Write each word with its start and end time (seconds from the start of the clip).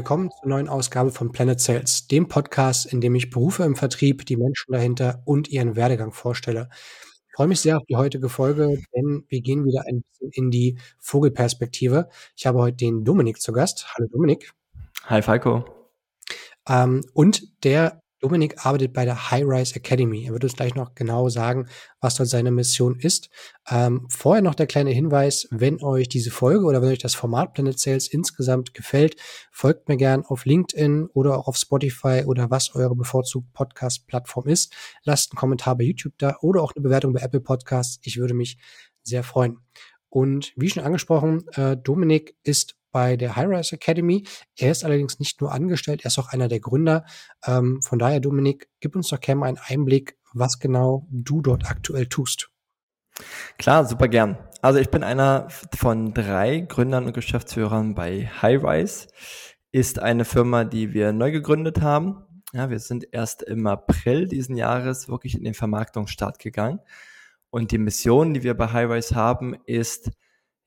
Willkommen 0.00 0.30
zur 0.30 0.48
neuen 0.48 0.66
Ausgabe 0.66 1.10
von 1.10 1.30
Planet 1.30 1.60
Sales, 1.60 2.06
dem 2.06 2.26
Podcast, 2.26 2.90
in 2.90 3.02
dem 3.02 3.14
ich 3.14 3.28
Berufe 3.28 3.64
im 3.64 3.76
Vertrieb, 3.76 4.24
die 4.24 4.38
Menschen 4.38 4.72
dahinter 4.72 5.22
und 5.26 5.48
ihren 5.48 5.76
Werdegang 5.76 6.14
vorstelle. 6.14 6.70
Ich 7.28 7.34
freue 7.34 7.48
mich 7.48 7.60
sehr 7.60 7.76
auf 7.76 7.84
die 7.84 7.96
heutige 7.96 8.30
Folge, 8.30 8.82
denn 8.96 9.26
wir 9.28 9.42
gehen 9.42 9.66
wieder 9.66 9.84
ein 9.86 10.00
bisschen 10.00 10.30
in 10.32 10.50
die 10.50 10.78
Vogelperspektive. 11.00 12.08
Ich 12.34 12.46
habe 12.46 12.60
heute 12.60 12.78
den 12.78 13.04
Dominik 13.04 13.42
zu 13.42 13.52
Gast. 13.52 13.88
Hallo 13.94 14.08
Dominik. 14.10 14.54
Hi 15.04 15.20
Falco. 15.20 15.66
Ähm, 16.66 17.02
und 17.12 17.62
der 17.62 18.00
Dominik 18.20 18.66
arbeitet 18.66 18.92
bei 18.92 19.04
der 19.04 19.30
High 19.30 19.44
Rise 19.46 19.76
Academy. 19.76 20.26
Er 20.26 20.32
wird 20.32 20.44
uns 20.44 20.54
gleich 20.54 20.74
noch 20.74 20.94
genau 20.94 21.28
sagen, 21.28 21.68
was 22.00 22.16
dort 22.16 22.28
seine 22.28 22.50
Mission 22.50 22.98
ist. 22.98 23.30
Ähm, 23.68 24.06
vorher 24.10 24.42
noch 24.42 24.54
der 24.54 24.66
kleine 24.66 24.90
Hinweis, 24.90 25.48
wenn 25.50 25.82
euch 25.82 26.08
diese 26.08 26.30
Folge 26.30 26.64
oder 26.66 26.82
wenn 26.82 26.90
euch 26.90 26.98
das 26.98 27.14
Format 27.14 27.54
Planet 27.54 27.78
Sales 27.78 28.08
insgesamt 28.08 28.74
gefällt, 28.74 29.16
folgt 29.50 29.88
mir 29.88 29.96
gern 29.96 30.24
auf 30.24 30.44
LinkedIn 30.44 31.06
oder 31.14 31.38
auch 31.38 31.48
auf 31.48 31.56
Spotify 31.56 32.24
oder 32.26 32.50
was 32.50 32.74
eure 32.74 32.94
bevorzugte 32.94 33.50
Podcast-Plattform 33.54 34.48
ist. 34.48 34.72
Lasst 35.04 35.32
einen 35.32 35.38
Kommentar 35.38 35.76
bei 35.76 35.84
YouTube 35.84 36.14
da 36.18 36.36
oder 36.42 36.62
auch 36.62 36.72
eine 36.74 36.82
Bewertung 36.82 37.12
bei 37.14 37.20
Apple 37.20 37.40
Podcasts. 37.40 37.98
Ich 38.02 38.18
würde 38.18 38.34
mich 38.34 38.58
sehr 39.02 39.22
freuen. 39.22 39.58
Und 40.10 40.52
wie 40.56 40.68
schon 40.68 40.82
angesprochen, 40.82 41.46
äh, 41.52 41.76
Dominik 41.76 42.36
ist 42.42 42.76
bei 42.92 43.16
der 43.16 43.36
High-Rise 43.36 43.76
Academy. 43.76 44.26
Er 44.56 44.70
ist 44.70 44.84
allerdings 44.84 45.18
nicht 45.18 45.40
nur 45.40 45.52
angestellt, 45.52 46.02
er 46.04 46.08
ist 46.08 46.18
auch 46.18 46.28
einer 46.28 46.48
der 46.48 46.60
Gründer. 46.60 47.04
Ähm, 47.46 47.80
von 47.82 47.98
daher, 47.98 48.20
Dominik, 48.20 48.68
gib 48.80 48.96
uns 48.96 49.08
doch 49.08 49.20
gerne 49.20 49.40
mal 49.40 49.46
einen 49.46 49.58
Einblick, 49.58 50.16
was 50.32 50.58
genau 50.58 51.06
du 51.10 51.42
dort 51.42 51.70
aktuell 51.70 52.06
tust. 52.06 52.50
Klar, 53.58 53.84
super 53.84 54.08
gern. 54.08 54.38
Also 54.62 54.78
ich 54.78 54.90
bin 54.90 55.02
einer 55.02 55.48
von 55.74 56.14
drei 56.14 56.60
Gründern 56.60 57.06
und 57.06 57.12
Geschäftsführern 57.12 57.94
bei 57.94 58.26
High-Rise. 58.26 59.08
Ist 59.72 59.98
eine 59.98 60.24
Firma, 60.24 60.64
die 60.64 60.92
wir 60.92 61.12
neu 61.12 61.30
gegründet 61.30 61.80
haben. 61.80 62.24
Ja, 62.52 62.68
wir 62.68 62.80
sind 62.80 63.06
erst 63.12 63.42
im 63.42 63.66
April 63.66 64.26
diesen 64.26 64.56
Jahres 64.56 65.08
wirklich 65.08 65.36
in 65.36 65.44
den 65.44 65.54
Vermarktungsstart 65.54 66.38
gegangen. 66.38 66.80
Und 67.50 67.70
die 67.72 67.78
Mission, 67.78 68.34
die 68.34 68.42
wir 68.42 68.54
bei 68.54 68.68
High-Rise 68.72 69.14
haben, 69.14 69.54
ist, 69.66 70.10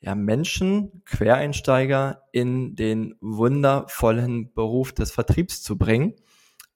ja, 0.04 0.16
Menschen, 0.16 1.02
Quereinsteiger 1.06 2.24
in 2.34 2.76
den 2.76 3.16
wundervollen 3.22 4.54
Beruf 4.54 4.92
des 4.92 5.12
Vertriebs 5.12 5.64
zu 5.64 5.78
bringen, 5.78 6.14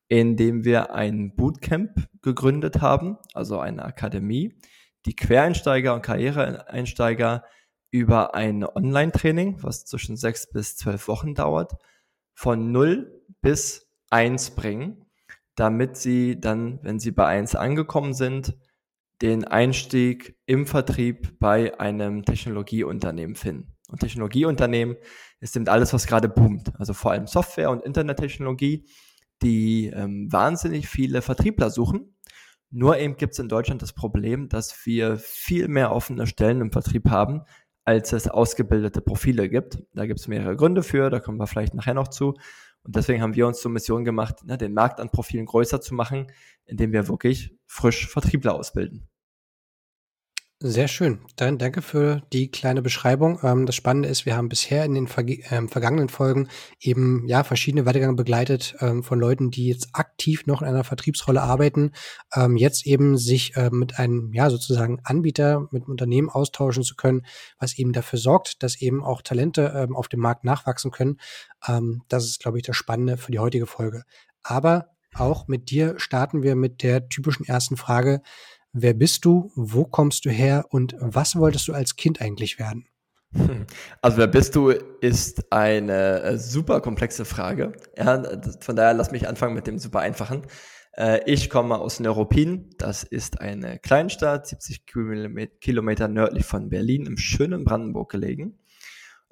indem 0.08 0.64
wir 0.64 0.94
ein 0.94 1.36
Bootcamp 1.36 2.08
gegründet 2.22 2.82
haben, 2.82 3.18
also 3.34 3.60
eine 3.60 3.84
Akademie, 3.84 4.58
die 5.06 5.16
Quereinsteiger 5.16 5.94
und 5.94 6.04
Karriereeinsteiger 6.04 7.44
über 7.92 8.34
ein 8.34 8.64
Online-Training, 8.64 9.62
was 9.62 9.84
zwischen 9.84 10.16
sechs 10.16 10.50
bis 10.50 10.78
zwölf 10.78 11.10
Wochen 11.10 11.36
dauert, 11.36 11.74
von 12.34 12.72
null 12.72 13.26
bis 13.42 13.90
eins 14.10 14.52
bringen, 14.52 15.06
damit 15.56 15.98
sie 15.98 16.40
dann, 16.40 16.80
wenn 16.82 17.00
sie 17.00 17.12
bei 17.12 17.26
eins 17.26 17.56
angekommen 17.56 18.14
sind, 18.14 18.56
den 19.22 19.46
Einstieg 19.46 20.38
im 20.46 20.68
Vertrieb 20.68 21.40
bei 21.40 21.80
einem 21.80 22.24
Technologieunternehmen 22.24 23.36
finden. 23.36 23.76
Und 23.90 24.00
Technologieunternehmen 24.00 24.98
ist 25.40 25.56
eben 25.56 25.68
alles, 25.68 25.94
was 25.94 26.08
gerade 26.08 26.30
boomt. 26.30 26.72
Also 26.78 26.94
vor 26.94 27.12
allem 27.12 27.28
Software 27.28 27.72
und 27.72 27.84
Internettechnologie, 27.84 28.86
die 29.42 29.88
ähm, 29.88 30.32
wahnsinnig 30.32 30.88
viele 30.88 31.22
Vertriebler 31.22 31.70
suchen. 31.70 32.16
Nur 32.70 32.98
eben 32.98 33.16
gibt 33.16 33.34
es 33.34 33.40
in 33.40 33.48
Deutschland 33.48 33.82
das 33.82 33.94
Problem, 33.94 34.50
dass 34.50 34.86
wir 34.86 35.18
viel 35.18 35.68
mehr 35.68 35.94
offene 35.94 36.28
Stellen 36.28 36.60
im 36.60 36.72
Vertrieb 36.72 37.10
haben, 37.10 37.44
als 37.86 38.12
es 38.12 38.28
ausgebildete 38.28 39.02
Profile 39.02 39.48
gibt. 39.48 39.82
Da 39.94 40.06
gibt 40.06 40.20
es 40.20 40.28
mehrere 40.28 40.58
Gründe 40.58 40.84
für, 40.84 41.10
da 41.10 41.22
kommen 41.22 41.40
wir 41.40 41.48
vielleicht 41.48 41.74
nachher 41.74 41.94
noch 41.94 42.10
zu. 42.10 42.34
Und 42.88 42.96
deswegen 42.96 43.22
haben 43.22 43.36
wir 43.36 43.46
uns 43.46 43.60
zur 43.60 43.70
Mission 43.70 44.06
gemacht, 44.06 44.46
ne, 44.46 44.58
den 44.58 44.74
Markt 44.74 45.02
an 45.02 45.10
Profilen 45.10 45.46
größer 45.46 45.82
zu 45.82 45.94
machen, 45.94 46.32
indem 46.66 46.94
wir 46.94 47.10
wirklich 47.10 47.54
frisch 47.66 48.08
Vertriebler 48.08 48.56
ausbilden. 48.56 49.10
Sehr 50.60 50.88
schön. 50.88 51.20
Dann 51.36 51.60
danke 51.60 51.84
für 51.84 52.24
die 52.34 52.50
kleine 52.50 52.82
Beschreibung. 52.82 53.40
Ähm, 53.44 53.68
das 53.68 53.76
Spannende 53.76 54.10
ist, 54.10 54.26
wir 54.26 54.36
haben 54.36 54.50
bisher 54.50 54.86
in 54.86 54.96
den 54.96 55.08
ähm, 55.52 55.70
vergangenen 55.70 56.10
Folgen 56.10 56.48
eben 56.80 57.28
ja 57.28 57.44
verschiedene 57.44 57.86
Werdegang 57.86 58.16
begleitet 58.16 58.76
ähm, 58.80 59.04
von 59.04 59.20
Leuten, 59.20 59.52
die 59.52 59.68
jetzt 59.68 59.90
aktiv 59.94 60.48
noch 60.48 60.64
in 60.64 60.68
einer 60.68 60.84
Vertriebsrolle 60.84 61.44
arbeiten, 61.44 61.92
ähm, 62.34 62.58
jetzt 62.58 62.88
eben 62.88 63.18
sich 63.20 63.56
äh, 63.56 63.70
mit 63.72 64.00
einem 64.00 64.34
ja 64.34 64.50
sozusagen 64.50 65.00
Anbieter, 65.04 65.68
mit 65.70 65.84
einem 65.84 65.92
Unternehmen 65.92 66.30
austauschen 66.30 66.82
zu 66.82 66.96
können, 66.96 67.22
was 67.60 67.78
eben 67.78 67.94
dafür 67.94 68.18
sorgt, 68.18 68.64
dass 68.64 68.82
eben 68.82 69.04
auch 69.04 69.22
Talente 69.22 69.74
ähm, 69.76 69.96
auf 69.96 70.08
dem 70.08 70.22
Markt 70.22 70.44
nachwachsen 70.44 70.90
können. 70.90 71.20
Ähm, 71.68 72.02
das 72.08 72.26
ist, 72.26 72.40
glaube 72.40 72.58
ich, 72.58 72.64
das 72.64 72.76
Spannende 72.76 73.18
für 73.18 73.32
die 73.32 73.40
heutige 73.40 73.68
Folge. 73.68 74.06
Aber 74.42 74.88
auch 75.14 75.48
mit 75.48 75.70
dir 75.70 75.96
starten 76.00 76.42
wir 76.42 76.56
mit 76.56 76.84
der 76.84 77.10
typischen 77.10 77.46
ersten 77.46 77.78
Frage. 77.78 78.22
Wer 78.80 78.94
bist 78.94 79.26
du? 79.26 79.52
Wo 79.56 79.86
kommst 79.86 80.26
du 80.26 80.30
her? 80.30 80.66
Und 80.70 80.96
was 81.00 81.36
wolltest 81.36 81.68
du 81.68 81.74
als 81.74 81.96
Kind 81.96 82.22
eigentlich 82.22 82.60
werden? 82.60 82.88
Also 84.04 84.18
wer 84.18 84.28
bist 84.28 84.56
du, 84.56 84.70
ist 84.70 85.52
eine 85.52 86.22
äh, 86.22 86.38
super 86.38 86.80
komplexe 86.80 87.26
Frage. 87.26 87.74
Ja, 87.98 88.22
von 88.62 88.76
daher 88.76 88.94
lass 88.94 89.12
mich 89.12 89.28
anfangen 89.28 89.56
mit 89.56 89.66
dem 89.66 89.80
super 89.80 90.00
einfachen. 90.02 90.44
Äh, 90.96 91.22
ich 91.26 91.50
komme 91.50 91.80
aus 91.80 92.00
Neuruppin. 92.00 92.70
Das 92.78 93.04
ist 93.04 93.42
eine 93.42 93.80
Kleinstadt, 93.80 94.46
70 94.48 94.86
Kilometer 95.60 96.08
nördlich 96.08 96.46
von 96.46 96.70
Berlin, 96.70 97.08
im 97.08 97.18
schönen 97.18 97.66
Brandenburg 97.66 98.12
gelegen. 98.12 98.60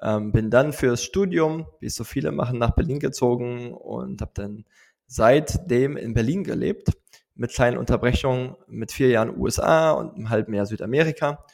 Ähm, 0.01 0.31
bin 0.31 0.49
dann 0.49 0.73
fürs 0.73 1.03
Studium, 1.03 1.67
wie 1.79 1.85
es 1.85 1.95
so 1.95 2.03
viele 2.03 2.31
machen, 2.31 2.57
nach 2.57 2.71
Berlin 2.71 2.99
gezogen 2.99 3.73
und 3.73 4.21
habe 4.21 4.31
dann 4.33 4.65
seitdem 5.05 5.97
in 5.97 6.15
Berlin 6.15 6.43
gelebt 6.43 6.89
mit 7.35 7.51
kleinen 7.51 7.77
Unterbrechungen 7.77 8.55
mit 8.67 8.91
vier 8.91 9.09
Jahren 9.09 9.37
USA 9.37 9.91
und 9.91 10.15
einem 10.15 10.29
halben 10.29 10.53
Jahr 10.53 10.65
Südamerika 10.65 11.45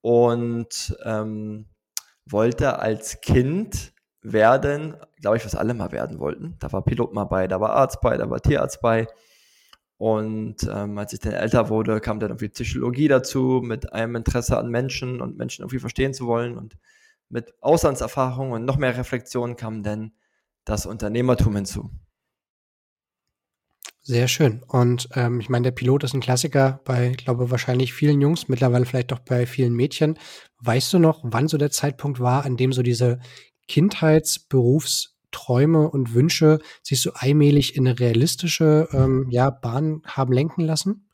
und 0.00 0.96
ähm, 1.04 1.66
wollte 2.26 2.78
als 2.78 3.20
Kind 3.20 3.92
werden, 4.22 4.96
glaube 5.20 5.36
ich, 5.36 5.44
was 5.44 5.54
alle 5.54 5.74
mal 5.74 5.92
werden 5.92 6.18
wollten. 6.18 6.56
Da 6.60 6.72
war 6.72 6.84
Pilot 6.84 7.12
mal 7.12 7.24
bei, 7.24 7.48
da 7.48 7.60
war 7.60 7.70
Arzt 7.70 8.00
bei, 8.00 8.16
da 8.16 8.28
war 8.30 8.40
Tierarzt 8.40 8.80
bei. 8.80 9.08
Und 9.98 10.56
ähm, 10.68 10.98
als 10.98 11.12
ich 11.12 11.20
dann 11.20 11.32
älter 11.32 11.68
wurde, 11.68 12.00
kam 12.00 12.18
dann 12.18 12.30
irgendwie 12.30 12.48
Psychologie 12.48 13.08
dazu, 13.08 13.60
mit 13.62 13.92
einem 13.92 14.16
Interesse 14.16 14.58
an 14.58 14.68
Menschen 14.68 15.20
und 15.20 15.36
Menschen 15.36 15.62
irgendwie 15.62 15.78
verstehen 15.78 16.14
zu 16.14 16.26
wollen. 16.26 16.56
Und 16.56 16.76
mit 17.28 17.54
Auslandserfahrung 17.60 18.50
und 18.52 18.64
noch 18.64 18.76
mehr 18.76 18.96
Reflexion 18.96 19.56
kam 19.56 19.82
dann 19.82 20.12
das 20.64 20.86
Unternehmertum 20.86 21.54
hinzu. 21.56 21.90
Sehr 24.04 24.26
schön. 24.26 24.64
Und 24.66 25.08
ähm, 25.14 25.38
ich 25.38 25.48
meine, 25.48 25.62
der 25.62 25.70
Pilot 25.70 26.02
ist 26.02 26.12
ein 26.12 26.20
Klassiker 26.20 26.80
bei, 26.84 27.10
ich 27.10 27.18
glaube, 27.18 27.52
wahrscheinlich 27.52 27.92
vielen 27.92 28.20
Jungs, 28.20 28.48
mittlerweile 28.48 28.84
vielleicht 28.84 29.12
auch 29.12 29.20
bei 29.20 29.46
vielen 29.46 29.74
Mädchen. 29.74 30.18
Weißt 30.58 30.92
du 30.92 30.98
noch, 30.98 31.20
wann 31.22 31.46
so 31.46 31.56
der 31.56 31.70
Zeitpunkt 31.70 32.18
war, 32.18 32.44
an 32.44 32.56
dem 32.56 32.72
so 32.72 32.82
diese 32.82 33.20
Kindheitsberufsträume 33.68 35.88
und 35.88 36.14
Wünsche 36.14 36.58
sich 36.82 37.00
so 37.00 37.12
allmählich 37.14 37.76
in 37.76 37.86
eine 37.86 38.00
realistische 38.00 38.88
ähm, 38.92 39.28
ja, 39.30 39.50
Bahn 39.50 40.02
haben 40.04 40.32
lenken 40.32 40.62
lassen? 40.62 41.06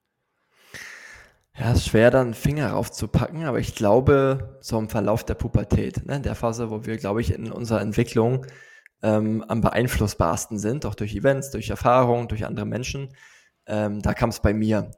Ja, 1.59 1.73
ist 1.73 1.89
schwer, 1.89 2.11
dann 2.11 2.33
Finger 2.33 2.71
raufzupacken, 2.71 3.45
aber 3.45 3.59
ich 3.59 3.75
glaube, 3.75 4.57
so 4.62 4.79
im 4.79 4.89
Verlauf 4.89 5.25
der 5.25 5.35
Pubertät, 5.35 6.07
ne, 6.07 6.21
der 6.21 6.37
Phase, 6.37 6.71
wo 6.71 6.87
wir, 6.87 6.97
glaube 6.97 7.21
ich, 7.21 7.35
in 7.35 7.53
unserer 7.53 7.83
Entwicklung 7.83 8.47
ähm, 9.03 9.45
am 9.47 9.61
beeinflussbarsten 9.61 10.59
sind, 10.59 10.87
auch 10.87 10.95
durch 10.95 11.15
Events, 11.15 11.50
durch 11.50 11.71
Erfahrungen, 11.71 12.29
durch 12.29 12.45
andere 12.45 12.67
Menschen. 12.67 13.11
Ähm, 13.67 14.03
da 14.03 14.15
kam 14.15 14.31
es 14.31 14.41
bei 14.41 14.53
mir. 14.53 14.91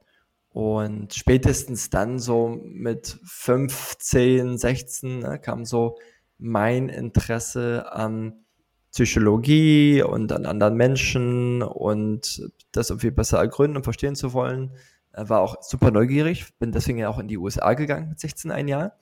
Und 0.49 1.13
spätestens 1.13 1.89
dann 1.89 2.19
so 2.19 2.59
mit 2.63 3.17
15, 3.23 4.57
16 4.57 5.19
ne, 5.19 5.39
kam 5.39 5.65
so 5.65 5.97
mein 6.37 6.89
Interesse 6.89 7.91
an 7.91 8.43
Psychologie 8.91 10.01
und 10.01 10.33
an 10.33 10.45
anderen 10.45 10.75
Menschen 10.75 11.63
und 11.63 12.51
das 12.73 12.89
irgendwie 12.89 13.11
besser 13.11 13.37
ergründen 13.37 13.77
und 13.77 13.83
verstehen 13.83 14.15
zu 14.15 14.33
wollen. 14.33 14.71
War 15.13 15.39
auch 15.39 15.61
super 15.61 15.91
neugierig, 15.91 16.57
bin 16.59 16.71
deswegen 16.71 16.97
ja 16.97 17.09
auch 17.09 17.19
in 17.19 17.27
die 17.27 17.37
USA 17.37 17.73
gegangen 17.73 18.09
mit 18.09 18.19
16 18.19 18.51
ein 18.51 18.67
Jahr 18.67 18.97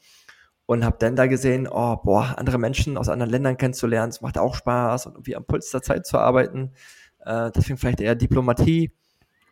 und 0.69 0.86
habe 0.86 0.98
dann 1.00 1.16
da 1.16 1.25
gesehen, 1.25 1.68
oh, 1.68 1.95
boah, 1.95 2.36
andere 2.38 2.60
Menschen 2.60 2.95
aus 2.95 3.10
anderen 3.10 3.31
Ländern 3.31 3.57
kennenzulernen, 3.57 4.12
es 4.12 4.21
macht 4.21 4.38
auch 4.38 4.54
Spaß 4.54 5.07
und 5.07 5.13
irgendwie 5.13 5.36
am 5.36 5.44
Puls 5.44 5.71
der 5.71 5.81
Zeit 5.81 6.06
zu 6.06 6.19
arbeiten. 6.19 6.74
Äh, 7.25 7.50
deswegen 7.56 7.80
vielleicht 7.80 8.01
eher 8.01 8.13
Diplomatie. 8.13 8.92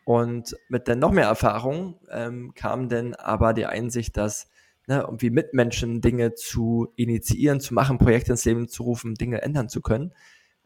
Und 0.05 0.55
mit 0.69 0.87
dann 0.87 0.99
noch 0.99 1.11
mehr 1.11 1.25
Erfahrung 1.25 1.99
ähm, 2.11 2.53
kam 2.53 2.87
dann 2.87 3.15
aber 3.15 3.55
die 3.55 3.65
Einsicht, 3.65 4.15
dass 4.15 4.47
ne, 4.85 5.01
irgendwie 5.01 5.31
mit 5.31 5.55
Menschen 5.55 6.01
Dinge 6.01 6.35
zu 6.35 6.89
initiieren, 6.95 7.61
zu 7.61 7.73
machen, 7.73 7.97
Projekte 7.97 8.33
ins 8.33 8.45
Leben 8.45 8.67
zu 8.67 8.83
rufen, 8.83 9.15
Dinge 9.15 9.41
ändern 9.41 9.69
zu 9.69 9.81
können. 9.81 10.13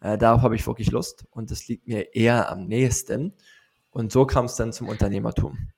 Äh, 0.02 0.18
darauf 0.18 0.42
habe 0.42 0.56
ich 0.56 0.68
wirklich 0.68 0.92
Lust 0.92 1.24
und 1.32 1.50
das 1.50 1.70
liegt 1.70 1.88
mir 1.88 2.14
eher 2.14 2.52
am 2.52 2.66
nächsten. 2.68 3.36
Und 3.90 4.12
so 4.12 4.26
kam 4.26 4.46
es 4.46 4.58
dann 4.58 4.74
zum 4.74 4.90
Unternehmertum. 4.90 5.72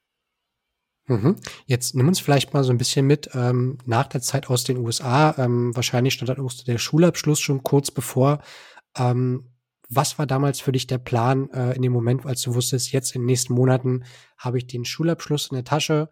Mhm. 1.07 1.35
Jetzt 1.65 1.95
nimm 1.95 2.07
uns 2.07 2.19
vielleicht 2.19 2.53
mal 2.53 2.63
so 2.63 2.71
ein 2.71 2.77
bisschen 2.77 3.05
mit 3.05 3.29
ähm, 3.33 3.77
nach 3.85 4.07
der 4.07 4.21
Zeit 4.21 4.49
aus 4.49 4.63
den 4.63 4.77
USA. 4.77 5.35
Ähm, 5.37 5.75
wahrscheinlich 5.75 6.13
stand 6.13 6.29
dann 6.29 6.47
der 6.67 6.77
Schulabschluss 6.77 7.39
schon 7.39 7.63
kurz 7.63 7.91
bevor. 7.91 8.39
Ähm, 8.97 9.49
was 9.89 10.17
war 10.17 10.25
damals 10.25 10.59
für 10.59 10.71
dich 10.71 10.87
der 10.87 10.97
Plan 10.97 11.49
äh, 11.51 11.73
in 11.75 11.81
dem 11.81 11.91
Moment, 11.91 12.25
als 12.25 12.41
du 12.41 12.55
wusstest, 12.55 12.91
jetzt 12.91 13.15
in 13.15 13.21
den 13.21 13.27
nächsten 13.27 13.53
Monaten 13.53 14.03
habe 14.37 14.57
ich 14.57 14.67
den 14.67 14.85
Schulabschluss 14.85 15.47
in 15.51 15.55
der 15.55 15.65
Tasche, 15.65 16.09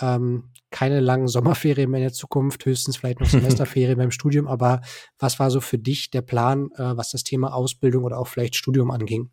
ähm, 0.00 0.50
keine 0.70 1.00
langen 1.00 1.28
Sommerferien 1.28 1.90
mehr 1.90 1.98
in 1.98 2.06
der 2.06 2.12
Zukunft, 2.12 2.64
höchstens 2.64 2.96
vielleicht 2.96 3.20
noch 3.20 3.28
Semesterferien 3.28 3.98
beim 3.98 4.10
Studium, 4.10 4.48
aber 4.48 4.80
was 5.18 5.38
war 5.38 5.50
so 5.50 5.60
für 5.60 5.78
dich 5.78 6.10
der 6.10 6.22
Plan, 6.22 6.70
äh, 6.76 6.96
was 6.96 7.10
das 7.10 7.24
Thema 7.24 7.52
Ausbildung 7.52 8.04
oder 8.04 8.18
auch 8.18 8.26
vielleicht 8.26 8.56
Studium 8.56 8.90
anging? 8.90 9.30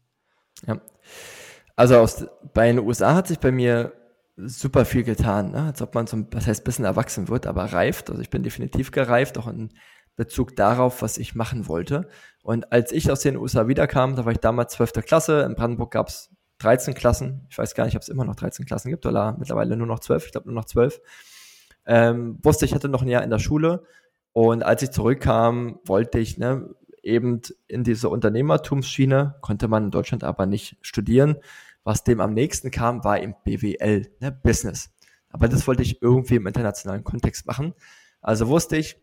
Ja. 0.67 0.81
Also 1.75 1.97
aus, 1.97 2.25
bei 2.53 2.67
den 2.67 2.79
USA 2.79 3.15
hat 3.15 3.27
sich 3.27 3.39
bei 3.39 3.51
mir 3.51 3.93
super 4.37 4.85
viel 4.85 5.03
getan, 5.03 5.51
ne? 5.51 5.63
als 5.63 5.81
ob 5.81 5.95
man 5.95 6.07
so, 6.07 6.23
was 6.31 6.47
heißt, 6.47 6.63
bisschen 6.63 6.85
erwachsen 6.85 7.27
wird, 7.27 7.47
aber 7.47 7.65
reift. 7.65 8.09
Also 8.09 8.21
ich 8.21 8.29
bin 8.29 8.43
definitiv 8.43 8.91
gereift, 8.91 9.37
auch 9.37 9.47
in 9.47 9.69
Bezug 10.15 10.55
darauf, 10.55 11.01
was 11.01 11.17
ich 11.17 11.35
machen 11.35 11.67
wollte. 11.67 12.07
Und 12.43 12.71
als 12.71 12.91
ich 12.91 13.11
aus 13.11 13.21
den 13.21 13.37
USA 13.37 13.67
wiederkam, 13.67 14.15
da 14.15 14.25
war 14.25 14.31
ich 14.31 14.39
damals 14.39 14.73
12. 14.73 14.93
Klasse, 15.05 15.41
in 15.41 15.55
Brandenburg 15.55 15.91
gab 15.91 16.07
es 16.07 16.29
13 16.59 16.93
Klassen. 16.93 17.45
Ich 17.49 17.57
weiß 17.57 17.75
gar 17.75 17.85
nicht, 17.85 17.95
ob 17.95 18.01
es 18.01 18.09
immer 18.09 18.25
noch 18.25 18.35
13 18.35 18.65
Klassen 18.65 18.89
gibt 18.89 19.05
oder 19.05 19.35
mittlerweile 19.37 19.75
nur 19.75 19.87
noch 19.87 19.99
12. 19.99 20.25
Ich 20.25 20.31
glaube 20.31 20.47
nur 20.47 20.55
noch 20.55 20.65
12. 20.65 21.01
Ähm, 21.85 22.39
wusste, 22.43 22.65
ich 22.65 22.73
hatte 22.73 22.89
noch 22.89 23.01
ein 23.01 23.07
Jahr 23.07 23.23
in 23.23 23.29
der 23.29 23.39
Schule. 23.39 23.83
Und 24.33 24.63
als 24.63 24.83
ich 24.83 24.91
zurückkam, 24.91 25.79
wollte 25.85 26.19
ich 26.19 26.37
ne, 26.37 26.69
eben 27.01 27.41
in 27.67 27.83
diese 27.83 28.09
Unternehmertumsschiene, 28.09 29.35
konnte 29.41 29.67
man 29.67 29.85
in 29.85 29.91
Deutschland 29.91 30.23
aber 30.23 30.45
nicht 30.45 30.77
studieren. 30.81 31.37
Was 31.87 32.03
dem 32.03 32.19
am 32.19 32.33
nächsten 32.33 32.69
kam, 32.69 33.05
war 33.05 33.17
im 33.17 33.33
BWL, 33.45 34.11
ne, 34.19 34.31
Business. 34.43 34.93
Aber 35.29 35.47
das 35.47 35.67
wollte 35.67 35.83
ich 35.83 36.01
irgendwie 36.01 36.35
im 36.35 36.45
internationalen 36.45 37.05
Kontext 37.05 37.47
machen. 37.47 37.73
Also 38.19 38.49
wusste 38.49 38.75
ich, 38.75 38.97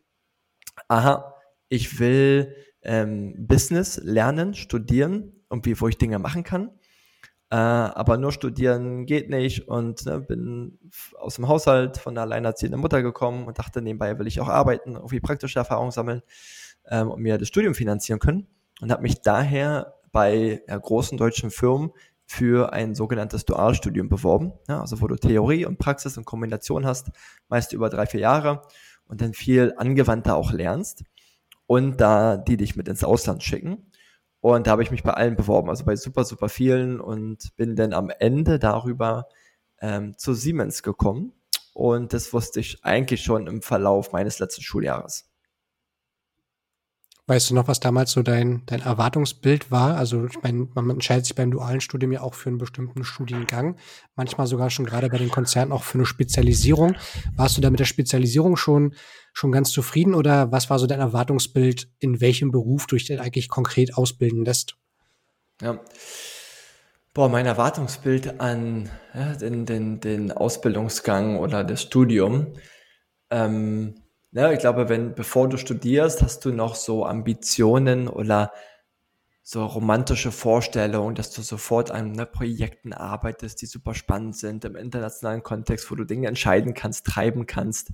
aha, 0.88 1.34
ich 1.70 1.98
will 1.98 2.54
ähm, 2.82 3.46
Business 3.46 3.96
lernen, 4.04 4.52
studieren, 4.52 5.32
irgendwie, 5.48 5.80
wo 5.80 5.88
ich 5.88 5.96
Dinge 5.96 6.18
machen 6.18 6.44
kann. 6.44 6.72
Äh, 7.48 7.56
aber 7.56 8.18
nur 8.18 8.32
studieren 8.32 9.06
geht 9.06 9.30
nicht 9.30 9.66
und 9.66 10.04
ne, 10.04 10.20
bin 10.20 10.78
aus 11.16 11.36
dem 11.36 11.48
Haushalt 11.48 11.96
von 11.96 12.12
einer 12.12 12.20
alleinerziehenden 12.26 12.82
Mutter 12.82 13.02
gekommen 13.02 13.46
und 13.46 13.58
dachte, 13.58 13.80
nebenbei 13.80 14.18
will 14.18 14.26
ich 14.26 14.42
auch 14.42 14.48
arbeiten, 14.48 14.96
irgendwie 14.96 15.20
praktische 15.20 15.58
Erfahrung 15.58 15.90
sammeln 15.90 16.20
ähm, 16.90 17.10
und 17.10 17.22
mir 17.22 17.38
das 17.38 17.48
Studium 17.48 17.74
finanzieren 17.74 18.18
können 18.18 18.46
und 18.82 18.92
habe 18.92 19.00
mich 19.00 19.22
daher 19.22 19.94
bei 20.12 20.62
ja, 20.68 20.76
großen 20.76 21.16
deutschen 21.16 21.50
Firmen 21.50 21.90
für 22.26 22.72
ein 22.72 22.94
sogenanntes 22.94 23.44
Dualstudium 23.44 24.08
beworben, 24.08 24.52
ja, 24.68 24.80
also 24.80 25.00
wo 25.00 25.06
du 25.06 25.16
Theorie 25.16 25.66
und 25.66 25.78
Praxis 25.78 26.16
in 26.16 26.24
Kombination 26.24 26.86
hast, 26.86 27.10
meist 27.48 27.72
über 27.72 27.90
drei, 27.90 28.06
vier 28.06 28.20
Jahre 28.20 28.62
und 29.06 29.20
dann 29.20 29.34
viel 29.34 29.74
angewandter 29.76 30.36
auch 30.36 30.52
lernst 30.52 31.04
und 31.66 32.00
da 32.00 32.36
die 32.36 32.56
dich 32.56 32.76
mit 32.76 32.88
ins 32.88 33.04
Ausland 33.04 33.42
schicken. 33.42 33.90
Und 34.40 34.66
da 34.66 34.72
habe 34.72 34.82
ich 34.82 34.90
mich 34.90 35.02
bei 35.02 35.14
allen 35.14 35.36
beworben, 35.36 35.70
also 35.70 35.84
bei 35.84 35.96
super, 35.96 36.24
super 36.24 36.48
vielen 36.48 37.00
und 37.00 37.56
bin 37.56 37.76
dann 37.76 37.94
am 37.94 38.10
Ende 38.10 38.58
darüber 38.58 39.28
ähm, 39.80 40.18
zu 40.18 40.34
Siemens 40.34 40.82
gekommen. 40.82 41.32
Und 41.72 42.12
das 42.12 42.32
wusste 42.32 42.60
ich 42.60 42.84
eigentlich 42.84 43.22
schon 43.22 43.46
im 43.46 43.62
Verlauf 43.62 44.12
meines 44.12 44.38
letzten 44.38 44.62
Schuljahres. 44.62 45.30
Weißt 47.26 47.48
du 47.48 47.54
noch, 47.54 47.68
was 47.68 47.80
damals 47.80 48.12
so 48.12 48.22
dein, 48.22 48.64
dein 48.66 48.82
Erwartungsbild 48.82 49.70
war? 49.70 49.96
Also, 49.96 50.26
ich 50.26 50.42
meine, 50.42 50.68
man 50.74 50.90
entscheidet 50.90 51.24
sich 51.24 51.34
beim 51.34 51.50
dualen 51.50 51.80
Studium 51.80 52.12
ja 52.12 52.20
auch 52.20 52.34
für 52.34 52.50
einen 52.50 52.58
bestimmten 52.58 53.02
Studiengang, 53.02 53.76
manchmal 54.14 54.46
sogar 54.46 54.68
schon 54.68 54.84
gerade 54.84 55.08
bei 55.08 55.16
den 55.16 55.30
Konzernen 55.30 55.72
auch 55.72 55.84
für 55.84 55.96
eine 55.96 56.06
Spezialisierung. 56.06 56.96
Warst 57.34 57.56
du 57.56 57.62
da 57.62 57.70
mit 57.70 57.80
der 57.80 57.86
Spezialisierung 57.86 58.56
schon, 58.56 58.94
schon 59.32 59.52
ganz 59.52 59.70
zufrieden 59.70 60.14
oder 60.14 60.52
was 60.52 60.68
war 60.68 60.78
so 60.78 60.86
dein 60.86 61.00
Erwartungsbild, 61.00 61.88
in 61.98 62.20
welchem 62.20 62.50
Beruf 62.50 62.86
du 62.86 62.96
dich 62.96 63.06
denn 63.06 63.20
eigentlich 63.20 63.48
konkret 63.48 63.96
ausbilden 63.96 64.44
lässt? 64.44 64.76
Ja. 65.62 65.80
Boah, 67.14 67.30
mein 67.30 67.46
Erwartungsbild 67.46 68.40
an 68.40 68.90
ja, 69.14 69.34
den, 69.34 69.64
den, 69.64 70.00
den 70.00 70.30
Ausbildungsgang 70.30 71.38
oder 71.38 71.64
das 71.64 71.80
Studium. 71.80 72.48
Ähm, 73.30 73.94
ja, 74.34 74.50
ich 74.50 74.58
glaube, 74.58 74.88
wenn, 74.88 75.14
bevor 75.14 75.48
du 75.48 75.56
studierst, 75.56 76.20
hast 76.20 76.44
du 76.44 76.52
noch 76.52 76.74
so 76.74 77.06
Ambitionen 77.06 78.08
oder 78.08 78.52
so 79.42 79.64
romantische 79.64 80.32
Vorstellungen, 80.32 81.14
dass 81.14 81.30
du 81.30 81.42
sofort 81.42 81.92
an 81.92 82.12
ne, 82.12 82.26
Projekten 82.26 82.92
arbeitest, 82.92 83.62
die 83.62 83.66
super 83.66 83.94
spannend 83.94 84.36
sind 84.36 84.64
im 84.64 84.74
internationalen 84.74 85.44
Kontext, 85.44 85.88
wo 85.90 85.94
du 85.94 86.04
Dinge 86.04 86.26
entscheiden 86.26 86.74
kannst, 86.74 87.06
treiben 87.06 87.46
kannst 87.46 87.92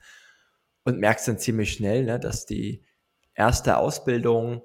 und 0.84 0.98
merkst 0.98 1.28
dann 1.28 1.38
ziemlich 1.38 1.72
schnell, 1.72 2.04
ne, 2.04 2.18
dass 2.18 2.46
die 2.46 2.86
erste 3.34 3.76
Ausbildung 3.76 4.62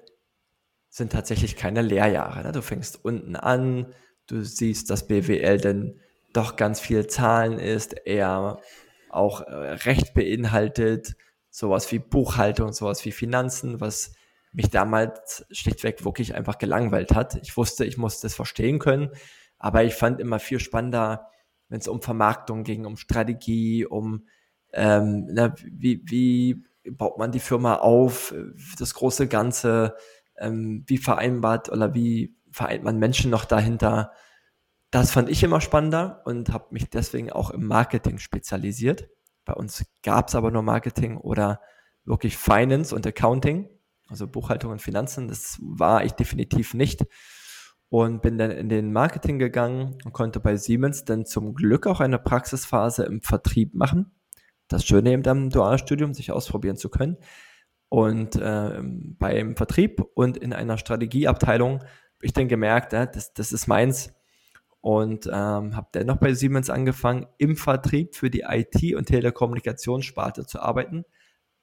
sind 0.88 1.12
tatsächlich 1.12 1.56
keine 1.56 1.82
Lehrjahre. 1.82 2.42
Ne? 2.42 2.52
Du 2.52 2.62
fängst 2.62 3.04
unten 3.04 3.36
an, 3.36 3.92
du 4.28 4.42
siehst, 4.42 4.88
dass 4.88 5.06
BWL 5.08 5.58
dann 5.58 6.00
doch 6.32 6.56
ganz 6.56 6.80
viel 6.80 7.06
Zahlen 7.06 7.58
ist, 7.58 7.94
eher 8.06 8.60
auch 9.10 9.42
äh, 9.42 9.52
Recht 9.52 10.14
beinhaltet, 10.14 11.16
sowas 11.56 11.90
wie 11.90 11.98
Buchhaltung, 11.98 12.74
sowas 12.74 13.02
wie 13.06 13.12
Finanzen, 13.12 13.80
was 13.80 14.12
mich 14.52 14.68
damals 14.68 15.46
schlichtweg 15.50 16.04
wirklich 16.04 16.34
einfach 16.34 16.58
gelangweilt 16.58 17.14
hat. 17.14 17.36
Ich 17.36 17.56
wusste, 17.56 17.86
ich 17.86 17.96
musste 17.96 18.26
das 18.26 18.34
verstehen 18.34 18.78
können, 18.78 19.08
aber 19.58 19.82
ich 19.82 19.94
fand 19.94 20.20
immer 20.20 20.38
viel 20.38 20.60
spannender, 20.60 21.30
wenn 21.70 21.80
es 21.80 21.88
um 21.88 22.02
Vermarktung 22.02 22.62
ging, 22.62 22.84
um 22.84 22.98
Strategie, 22.98 23.86
um 23.86 24.26
ähm, 24.74 25.28
na, 25.30 25.54
wie, 25.64 26.02
wie 26.04 26.62
baut 26.90 27.16
man 27.16 27.32
die 27.32 27.40
Firma 27.40 27.76
auf, 27.76 28.34
das 28.78 28.92
große 28.92 29.26
Ganze, 29.26 29.96
ähm, 30.36 30.84
wie 30.86 30.98
vereinbart 30.98 31.70
oder 31.70 31.94
wie 31.94 32.36
vereint 32.50 32.84
man 32.84 32.98
Menschen 32.98 33.30
noch 33.30 33.46
dahinter. 33.46 34.12
Das 34.90 35.10
fand 35.10 35.30
ich 35.30 35.42
immer 35.42 35.62
spannender 35.62 36.20
und 36.26 36.52
habe 36.52 36.66
mich 36.68 36.90
deswegen 36.90 37.32
auch 37.32 37.48
im 37.48 37.66
Marketing 37.66 38.18
spezialisiert. 38.18 39.08
Bei 39.46 39.54
uns 39.54 39.86
gab 40.02 40.28
es 40.28 40.34
aber 40.34 40.50
nur 40.50 40.62
Marketing 40.62 41.16
oder 41.16 41.60
wirklich 42.04 42.36
Finance 42.36 42.94
und 42.94 43.06
Accounting, 43.06 43.70
also 44.08 44.26
Buchhaltung 44.26 44.72
und 44.72 44.82
Finanzen. 44.82 45.28
Das 45.28 45.58
war 45.62 46.04
ich 46.04 46.12
definitiv 46.12 46.74
nicht. 46.74 47.06
Und 47.88 48.20
bin 48.20 48.36
dann 48.36 48.50
in 48.50 48.68
den 48.68 48.92
Marketing 48.92 49.38
gegangen 49.38 49.96
und 50.04 50.12
konnte 50.12 50.40
bei 50.40 50.56
Siemens 50.56 51.04
dann 51.04 51.24
zum 51.24 51.54
Glück 51.54 51.86
auch 51.86 52.00
eine 52.00 52.18
Praxisphase 52.18 53.04
im 53.04 53.22
Vertrieb 53.22 53.74
machen. 53.74 54.10
Das 54.66 54.84
Schöne 54.84 55.12
eben 55.12 55.26
am 55.28 55.50
Dualstudium, 55.50 56.12
sich 56.12 56.32
ausprobieren 56.32 56.76
zu 56.76 56.88
können. 56.88 57.16
Und 57.88 58.34
äh, 58.34 58.82
beim 58.82 59.54
Vertrieb 59.54 60.02
und 60.14 60.36
in 60.36 60.52
einer 60.52 60.78
Strategieabteilung 60.78 61.78
habe 61.80 62.26
ich 62.26 62.32
dann 62.32 62.48
gemerkt, 62.48 62.92
ja, 62.92 63.06
das, 63.06 63.32
das 63.32 63.52
ist 63.52 63.68
meins 63.68 64.12
und 64.86 65.26
ähm, 65.26 65.74
habe 65.74 65.88
dennoch 65.94 66.18
bei 66.18 66.32
Siemens 66.32 66.70
angefangen, 66.70 67.26
im 67.38 67.56
Vertrieb 67.56 68.14
für 68.14 68.30
die 68.30 68.44
IT- 68.46 68.94
und 68.94 69.06
Telekommunikationssparte 69.06 70.46
zu 70.46 70.60
arbeiten, 70.60 71.04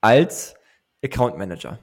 als 0.02 0.56
Account 1.02 1.38
Manager. 1.38 1.80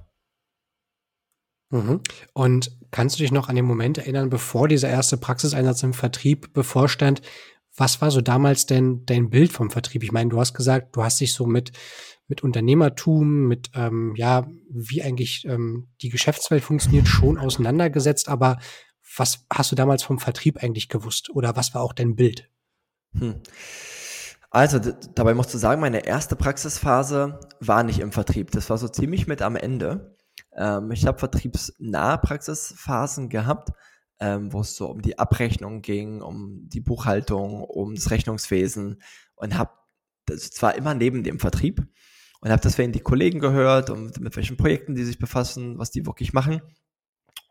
Mhm. 1.71 2.03
Und 2.35 2.79
kannst 2.91 3.19
du 3.19 3.23
dich 3.23 3.33
noch 3.33 3.49
an 3.49 3.57
den 3.57 3.65
Moment 3.65 3.97
erinnern, 3.97 4.29
bevor 4.29 4.69
dieser 4.69 4.91
erste 4.91 5.17
Praxiseinsatz 5.17 5.83
im 5.83 5.95
Vertrieb 5.95 6.53
bevorstand? 6.53 7.23
Was 7.75 8.03
war 8.03 8.11
so 8.11 8.21
damals 8.21 8.67
denn 8.67 9.07
dein 9.07 9.31
Bild 9.31 9.51
vom 9.51 9.71
Vertrieb? 9.71 10.03
Ich 10.03 10.13
meine, 10.13 10.29
du 10.29 10.39
hast 10.39 10.53
gesagt, 10.53 10.95
du 10.95 11.03
hast 11.03 11.23
dich 11.23 11.33
so 11.33 11.47
mit, 11.47 11.73
mit 12.29 12.45
Unternehmertum, 12.45 13.49
mit, 13.49 13.71
ähm, 13.75 14.13
ja, 14.15 14.47
wie 14.69 15.03
eigentlich 15.03 15.47
ähm, 15.47 15.89
die 16.03 16.11
Geschäftswelt 16.11 16.63
funktioniert, 16.63 17.09
schon 17.09 17.39
auseinandergesetzt, 17.39 18.29
aber 18.29 18.59
was 19.17 19.47
hast 19.53 19.73
du 19.73 19.77
damals 19.77 20.03
vom 20.03 20.19
Vertrieb 20.19 20.63
eigentlich 20.63 20.89
gewusst 20.89 21.31
oder 21.31 21.57
was 21.57 21.75
war 21.75 21.83
auch 21.83 21.93
dein 21.93 22.17
Bild? 22.17 22.49
Hm. 23.13 23.41
Also, 24.51 24.81
dabei 25.15 25.35
musst 25.35 25.55
du 25.55 25.59
sagen, 25.59 25.81
meine 25.81 26.05
erste 26.05 26.35
Praxisphase 26.35 27.39
war 27.61 27.85
nicht 27.85 28.01
im 28.01 28.11
Vertrieb. 28.11 28.51
Das 28.51 28.69
war 28.69 28.79
so 28.79 28.89
ziemlich 28.89 29.29
mit 29.29 29.43
am 29.43 29.55
Ende. 29.55 30.17
Ähm, 30.57 30.91
ich 30.91 31.07
habe 31.07 31.19
vertriebsnahe 31.19 32.19
Praxisphasen 32.19 33.29
gehabt, 33.29 33.71
ähm, 34.19 34.53
wo 34.53 34.61
es 34.61 34.75
so 34.75 34.89
um 34.89 35.03
die 35.03 35.19
Abrechnung 35.19 35.83
ging, 35.83 36.21
um 36.21 36.69
die 36.69 36.81
Buchhaltung, 36.81 37.63
um 37.63 37.95
das 37.95 38.11
Rechnungswesen 38.11 39.01
und 39.37 39.57
habe 39.57 39.71
das 40.27 40.51
zwar 40.51 40.75
immer 40.75 40.95
neben 40.95 41.23
dem 41.23 41.39
Vertrieb 41.39 41.87
und 42.41 42.51
habe 42.51 42.63
deswegen 42.63 42.93
die 42.93 43.01
Kollegen 43.01 43.39
gehört 43.39 43.91
und 43.91 44.21
mit 44.21 44.37
welchen 44.37 44.57
Projekten 44.57 44.95
die 44.95 45.05
sich 45.05 45.19
befassen, 45.19 45.79
was 45.79 45.91
die 45.91 46.07
wirklich 46.07 46.33
machen. 46.33 46.61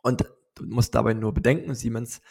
Und 0.02 0.26
Du 0.56 0.66
musst 0.66 0.96
dabei 0.96 1.14
nur 1.14 1.34
bedenken, 1.34 1.76
Siemens 1.76 2.22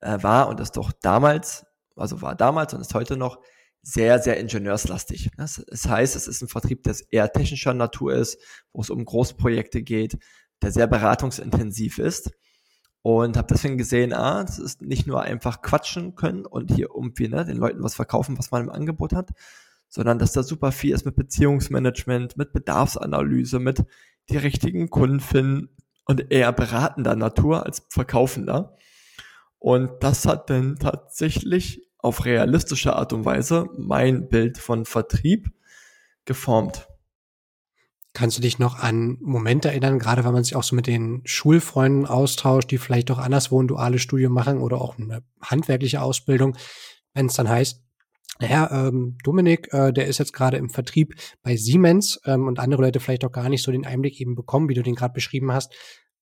äh, 0.00 0.22
war 0.22 0.48
und 0.48 0.60
ist 0.60 0.76
doch 0.76 0.92
damals, 0.92 1.66
also 1.94 2.22
war 2.22 2.34
damals 2.34 2.74
und 2.74 2.80
ist 2.80 2.94
heute 2.94 3.16
noch 3.16 3.40
sehr, 3.82 4.18
sehr 4.18 4.38
ingenieurslastig. 4.38 5.30
Das, 5.36 5.64
das 5.68 5.88
heißt, 5.88 6.16
es 6.16 6.26
ist 6.26 6.42
ein 6.42 6.48
Vertrieb, 6.48 6.82
der 6.82 6.96
eher 7.10 7.32
technischer 7.32 7.72
Natur 7.72 8.14
ist, 8.14 8.38
wo 8.72 8.80
es 8.80 8.90
um 8.90 9.04
Großprojekte 9.04 9.82
geht, 9.82 10.18
der 10.60 10.72
sehr 10.72 10.88
beratungsintensiv 10.88 11.98
ist. 11.98 12.32
Und 13.02 13.36
habe 13.36 13.46
deswegen 13.48 13.78
gesehen, 13.78 14.12
ah, 14.12 14.42
es 14.42 14.58
ist 14.58 14.82
nicht 14.82 15.06
nur 15.06 15.22
einfach 15.22 15.62
quatschen 15.62 16.16
können 16.16 16.44
und 16.44 16.72
hier 16.72 16.88
irgendwie 16.92 17.28
ne, 17.28 17.44
den 17.44 17.56
Leuten 17.56 17.80
was 17.84 17.94
verkaufen, 17.94 18.36
was 18.36 18.50
man 18.50 18.64
im 18.64 18.70
Angebot 18.70 19.12
hat, 19.12 19.30
sondern 19.88 20.18
dass 20.18 20.32
da 20.32 20.42
super 20.42 20.72
viel 20.72 20.92
ist 20.92 21.04
mit 21.04 21.14
Beziehungsmanagement, 21.14 22.36
mit 22.36 22.52
Bedarfsanalyse, 22.52 23.60
mit 23.60 23.84
die 24.28 24.36
richtigen 24.36 24.90
Kunden 24.90 25.20
finden 25.20 25.68
und 26.06 26.32
eher 26.32 26.52
beratender 26.52 27.16
Natur 27.16 27.66
als 27.66 27.84
verkaufender. 27.88 28.76
Und 29.58 29.90
das 30.00 30.26
hat 30.26 30.48
dann 30.48 30.76
tatsächlich 30.76 31.82
auf 31.98 32.24
realistische 32.24 32.94
Art 32.94 33.12
und 33.12 33.24
Weise 33.24 33.68
mein 33.76 34.28
Bild 34.28 34.58
von 34.58 34.84
Vertrieb 34.84 35.50
geformt. 36.24 36.88
Kannst 38.12 38.38
du 38.38 38.42
dich 38.42 38.58
noch 38.58 38.78
an 38.78 39.18
Momente 39.20 39.68
erinnern, 39.68 39.98
gerade 39.98 40.24
wenn 40.24 40.32
man 40.32 40.44
sich 40.44 40.56
auch 40.56 40.62
so 40.62 40.74
mit 40.74 40.86
den 40.86 41.20
Schulfreunden 41.24 42.06
austauscht, 42.06 42.70
die 42.70 42.78
vielleicht 42.78 43.10
auch 43.10 43.18
anderswo 43.18 43.60
ein 43.60 43.68
duales 43.68 44.00
Studium 44.00 44.32
machen 44.32 44.58
oder 44.58 44.80
auch 44.80 44.98
eine 44.98 45.22
handwerkliche 45.40 46.00
Ausbildung, 46.00 46.56
wenn 47.12 47.26
es 47.26 47.34
dann 47.34 47.48
heißt, 47.48 47.85
naja, 48.40 48.88
ähm, 48.88 49.16
Dominik, 49.24 49.72
äh, 49.72 49.92
der 49.92 50.06
ist 50.06 50.18
jetzt 50.18 50.32
gerade 50.32 50.56
im 50.56 50.68
Vertrieb 50.68 51.14
bei 51.42 51.56
Siemens 51.56 52.20
ähm, 52.24 52.46
und 52.46 52.58
andere 52.58 52.82
Leute 52.82 53.00
vielleicht 53.00 53.24
auch 53.24 53.32
gar 53.32 53.48
nicht 53.48 53.62
so 53.62 53.72
den 53.72 53.86
Einblick 53.86 54.20
eben 54.20 54.34
bekommen, 54.34 54.68
wie 54.68 54.74
du 54.74 54.82
den 54.82 54.94
gerade 54.94 55.14
beschrieben 55.14 55.52
hast 55.52 55.74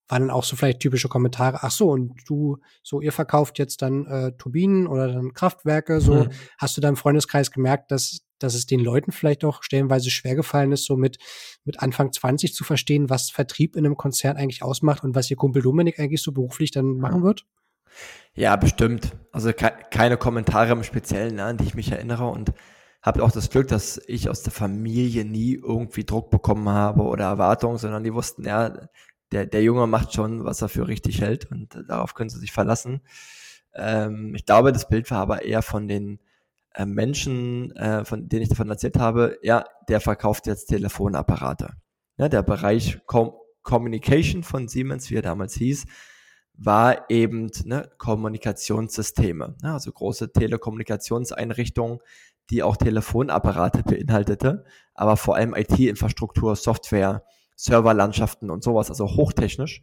waren 0.09 0.23
dann 0.23 0.31
auch 0.31 0.45
so 0.45 0.57
vielleicht 0.57 0.81
typische 0.81 1.09
Kommentare, 1.09 1.59
ach 1.63 1.71
so, 1.71 1.91
und 1.91 2.13
du, 2.27 2.59
so, 2.83 3.01
ihr 3.01 3.13
verkauft 3.13 3.59
jetzt 3.59 3.83
dann 3.83 4.07
äh, 4.07 4.33
Turbinen 4.37 4.87
oder 4.87 5.09
dann 5.09 5.33
Kraftwerke, 5.33 6.01
so, 6.01 6.25
mhm. 6.25 6.31
hast 6.59 6.77
du 6.77 6.81
da 6.81 6.89
im 6.89 6.97
Freundeskreis 6.97 7.51
gemerkt, 7.51 7.91
dass, 7.91 8.21
dass 8.39 8.55
es 8.55 8.67
den 8.67 8.81
Leuten 8.81 9.13
vielleicht 9.13 9.45
auch 9.45 9.63
stellenweise 9.63 10.11
schwer 10.11 10.35
gefallen 10.35 10.73
ist, 10.73 10.85
so 10.85 10.97
mit, 10.97 11.19
mit 11.65 11.81
Anfang 11.81 12.13
20 12.13 12.55
zu 12.55 12.65
verstehen, 12.65 13.09
was 13.09 13.31
Vertrieb 13.31 13.77
in 13.77 13.87
einem 13.87 13.97
Konzern 13.97 14.37
eigentlich 14.37 14.63
ausmacht 14.63 15.05
und 15.05 15.15
was 15.15 15.31
ihr 15.31 15.37
Kumpel 15.37 15.63
Dominik 15.63 15.99
eigentlich 15.99 16.23
so 16.23 16.33
beruflich 16.33 16.71
dann 16.71 16.99
machen 16.99 17.23
wird? 17.23 17.47
Ja, 18.35 18.57
bestimmt. 18.57 19.13
Also 19.33 19.53
ke 19.53 19.73
keine 19.91 20.17
Kommentare 20.17 20.73
im 20.73 20.83
Speziellen, 20.83 21.37
ne, 21.37 21.45
an 21.45 21.57
die 21.57 21.65
ich 21.65 21.75
mich 21.75 21.93
erinnere 21.93 22.27
und 22.27 22.53
habe 23.03 23.23
auch 23.23 23.31
das 23.33 23.51
Glück, 23.51 23.69
dass 23.69 24.01
ich 24.07 24.29
aus 24.29 24.43
der 24.43 24.53
Familie 24.53 25.25
nie 25.25 25.55
irgendwie 25.55 26.05
Druck 26.05 26.31
bekommen 26.31 26.69
habe 26.69 27.03
oder 27.03 27.25
Erwartungen, 27.25 27.79
sondern 27.79 28.03
die 28.03 28.15
wussten, 28.15 28.47
ja, 28.47 28.73
der, 29.31 29.47
der 29.47 29.63
Junge 29.63 29.87
macht 29.87 30.15
schon, 30.15 30.45
was 30.45 30.63
er 30.63 30.69
für 30.69 30.89
richtig 30.89 31.21
hält 31.21 31.51
und 31.51 31.85
darauf 31.89 32.15
können 32.15 32.31
sie 32.31 32.39
sich 32.39 32.53
verlassen. 32.53 33.03
Ähm, 33.75 34.35
ich 34.35 34.47
glaube, 34.47 34.73
das 34.73 34.89
Bild 34.89 35.11
war 35.11 35.19
aber 35.19 35.43
eher 35.45 35.63
von 35.63 35.89
den 35.89 36.21
äh, 36.75 36.87
Menschen, 36.87 37.75
äh, 37.77 38.05
von 38.05 38.29
denen 38.29 38.43
ich 38.43 38.49
davon 38.49 38.71
erzählt 38.71 38.99
habe, 38.99 39.39
ja, 39.43 39.65
der 39.89 40.01
verkauft 40.01 40.47
jetzt 40.47 40.67
Telefonapparate. 40.67 41.75
Ja, 42.17 42.29
der 42.29 42.43
Bereich 42.43 43.01
Com 43.07 43.33
Communication 43.63 44.43
von 44.43 44.69
Siemens, 44.69 45.11
wie 45.11 45.17
er 45.17 45.23
damals 45.23 45.55
hieß, 45.55 45.87
war 46.57 47.11
eben 47.11 47.51
ne, 47.65 47.91
Kommunikationssysteme, 47.99 49.57
ne, 49.63 49.73
also 49.73 49.93
große 49.93 50.33
Telekommunikationseinrichtungen, 50.33 51.99
die 52.51 52.63
auch 52.63 52.77
Telefonapparate 52.77 53.83
beinhaltete, 53.83 54.65
aber 54.95 55.17
vor 55.17 55.37
allem 55.37 55.55
IT-Infrastruktur, 55.55 56.57
Software, 56.57 57.25
Serverlandschaften 57.57 58.51
und 58.51 58.63
sowas, 58.63 58.91
also 58.91 59.07
hochtechnisch. 59.07 59.83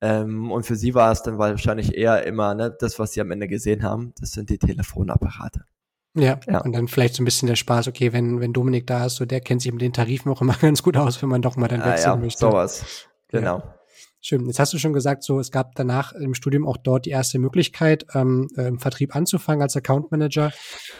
Ähm, 0.00 0.50
und 0.50 0.66
für 0.66 0.76
sie 0.76 0.94
war 0.94 1.12
es 1.12 1.22
dann 1.22 1.38
wahrscheinlich 1.38 1.96
eher 1.96 2.26
immer 2.26 2.54
ne, 2.54 2.74
das, 2.78 2.98
was 2.98 3.12
sie 3.12 3.20
am 3.20 3.30
Ende 3.30 3.48
gesehen 3.48 3.82
haben, 3.82 4.12
das 4.20 4.32
sind 4.32 4.50
die 4.50 4.58
Telefonapparate. 4.58 5.64
Ja, 6.16 6.38
ja, 6.46 6.60
und 6.60 6.72
dann 6.72 6.86
vielleicht 6.86 7.14
so 7.14 7.22
ein 7.22 7.24
bisschen 7.24 7.48
der 7.48 7.56
Spaß, 7.56 7.88
okay, 7.88 8.12
wenn, 8.12 8.40
wenn 8.40 8.52
Dominik 8.52 8.86
da 8.86 9.06
ist, 9.06 9.16
so 9.16 9.24
der 9.24 9.40
kennt 9.40 9.62
sich 9.62 9.72
mit 9.72 9.82
den 9.82 9.92
Tarifen 9.92 10.30
auch 10.30 10.40
immer 10.40 10.54
ganz 10.60 10.82
gut 10.82 10.96
aus, 10.96 11.20
wenn 11.22 11.28
man 11.28 11.42
doch 11.42 11.56
mal 11.56 11.68
dann 11.68 11.80
wechseln 11.80 12.10
ja, 12.10 12.14
ja, 12.14 12.16
möchte. 12.16 12.38
sowas. 12.40 13.06
Genau. 13.28 13.58
Ja. 13.58 13.73
Schön. 14.26 14.46
Jetzt 14.46 14.58
hast 14.58 14.72
du 14.72 14.78
schon 14.78 14.94
gesagt, 14.94 15.22
so 15.22 15.38
es 15.38 15.50
gab 15.50 15.74
danach 15.74 16.14
im 16.14 16.32
Studium 16.32 16.66
auch 16.66 16.78
dort 16.78 17.04
die 17.04 17.10
erste 17.10 17.38
Möglichkeit, 17.38 18.06
ähm, 18.14 18.48
äh, 18.56 18.68
im 18.68 18.78
Vertrieb 18.78 19.14
anzufangen 19.14 19.60
als 19.60 19.76
Account 19.76 20.10
Manager. 20.10 20.50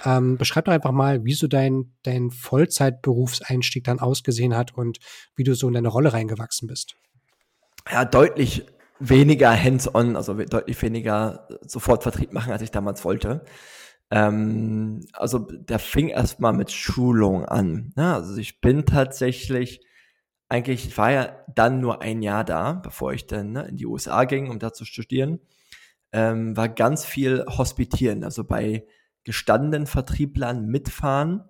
Ähm, 0.04 0.36
beschreib 0.36 0.66
doch 0.66 0.74
einfach 0.74 0.92
mal, 0.92 1.24
wie 1.24 1.32
so 1.32 1.46
dein, 1.46 1.94
dein 2.02 2.30
Vollzeitberufseinstieg 2.30 3.82
dann 3.82 3.98
ausgesehen 3.98 4.54
hat 4.54 4.76
und 4.76 4.98
wie 5.36 5.42
du 5.42 5.54
so 5.54 5.66
in 5.68 5.72
deine 5.72 5.88
Rolle 5.88 6.12
reingewachsen 6.12 6.68
bist. 6.68 6.96
Ja, 7.90 8.04
deutlich 8.04 8.66
weniger 8.98 9.58
hands-on, 9.58 10.16
also 10.16 10.34
deutlich 10.34 10.82
weniger 10.82 11.48
sofort 11.62 12.02
Vertrieb 12.02 12.34
machen, 12.34 12.52
als 12.52 12.60
ich 12.60 12.72
damals 12.72 13.06
wollte. 13.06 13.46
Ähm, 14.10 15.00
also 15.14 15.38
der 15.38 15.78
fing 15.78 16.08
erstmal 16.08 16.52
mit 16.52 16.70
Schulung 16.70 17.46
an. 17.46 17.94
Ja, 17.96 18.16
also 18.16 18.36
ich 18.36 18.60
bin 18.60 18.84
tatsächlich 18.84 19.80
eigentlich, 20.54 20.86
ich 20.86 20.96
war 20.96 21.10
ja 21.10 21.36
dann 21.52 21.80
nur 21.80 22.00
ein 22.00 22.22
Jahr 22.22 22.44
da, 22.44 22.74
bevor 22.74 23.12
ich 23.12 23.26
dann 23.26 23.52
ne, 23.52 23.66
in 23.66 23.76
die 23.76 23.86
USA 23.86 24.24
ging, 24.24 24.50
um 24.50 24.60
da 24.60 24.72
zu 24.72 24.84
studieren, 24.84 25.40
ähm, 26.12 26.56
war 26.56 26.68
ganz 26.68 27.04
viel 27.04 27.44
Hospitieren, 27.46 28.22
also 28.22 28.44
bei 28.44 28.86
gestandenen 29.24 29.88
Vertrieblern 29.88 30.66
mitfahren 30.66 31.42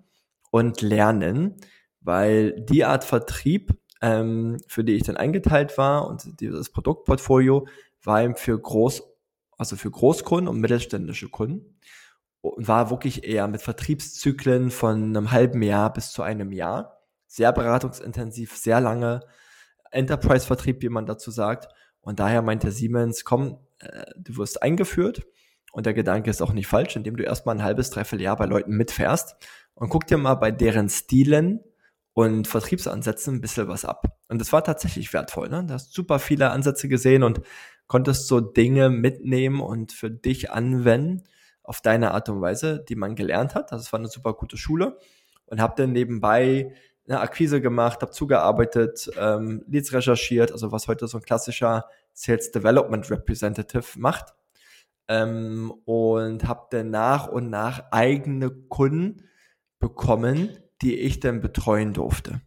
und 0.50 0.80
lernen, 0.80 1.56
weil 2.00 2.58
die 2.62 2.84
Art 2.84 3.04
Vertrieb, 3.04 3.76
ähm, 4.00 4.58
für 4.68 4.84
die 4.84 4.94
ich 4.94 5.02
dann 5.02 5.18
eingeteilt 5.18 5.76
war 5.76 6.08
und 6.08 6.40
dieses 6.40 6.70
Produktportfolio 6.70 7.66
war 8.02 8.22
eben 8.22 8.36
für 8.36 8.58
Groß, 8.58 9.02
also 9.58 9.76
für 9.76 9.90
Großkunden 9.90 10.48
und 10.48 10.60
mittelständische 10.60 11.28
Kunden 11.28 11.78
und 12.40 12.66
war 12.66 12.88
wirklich 12.88 13.24
eher 13.24 13.48
mit 13.48 13.60
Vertriebszyklen 13.60 14.70
von 14.70 15.02
einem 15.04 15.30
halben 15.30 15.60
Jahr 15.60 15.92
bis 15.92 16.10
zu 16.12 16.22
einem 16.22 16.52
Jahr 16.52 17.03
sehr 17.26 17.52
beratungsintensiv, 17.52 18.56
sehr 18.56 18.80
lange 18.80 19.20
Enterprise-Vertrieb, 19.90 20.82
wie 20.82 20.88
man 20.88 21.06
dazu 21.06 21.30
sagt. 21.30 21.68
Und 22.00 22.20
daher 22.20 22.42
meinte 22.42 22.70
Siemens, 22.70 23.24
komm, 23.24 23.58
äh, 23.78 24.04
du 24.16 24.36
wirst 24.36 24.62
eingeführt. 24.62 25.26
Und 25.72 25.86
der 25.86 25.94
Gedanke 25.94 26.30
ist 26.30 26.40
auch 26.40 26.52
nicht 26.52 26.68
falsch, 26.68 26.94
indem 26.94 27.16
du 27.16 27.24
erstmal 27.24 27.56
ein 27.56 27.64
halbes, 27.64 27.90
dreiviertel 27.90 28.22
Jahr 28.22 28.36
bei 28.36 28.46
Leuten 28.46 28.76
mitfährst 28.76 29.34
und 29.74 29.88
guck 29.88 30.06
dir 30.06 30.18
mal 30.18 30.34
bei 30.34 30.52
deren 30.52 30.88
Stilen 30.88 31.60
und 32.12 32.46
Vertriebsansätzen 32.46 33.34
ein 33.34 33.40
bisschen 33.40 33.66
was 33.66 33.84
ab. 33.84 34.16
Und 34.28 34.40
das 34.40 34.52
war 34.52 34.62
tatsächlich 34.62 35.12
wertvoll. 35.12 35.48
Ne? 35.48 35.64
Du 35.66 35.74
hast 35.74 35.92
super 35.92 36.20
viele 36.20 36.50
Ansätze 36.50 36.88
gesehen 36.88 37.24
und 37.24 37.40
konntest 37.88 38.28
so 38.28 38.40
Dinge 38.40 38.88
mitnehmen 38.88 39.60
und 39.60 39.92
für 39.92 40.10
dich 40.10 40.52
anwenden 40.52 41.24
auf 41.64 41.80
deine 41.80 42.12
Art 42.12 42.28
und 42.28 42.40
Weise, 42.40 42.84
die 42.88 42.94
man 42.94 43.16
gelernt 43.16 43.54
hat. 43.54 43.72
Das 43.72 43.92
war 43.92 43.98
eine 43.98 44.08
super 44.08 44.34
gute 44.34 44.56
Schule 44.56 44.98
und 45.46 45.60
habe 45.60 45.74
dann 45.76 45.92
nebenbei 45.92 46.72
eine 47.06 47.20
Akquise 47.20 47.60
gemacht, 47.60 48.00
habe 48.02 48.12
zugearbeitet, 48.12 49.10
ähm, 49.18 49.64
Leads 49.68 49.92
recherchiert, 49.92 50.52
also 50.52 50.72
was 50.72 50.88
heute 50.88 51.06
so 51.06 51.18
ein 51.18 51.24
klassischer 51.24 51.86
Sales 52.12 52.50
Development 52.50 53.10
Representative 53.10 53.84
macht. 53.96 54.34
Ähm, 55.06 55.70
und 55.84 56.48
habe 56.48 56.66
dann 56.70 56.90
nach 56.90 57.28
und 57.28 57.50
nach 57.50 57.90
eigene 57.90 58.50
Kunden 58.50 59.28
bekommen, 59.78 60.56
die 60.80 60.98
ich 60.98 61.20
dann 61.20 61.42
betreuen 61.42 61.92
durfte. 61.92 62.40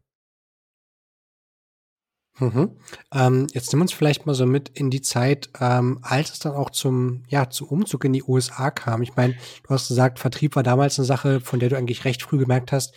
Mhm. 2.39 2.77
Ähm, 3.13 3.47
jetzt 3.51 3.71
nimm 3.71 3.81
uns 3.81 3.93
vielleicht 3.93 4.25
mal 4.25 4.35
so 4.35 4.45
mit 4.45 4.69
in 4.69 4.89
die 4.89 5.01
Zeit, 5.01 5.49
ähm, 5.59 5.99
als 6.01 6.31
es 6.31 6.39
dann 6.39 6.53
auch 6.53 6.69
zum, 6.69 7.23
ja, 7.29 7.49
zum 7.49 7.67
Umzug 7.67 8.05
in 8.05 8.13
die 8.13 8.23
USA 8.23 8.69
kam. 8.69 9.01
Ich 9.01 9.15
meine, 9.15 9.35
du 9.63 9.69
hast 9.69 9.87
gesagt, 9.87 10.19
Vertrieb 10.19 10.55
war 10.55 10.63
damals 10.63 10.99
eine 10.99 11.05
Sache, 11.05 11.41
von 11.41 11.59
der 11.59 11.69
du 11.69 11.77
eigentlich 11.77 12.05
recht 12.05 12.21
früh 12.21 12.37
gemerkt 12.37 12.71
hast, 12.71 12.93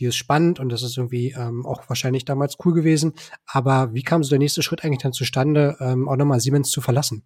die 0.00 0.06
ist 0.06 0.16
spannend 0.16 0.58
und 0.58 0.70
das 0.70 0.82
ist 0.82 0.96
irgendwie 0.96 1.34
ähm, 1.36 1.64
auch 1.66 1.88
wahrscheinlich 1.88 2.24
damals 2.24 2.56
cool 2.64 2.72
gewesen. 2.72 3.12
Aber 3.46 3.92
wie 3.92 4.02
kam 4.02 4.24
so 4.24 4.30
der 4.30 4.38
nächste 4.38 4.62
Schritt 4.62 4.82
eigentlich 4.82 5.02
dann 5.02 5.12
zustande, 5.12 5.76
ähm, 5.78 6.08
auch 6.08 6.16
nochmal 6.16 6.40
Siemens 6.40 6.70
zu 6.70 6.80
verlassen? 6.80 7.22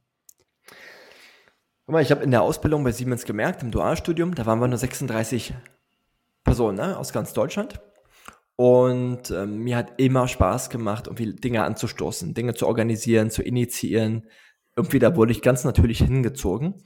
Ich 2.01 2.11
habe 2.11 2.25
in 2.25 2.31
der 2.31 2.43
Ausbildung 2.43 2.83
bei 2.83 2.93
Siemens 2.93 3.25
gemerkt, 3.25 3.63
im 3.63 3.71
Dualstudium, 3.71 4.35
da 4.35 4.47
waren 4.47 4.59
wir 4.59 4.69
nur 4.69 4.79
36 4.79 5.55
Personen 6.43 6.79
ne, 6.79 6.99
aus 6.99 7.13
ganz 7.13 7.33
Deutschland. 7.33 7.81
Und 8.57 9.31
ähm, 9.31 9.59
mir 9.59 9.77
hat 9.77 9.95
immer 9.99 10.27
Spaß 10.27 10.71
gemacht, 10.71 11.07
irgendwie 11.07 11.35
Dinge 11.35 11.63
anzustoßen, 11.63 12.35
Dinge 12.35 12.55
zu 12.55 12.67
organisieren, 12.67 13.31
zu 13.31 13.43
initiieren. 13.43 14.29
Irgendwie 14.77 14.99
da 14.99 15.15
wurde 15.15 15.33
ich 15.33 15.43
ganz 15.43 15.65
natürlich 15.65 15.99
hingezogen. 15.99 16.83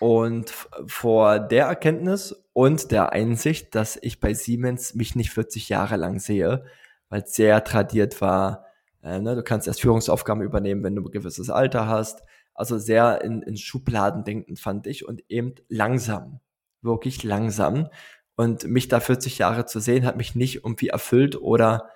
Und 0.00 0.50
vor 0.86 1.38
der 1.38 1.66
Erkenntnis 1.66 2.32
und 2.54 2.90
der 2.90 3.12
Einsicht, 3.12 3.74
dass 3.74 3.98
ich 4.00 4.18
bei 4.18 4.32
Siemens 4.32 4.94
mich 4.94 5.14
nicht 5.14 5.30
40 5.30 5.68
Jahre 5.68 5.96
lang 5.96 6.18
sehe, 6.18 6.64
weil 7.10 7.22
es 7.22 7.34
sehr 7.34 7.62
tradiert 7.64 8.20
war, 8.22 8.64
äh, 9.02 9.20
ne, 9.20 9.34
du 9.34 9.42
kannst 9.42 9.66
erst 9.66 9.82
Führungsaufgaben 9.82 10.42
übernehmen, 10.42 10.82
wenn 10.82 10.96
du 10.96 11.02
ein 11.02 11.10
gewisses 11.10 11.50
Alter 11.50 11.86
hast. 11.86 12.22
Also 12.54 12.78
sehr 12.78 13.22
in, 13.22 13.42
in 13.42 13.58
Schubladen 13.58 14.24
denken 14.24 14.56
fand 14.56 14.86
ich 14.86 15.06
und 15.06 15.22
eben 15.28 15.54
langsam, 15.68 16.40
wirklich 16.80 17.22
langsam. 17.22 17.88
Und 18.36 18.64
mich 18.64 18.88
da 18.88 19.00
40 19.00 19.36
Jahre 19.36 19.66
zu 19.66 19.80
sehen, 19.80 20.06
hat 20.06 20.16
mich 20.16 20.34
nicht 20.34 20.56
irgendwie 20.56 20.88
erfüllt 20.88 21.36
oder 21.36 21.90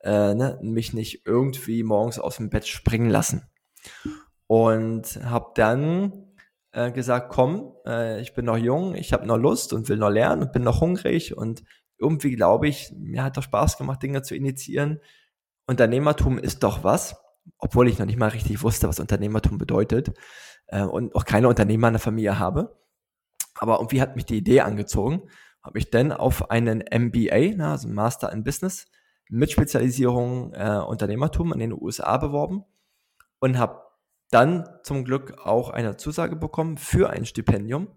äh, 0.00 0.34
ne, 0.34 0.60
mich 0.62 0.92
nicht 0.92 1.26
irgendwie 1.26 1.82
morgens 1.82 2.20
aus 2.20 2.36
dem 2.36 2.50
Bett 2.50 2.68
springen 2.68 3.10
lassen. 3.10 3.48
Und 4.46 5.18
habe 5.24 5.50
dann 5.56 6.27
äh, 6.78 6.92
gesagt, 6.92 7.30
komm, 7.30 7.74
äh, 7.84 8.20
ich 8.20 8.34
bin 8.34 8.44
noch 8.44 8.56
jung, 8.56 8.94
ich 8.94 9.12
habe 9.12 9.26
noch 9.26 9.36
Lust 9.36 9.72
und 9.72 9.88
will 9.88 9.96
noch 9.96 10.10
lernen 10.10 10.42
und 10.42 10.52
bin 10.52 10.62
noch 10.62 10.80
hungrig 10.80 11.36
und 11.36 11.64
irgendwie 11.98 12.36
glaube 12.36 12.68
ich, 12.68 12.92
mir 12.96 13.24
hat 13.24 13.36
doch 13.36 13.42
Spaß 13.42 13.78
gemacht, 13.78 14.00
Dinge 14.02 14.22
zu 14.22 14.36
initiieren. 14.36 15.00
Unternehmertum 15.66 16.38
ist 16.38 16.62
doch 16.62 16.84
was, 16.84 17.16
obwohl 17.58 17.88
ich 17.88 17.98
noch 17.98 18.06
nicht 18.06 18.18
mal 18.18 18.28
richtig 18.28 18.62
wusste, 18.62 18.88
was 18.88 19.00
Unternehmertum 19.00 19.58
bedeutet 19.58 20.12
äh, 20.68 20.82
und 20.82 21.14
auch 21.16 21.24
keine 21.24 21.48
Unternehmer 21.48 21.88
in 21.88 21.94
der 21.94 22.00
Familie 22.00 22.38
habe. 22.38 22.80
Aber 23.56 23.78
irgendwie 23.78 24.00
hat 24.00 24.14
mich 24.14 24.26
die 24.26 24.38
Idee 24.38 24.60
angezogen. 24.60 25.22
habe 25.64 25.80
ich 25.80 25.90
dann 25.90 26.12
auf 26.12 26.50
einen 26.52 26.78
MBA, 26.78 27.54
na, 27.56 27.72
also 27.72 27.88
Master 27.88 28.32
in 28.32 28.44
Business, 28.44 28.86
mit 29.28 29.50
Spezialisierung 29.50 30.54
äh, 30.54 30.78
Unternehmertum 30.86 31.52
in 31.52 31.58
den 31.58 31.72
USA 31.72 32.16
beworben 32.18 32.64
und 33.40 33.58
habe 33.58 33.87
dann 34.30 34.68
zum 34.82 35.04
Glück 35.04 35.38
auch 35.38 35.70
eine 35.70 35.96
Zusage 35.96 36.36
bekommen 36.36 36.76
für 36.76 37.10
ein 37.10 37.24
Stipendium, 37.24 37.88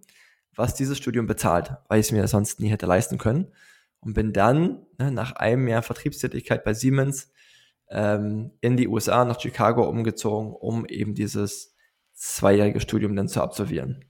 was 0.55 0.75
dieses 0.75 0.97
Studium 0.97 1.27
bezahlt, 1.27 1.73
weil 1.87 1.99
ich 1.99 2.07
es 2.07 2.11
mir 2.11 2.27
sonst 2.27 2.59
nie 2.59 2.69
hätte 2.69 2.85
leisten 2.85 3.17
können. 3.17 3.53
Und 3.99 4.15
bin 4.15 4.33
dann 4.33 4.85
ne, 4.97 5.11
nach 5.11 5.33
einem 5.33 5.67
Jahr 5.67 5.83
Vertriebstätigkeit 5.83 6.63
bei 6.63 6.73
Siemens 6.73 7.31
ähm, 7.89 8.51
in 8.61 8.75
die 8.75 8.87
USA, 8.87 9.25
nach 9.25 9.39
Chicago 9.39 9.87
umgezogen, 9.87 10.53
um 10.53 10.85
eben 10.87 11.13
dieses 11.13 11.75
zweijährige 12.13 12.79
Studium 12.79 13.15
dann 13.15 13.27
zu 13.27 13.41
absolvieren. 13.41 14.05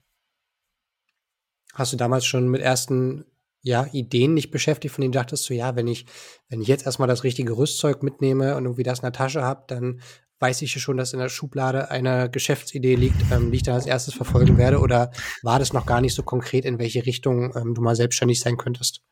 Hast 1.74 1.92
du 1.92 1.96
damals 1.96 2.24
schon 2.24 2.48
mit 2.48 2.62
ersten 2.62 3.24
ja, 3.62 3.86
Ideen 3.92 4.34
nicht 4.34 4.50
beschäftigt, 4.50 4.94
von 4.94 5.02
denen 5.02 5.12
dachtest 5.12 5.48
du, 5.48 5.54
ja, 5.54 5.76
wenn 5.76 5.86
ich, 5.86 6.06
wenn 6.48 6.60
ich 6.60 6.68
jetzt 6.68 6.84
erstmal 6.84 7.08
das 7.08 7.22
richtige 7.22 7.56
Rüstzeug 7.56 8.02
mitnehme 8.02 8.56
und 8.56 8.64
irgendwie 8.64 8.82
das 8.82 8.98
in 8.98 9.04
der 9.04 9.12
Tasche 9.12 9.42
habe, 9.42 9.64
dann 9.68 10.00
weiß 10.42 10.60
ich 10.62 10.72
schon, 10.72 10.96
dass 10.96 11.12
in 11.12 11.20
der 11.20 11.28
Schublade 11.28 11.90
eine 11.90 12.28
Geschäftsidee 12.28 12.96
liegt, 12.96 13.22
ähm, 13.30 13.50
die 13.50 13.58
ich 13.58 13.62
dann 13.62 13.76
als 13.76 13.86
erstes 13.86 14.12
verfolgen 14.12 14.58
werde? 14.58 14.80
Oder 14.80 15.12
war 15.42 15.60
das 15.60 15.72
noch 15.72 15.86
gar 15.86 16.00
nicht 16.00 16.14
so 16.14 16.24
konkret, 16.24 16.64
in 16.64 16.78
welche 16.78 17.06
Richtung 17.06 17.56
ähm, 17.56 17.74
du 17.74 17.80
mal 17.80 17.94
selbstständig 17.94 18.40
sein 18.40 18.56
könntest? 18.56 19.02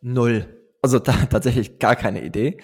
Null. 0.00 0.46
Also 0.80 0.98
da, 0.98 1.12
tatsächlich 1.30 1.78
gar 1.78 1.96
keine 1.96 2.24
Idee. 2.24 2.58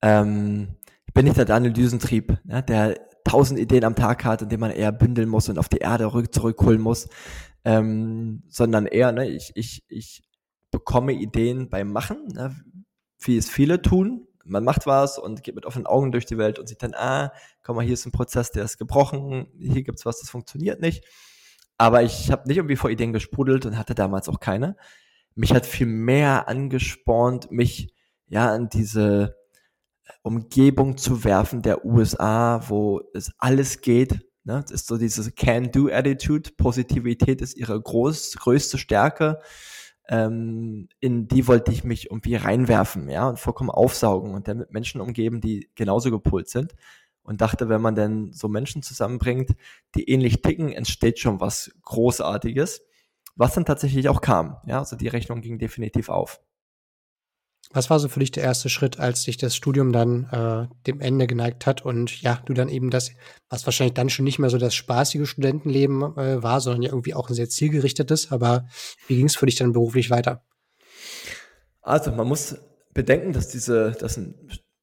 Ähm, 0.00 0.76
ich 1.06 1.12
bin 1.12 1.24
nicht 1.24 1.36
der 1.36 1.44
Daniel 1.44 1.72
Düsentrieb, 1.72 2.38
ne, 2.44 2.62
der 2.62 3.00
tausend 3.24 3.58
Ideen 3.58 3.84
am 3.84 3.96
Tag 3.96 4.24
hat 4.24 4.42
und 4.42 4.52
den 4.52 4.60
man 4.60 4.70
eher 4.70 4.92
bündeln 4.92 5.28
muss 5.28 5.48
und 5.48 5.58
auf 5.58 5.68
die 5.68 5.78
Erde 5.78 6.10
zurückholen 6.30 6.80
muss, 6.80 7.08
ähm, 7.64 8.44
sondern 8.48 8.86
eher, 8.86 9.12
ne, 9.12 9.28
ich, 9.28 9.50
ich, 9.56 9.84
ich 9.88 10.22
bekomme 10.70 11.12
Ideen 11.12 11.68
beim 11.68 11.90
Machen, 11.90 12.28
ne, 12.32 12.54
wie 13.18 13.36
es 13.36 13.50
viele 13.50 13.82
tun, 13.82 14.28
man 14.44 14.64
macht 14.64 14.86
was 14.86 15.18
und 15.18 15.42
geht 15.42 15.54
mit 15.54 15.66
offenen 15.66 15.86
Augen 15.86 16.12
durch 16.12 16.26
die 16.26 16.38
Welt 16.38 16.58
und 16.58 16.68
sieht 16.68 16.82
dann, 16.82 16.94
ah, 16.94 17.32
komm 17.62 17.76
mal, 17.76 17.84
hier 17.84 17.94
ist 17.94 18.06
ein 18.06 18.12
Prozess, 18.12 18.50
der 18.50 18.64
ist 18.64 18.78
gebrochen, 18.78 19.48
hier 19.58 19.82
gibt's 19.82 20.06
was, 20.06 20.20
das 20.20 20.30
funktioniert 20.30 20.80
nicht. 20.80 21.04
Aber 21.78 22.02
ich 22.02 22.30
habe 22.30 22.46
nicht 22.46 22.58
irgendwie 22.58 22.76
vor 22.76 22.90
Ideen 22.90 23.12
gesprudelt 23.12 23.66
und 23.66 23.78
hatte 23.78 23.94
damals 23.94 24.28
auch 24.28 24.40
keine. 24.40 24.76
Mich 25.34 25.52
hat 25.52 25.66
viel 25.66 25.86
mehr 25.86 26.48
angespornt, 26.48 27.50
mich 27.50 27.92
ja 28.26 28.52
an 28.52 28.68
diese 28.68 29.36
Umgebung 30.22 30.96
zu 30.96 31.24
werfen 31.24 31.62
der 31.62 31.84
USA, 31.84 32.62
wo 32.68 33.02
es 33.14 33.32
alles 33.38 33.80
geht. 33.80 34.12
Ne? 34.44 34.62
Das 34.62 34.70
ist 34.70 34.86
so 34.86 34.96
diese 34.96 35.32
Can-Do-Attitude. 35.32 36.50
Positivität 36.56 37.40
ist 37.40 37.56
ihre 37.56 37.80
groß, 37.80 38.36
größte 38.36 38.78
Stärke 38.78 39.40
ähm, 40.08 40.88
in 41.00 41.28
die 41.28 41.46
wollte 41.48 41.72
ich 41.72 41.84
mich 41.84 42.10
irgendwie 42.10 42.36
reinwerfen, 42.36 43.08
ja, 43.08 43.28
und 43.28 43.38
vollkommen 43.38 43.70
aufsaugen 43.70 44.34
und 44.34 44.48
dann 44.48 44.58
mit 44.58 44.72
Menschen 44.72 45.00
umgeben, 45.00 45.40
die 45.40 45.70
genauso 45.74 46.10
gepolt 46.10 46.48
sind. 46.48 46.74
Und 47.22 47.40
dachte, 47.40 47.70
wenn 47.70 47.80
man 47.80 47.94
denn 47.94 48.32
so 48.32 48.48
Menschen 48.48 48.82
zusammenbringt, 48.82 49.52
die 49.94 50.10
ähnlich 50.10 50.42
ticken, 50.42 50.72
entsteht 50.72 51.18
schon 51.18 51.40
was 51.40 51.74
Großartiges, 51.82 52.82
was 53.34 53.54
dann 53.54 53.64
tatsächlich 53.64 54.10
auch 54.10 54.20
kam. 54.20 54.58
Ja, 54.66 54.80
also 54.80 54.94
die 54.96 55.08
Rechnung 55.08 55.40
ging 55.40 55.58
definitiv 55.58 56.10
auf. 56.10 56.40
Was 57.72 57.90
war 57.90 57.98
so 57.98 58.08
für 58.08 58.20
dich 58.20 58.30
der 58.30 58.42
erste 58.42 58.68
Schritt, 58.68 58.98
als 59.00 59.22
sich 59.22 59.36
das 59.36 59.56
Studium 59.56 59.92
dann 59.92 60.24
äh, 60.30 60.74
dem 60.86 61.00
Ende 61.00 61.26
geneigt 61.26 61.66
hat 61.66 61.84
und 61.84 62.22
ja, 62.22 62.40
du 62.46 62.54
dann 62.54 62.68
eben 62.68 62.90
das, 62.90 63.10
was 63.48 63.66
wahrscheinlich 63.66 63.94
dann 63.94 64.10
schon 64.10 64.24
nicht 64.24 64.38
mehr 64.38 64.50
so 64.50 64.58
das 64.58 64.74
spaßige 64.74 65.28
Studentenleben 65.28 66.02
äh, 66.16 66.42
war, 66.42 66.60
sondern 66.60 66.82
ja 66.82 66.90
irgendwie 66.90 67.14
auch 67.14 67.28
ein 67.28 67.34
sehr 67.34 67.48
zielgerichtetes, 67.48 68.30
aber 68.30 68.66
wie 69.06 69.16
ging 69.16 69.26
es 69.26 69.36
für 69.36 69.46
dich 69.46 69.56
dann 69.56 69.72
beruflich 69.72 70.10
weiter? 70.10 70.44
Also 71.82 72.12
man 72.12 72.26
muss 72.26 72.56
bedenken, 72.94 73.32
dass 73.32 73.48
diese, 73.48 73.92
dass 73.92 74.16
ein, 74.16 74.34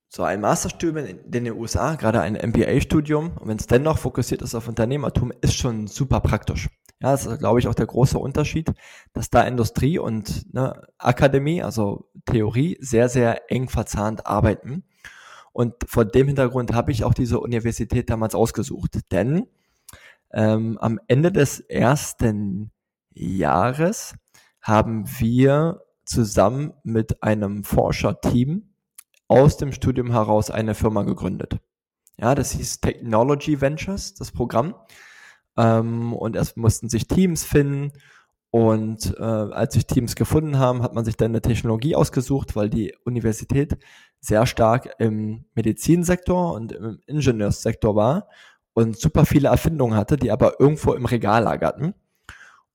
so 0.09 0.23
ein 0.23 0.41
Masterstudium 0.41 0.97
in 0.97 1.31
den 1.31 1.51
USA, 1.51 1.95
gerade 1.95 2.21
ein 2.21 2.33
MBA-Studium, 2.33 3.37
und 3.37 3.47
wenn 3.47 3.57
es 3.57 3.67
dennoch 3.67 3.97
fokussiert 3.97 4.41
ist 4.41 4.53
auf 4.53 4.67
Unternehmertum, 4.67 5.31
ist 5.41 5.55
schon 5.55 5.87
super 5.87 6.19
praktisch. 6.19 6.67
Ja, 7.01 7.11
das 7.11 7.25
ist, 7.25 7.39
glaube 7.39 7.59
ich, 7.59 7.67
auch 7.67 7.73
der 7.73 7.87
große 7.87 8.19
Unterschied, 8.19 8.71
dass 9.13 9.29
da 9.31 9.41
Industrie 9.41 9.97
und 9.97 10.53
ne, 10.53 10.87
Akademie, 10.99 11.63
also 11.63 12.09
Theorie, 12.25 12.77
sehr, 12.79 13.09
sehr 13.09 13.51
eng 13.51 13.69
verzahnt 13.69 14.27
arbeiten. 14.27 14.83
Und 15.51 15.73
vor 15.85 16.05
dem 16.05 16.27
Hintergrund 16.27 16.73
habe 16.73 16.91
ich 16.91 17.03
auch 17.03 17.15
diese 17.15 17.39
Universität 17.39 18.09
damals 18.09 18.35
ausgesucht. 18.35 18.99
Denn 19.11 19.47
ähm, 20.31 20.77
am 20.79 20.99
Ende 21.07 21.31
des 21.31 21.59
ersten 21.59 22.71
Jahres 23.13 24.15
haben 24.61 25.05
wir 25.19 25.81
zusammen 26.05 26.73
mit 26.83 27.23
einem 27.23 27.63
Forscherteam 27.63 28.73
aus 29.27 29.57
dem 29.57 29.71
Studium 29.71 30.11
heraus 30.11 30.51
eine 30.51 30.75
Firma 30.75 31.03
gegründet. 31.03 31.57
Ja, 32.17 32.35
das 32.35 32.51
hieß 32.51 32.81
Technology 32.81 33.59
Ventures, 33.59 34.13
das 34.13 34.31
Programm. 34.31 34.75
Ähm, 35.57 36.13
und 36.13 36.35
erst 36.35 36.57
mussten 36.57 36.89
sich 36.89 37.07
Teams 37.07 37.43
finden. 37.43 37.91
Und 38.49 39.15
äh, 39.17 39.23
als 39.23 39.75
sich 39.75 39.87
Teams 39.87 40.15
gefunden 40.15 40.59
haben, 40.59 40.83
hat 40.83 40.93
man 40.93 41.05
sich 41.05 41.15
dann 41.15 41.31
eine 41.31 41.41
Technologie 41.41 41.95
ausgesucht, 41.95 42.55
weil 42.55 42.69
die 42.69 42.93
Universität 43.05 43.77
sehr 44.19 44.45
stark 44.45 44.93
im 44.99 45.45
Medizinsektor 45.55 46.53
und 46.53 46.73
im 46.73 46.99
Ingenieurssektor 47.07 47.95
war 47.95 48.27
und 48.73 48.99
super 48.99 49.25
viele 49.25 49.47
Erfindungen 49.47 49.95
hatte, 49.95 50.17
die 50.17 50.31
aber 50.31 50.59
irgendwo 50.59 50.93
im 50.93 51.05
Regal 51.05 51.43
lagerten. 51.43 51.93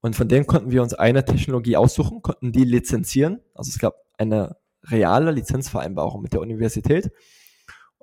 Und 0.01 0.17
von 0.17 0.29
denen 0.29 0.47
konnten 0.47 0.71
wir 0.71 0.83
uns 0.83 0.95
eine 0.95 1.25
Technologie 1.25 1.77
aussuchen, 1.77 2.23
konnten 2.23 2.53
die 2.53 2.65
lizenzieren. 2.65 3.41
Also 3.55 3.71
es 3.71 3.79
gab 3.79 3.97
eine 4.17 4.57
reale 4.85 5.31
Lizenzvereinbarung 5.31 6.23
mit 6.23 6.33
der 6.33 6.41
Universität 6.41 7.11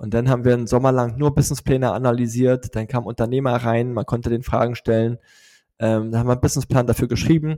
und 0.03 0.13
dann 0.13 0.29
haben 0.29 0.43
wir 0.43 0.53
einen 0.53 0.67
Sommer 0.67 0.91
lang 0.91 1.17
nur 1.17 1.33
Businesspläne 1.33 1.93
analysiert. 1.93 2.75
Dann 2.75 2.87
kamen 2.87 3.07
Unternehmer 3.07 3.55
rein, 3.55 3.93
man 3.93 4.05
konnte 4.05 4.29
den 4.29 4.43
Fragen 4.43 4.75
stellen. 4.75 5.17
Ähm, 5.79 6.11
dann 6.11 6.19
haben 6.19 6.27
wir 6.27 6.33
einen 6.33 6.41
Businessplan 6.41 6.87
dafür 6.87 7.07
geschrieben, 7.07 7.57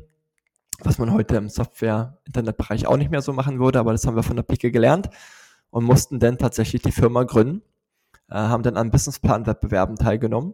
was 0.84 1.00
man 1.00 1.12
heute 1.12 1.38
im 1.38 1.50
Software-Internetbereich 1.50 2.86
auch 2.86 2.98
nicht 2.98 3.10
mehr 3.10 3.24
so 3.24 3.34
machen 3.34 3.60
würde, 3.60 3.80
aber 3.80 3.94
das 3.94 4.06
haben 4.06 4.16
wir 4.16 4.22
von 4.22 4.36
der 4.36 4.44
Pike 4.44 4.70
gelernt 4.70 5.10
und 5.72 5.86
mussten 5.86 6.20
dann 6.20 6.38
tatsächlich 6.38 6.84
die 6.84 6.92
Firma 6.92 7.24
gründen, 7.24 7.64
äh, 8.30 8.36
haben 8.36 8.62
dann 8.62 8.78
an 8.78 8.92
Businessplan-Wettbewerben 8.92 9.96
teilgenommen, 9.96 10.54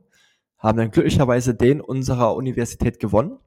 haben 0.59 0.77
dann 0.77 0.91
glücklicherweise 0.91 1.55
den 1.55 1.81
unserer 1.81 2.35
Universität 2.37 3.01
gewonnen 3.01 3.37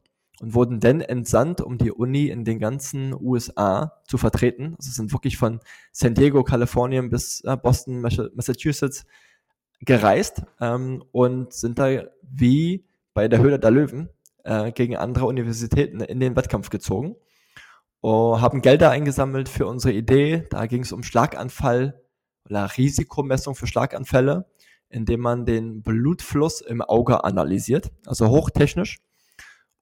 und 0.40 0.54
wurden 0.54 0.80
dann 0.80 1.00
entsandt, 1.00 1.60
um 1.60 1.78
die 1.78 1.92
Uni 1.92 2.28
in 2.28 2.44
den 2.44 2.58
ganzen 2.58 3.14
USA 3.14 4.00
zu 4.06 4.18
vertreten. 4.18 4.74
Also 4.78 4.90
sind 4.90 5.12
wirklich 5.12 5.36
von 5.36 5.60
San 5.92 6.14
Diego, 6.14 6.42
Kalifornien 6.42 7.08
bis 7.08 7.40
äh, 7.42 7.56
Boston, 7.56 8.00
Massachusetts 8.00 9.04
gereist 9.80 10.42
ähm, 10.60 11.04
und 11.12 11.52
sind 11.52 11.78
da 11.78 12.04
wie 12.22 12.84
bei 13.12 13.28
der 13.28 13.38
Höhle 13.38 13.58
der 13.58 13.70
Löwen 13.70 14.08
äh, 14.42 14.72
gegen 14.72 14.96
andere 14.96 15.26
Universitäten 15.26 16.00
in 16.00 16.20
den 16.20 16.36
Wettkampf 16.36 16.70
gezogen. 16.70 17.16
Und 18.00 18.42
haben 18.42 18.60
Gelder 18.60 18.90
eingesammelt 18.90 19.48
für 19.48 19.66
unsere 19.66 19.94
Idee. 19.94 20.44
Da 20.50 20.66
ging 20.66 20.82
es 20.82 20.92
um 20.92 21.02
Schlaganfall 21.02 22.02
oder 22.44 22.68
Risikomessung 22.76 23.54
für 23.54 23.66
Schlaganfälle, 23.66 24.46
indem 24.90 25.20
man 25.20 25.46
den 25.46 25.82
Blutfluss 25.82 26.60
im 26.60 26.82
Auge 26.82 27.24
analysiert, 27.24 27.92
also 28.04 28.28
hochtechnisch 28.28 28.98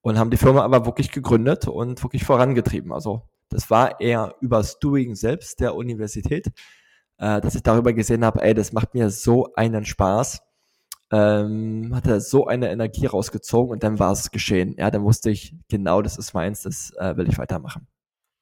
und 0.03 0.19
haben 0.19 0.31
die 0.31 0.37
Firma 0.37 0.62
aber 0.62 0.85
wirklich 0.85 1.11
gegründet 1.11 1.67
und 1.69 2.03
wirklich 2.03 2.25
vorangetrieben. 2.25 2.93
Also 2.93 3.23
das 3.49 3.71
war 3.71 4.01
eher 4.01 4.35
übers 4.41 4.79
Doing 4.79 5.15
selbst 5.15 5.61
der 5.61 5.75
Universität, 5.75 6.49
äh, 7.19 7.41
dass 7.41 7.55
ich 7.55 7.62
darüber 7.62 7.93
gesehen 7.93 8.25
habe, 8.25 8.43
ey, 8.43 8.55
das 8.55 8.73
macht 8.73 8.95
mir 8.95 9.11
so 9.11 9.53
einen 9.55 9.85
Spaß, 9.85 10.43
ähm, 11.12 11.93
hat 11.95 12.07
er 12.07 12.21
so 12.21 12.47
eine 12.47 12.71
Energie 12.71 13.07
rausgezogen 13.07 13.73
und 13.73 13.83
dann 13.83 13.99
war 13.99 14.12
es 14.12 14.31
geschehen. 14.31 14.75
Ja, 14.79 14.91
dann 14.91 15.05
wusste 15.05 15.31
ich, 15.31 15.55
genau 15.69 16.03
das 16.03 16.19
ist 16.19 16.35
meins, 16.35 16.62
das 16.62 16.93
äh, 16.99 17.17
will 17.17 17.29
ich 17.29 17.38
weitermachen. 17.38 17.87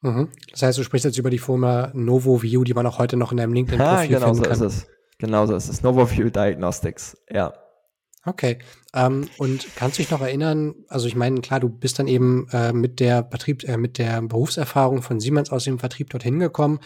Mhm. 0.03 0.29
Das 0.51 0.63
heißt, 0.63 0.79
du 0.79 0.83
sprichst 0.83 1.05
jetzt 1.05 1.19
über 1.19 1.31
die 1.31 1.39
Firma 1.39 1.91
NovoView, 1.93 2.65
die 2.65 2.75
man 2.75 2.87
auch 2.87 2.99
heute 2.99 3.17
noch 3.17 3.33
in 3.33 3.39
deinem 3.39 3.53
LinkedIn-Profil 3.53 4.11
ja, 4.11 4.19
genau 4.19 4.27
finden 4.27 4.37
so 4.37 4.43
kann. 4.43 4.53
Ist 4.53 4.61
es. 4.61 4.87
Genau 5.19 5.47
so 5.47 5.55
ist 5.55 5.69
es. 5.69 5.83
NovoView 5.83 6.31
Diagnostics, 6.31 7.19
ja. 7.29 7.53
Okay. 8.25 8.59
Ähm, 8.95 9.29
und 9.39 9.67
kannst 9.77 9.99
du 9.99 10.03
dich 10.03 10.11
noch 10.11 10.21
erinnern, 10.21 10.75
also 10.89 11.07
ich 11.07 11.17
meine, 11.17 11.41
klar, 11.41 11.61
du 11.61 11.71
bist 11.71 11.99
dann 11.99 12.07
eben 12.07 12.49
äh, 12.53 12.73
mit 12.73 13.01
der 13.01 13.25
Vertrieb, 13.25 13.65
äh, 13.65 13.79
mit 13.79 13.97
der 13.97 14.21
Berufserfahrung 14.21 15.03
von 15.03 15.21
Siemens 15.21 15.51
aus 15.51 15.65
dem 15.65 15.79
Vertrieb 15.79 16.11
dorthin 16.11 16.39
gekommen, 16.39 16.81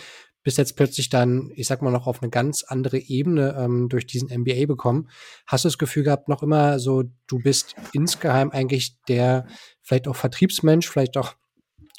bist 0.44 0.58
jetzt 0.58 0.76
plötzlich 0.76 1.08
dann, 1.08 1.50
ich 1.56 1.66
sag 1.66 1.82
mal, 1.82 1.90
noch 1.90 2.06
auf 2.06 2.22
eine 2.22 2.30
ganz 2.30 2.62
andere 2.62 2.98
Ebene 2.98 3.56
ähm, 3.58 3.88
durch 3.88 4.06
diesen 4.06 4.28
MBA 4.28 4.66
bekommen. 4.66 5.08
Hast 5.46 5.64
du 5.64 5.68
das 5.68 5.78
Gefühl 5.78 6.04
gehabt, 6.04 6.28
noch 6.28 6.42
immer 6.42 6.78
so, 6.78 7.02
du 7.26 7.38
bist 7.38 7.74
insgeheim 7.92 8.50
eigentlich 8.50 8.98
der 9.08 9.46
vielleicht 9.82 10.06
auch 10.06 10.16
Vertriebsmensch, 10.16 10.88
vielleicht 10.88 11.16
auch 11.16 11.34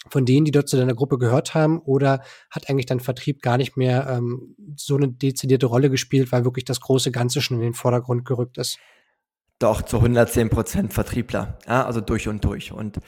von 0.08 0.26
denen, 0.26 0.45
die 0.45 0.52
dort 0.52 0.69
zu 0.69 0.78
deiner 0.78 0.93
Gruppe 0.93 1.17
gehört 1.17 1.56
haben, 1.56 1.80
oder 1.80 2.21
hat 2.52 2.69
eigentlich 2.69 2.86
dein 2.86 3.00
Vertrieb 3.00 3.41
gar 3.41 3.58
nicht 3.58 3.76
mehr 3.76 4.08
ähm, 4.08 4.56
so 4.78 4.95
eine 4.95 5.10
dezidierte 5.10 5.65
Rolle 5.65 5.89
gespielt, 5.89 6.32
weil 6.32 6.45
wirklich 6.45 6.65
das 6.65 6.80
große 6.80 7.12
Ganze 7.12 7.41
schon 7.41 7.58
in 7.58 7.63
den 7.63 7.74
Vordergrund 7.74 8.24
gerückt 8.24 8.60
ist? 8.60 8.78
Doch, 9.60 9.82
zu 9.82 9.98
110 9.98 10.50
Prozent 10.50 10.94
Vertriebler. 10.94 11.58
Ja, 11.68 11.86
also 11.86 12.02
durch 12.02 12.28
und 12.28 12.44
durch. 12.44 12.72
Und 12.72 13.00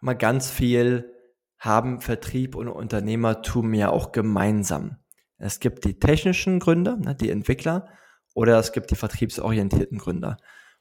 immer 0.00 0.14
ganz 0.14 0.50
viel 0.50 1.12
haben 1.58 2.00
Vertrieb 2.00 2.54
und 2.54 2.68
Unternehmertum 2.68 3.72
ja 3.72 3.90
auch 3.90 4.12
gemeinsam. 4.12 4.96
Es 5.38 5.60
gibt 5.60 5.84
die 5.84 5.98
technischen 5.98 6.60
Gründer, 6.60 6.96
ne, 6.96 7.14
die 7.14 7.30
Entwickler, 7.30 7.88
oder 8.34 8.58
es 8.58 8.72
gibt 8.72 8.90
die 8.90 8.96
vertriebsorientierten 8.96 9.98
Gründer. 9.98 10.36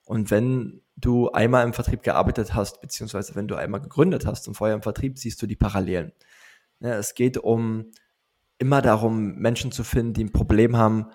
Und 0.05 0.31
wenn 0.31 0.81
du 0.97 1.31
einmal 1.31 1.65
im 1.65 1.73
Vertrieb 1.73 2.03
gearbeitet 2.03 2.53
hast, 2.53 2.81
beziehungsweise 2.81 3.35
wenn 3.35 3.47
du 3.47 3.55
einmal 3.55 3.81
gegründet 3.81 4.25
hast 4.25 4.47
und 4.47 4.55
vorher 4.55 4.75
im 4.75 4.83
Vertrieb, 4.83 5.17
siehst 5.17 5.41
du 5.41 5.47
die 5.47 5.55
Parallelen. 5.55 6.11
Ja, 6.79 6.89
ne, 6.89 6.95
es 6.95 7.15
geht 7.15 7.37
um 7.37 7.91
immer 8.57 8.81
darum, 8.81 9.35
Menschen 9.35 9.71
zu 9.71 9.83
finden, 9.83 10.13
die 10.13 10.25
ein 10.25 10.31
Problem 10.31 10.77
haben, 10.77 11.07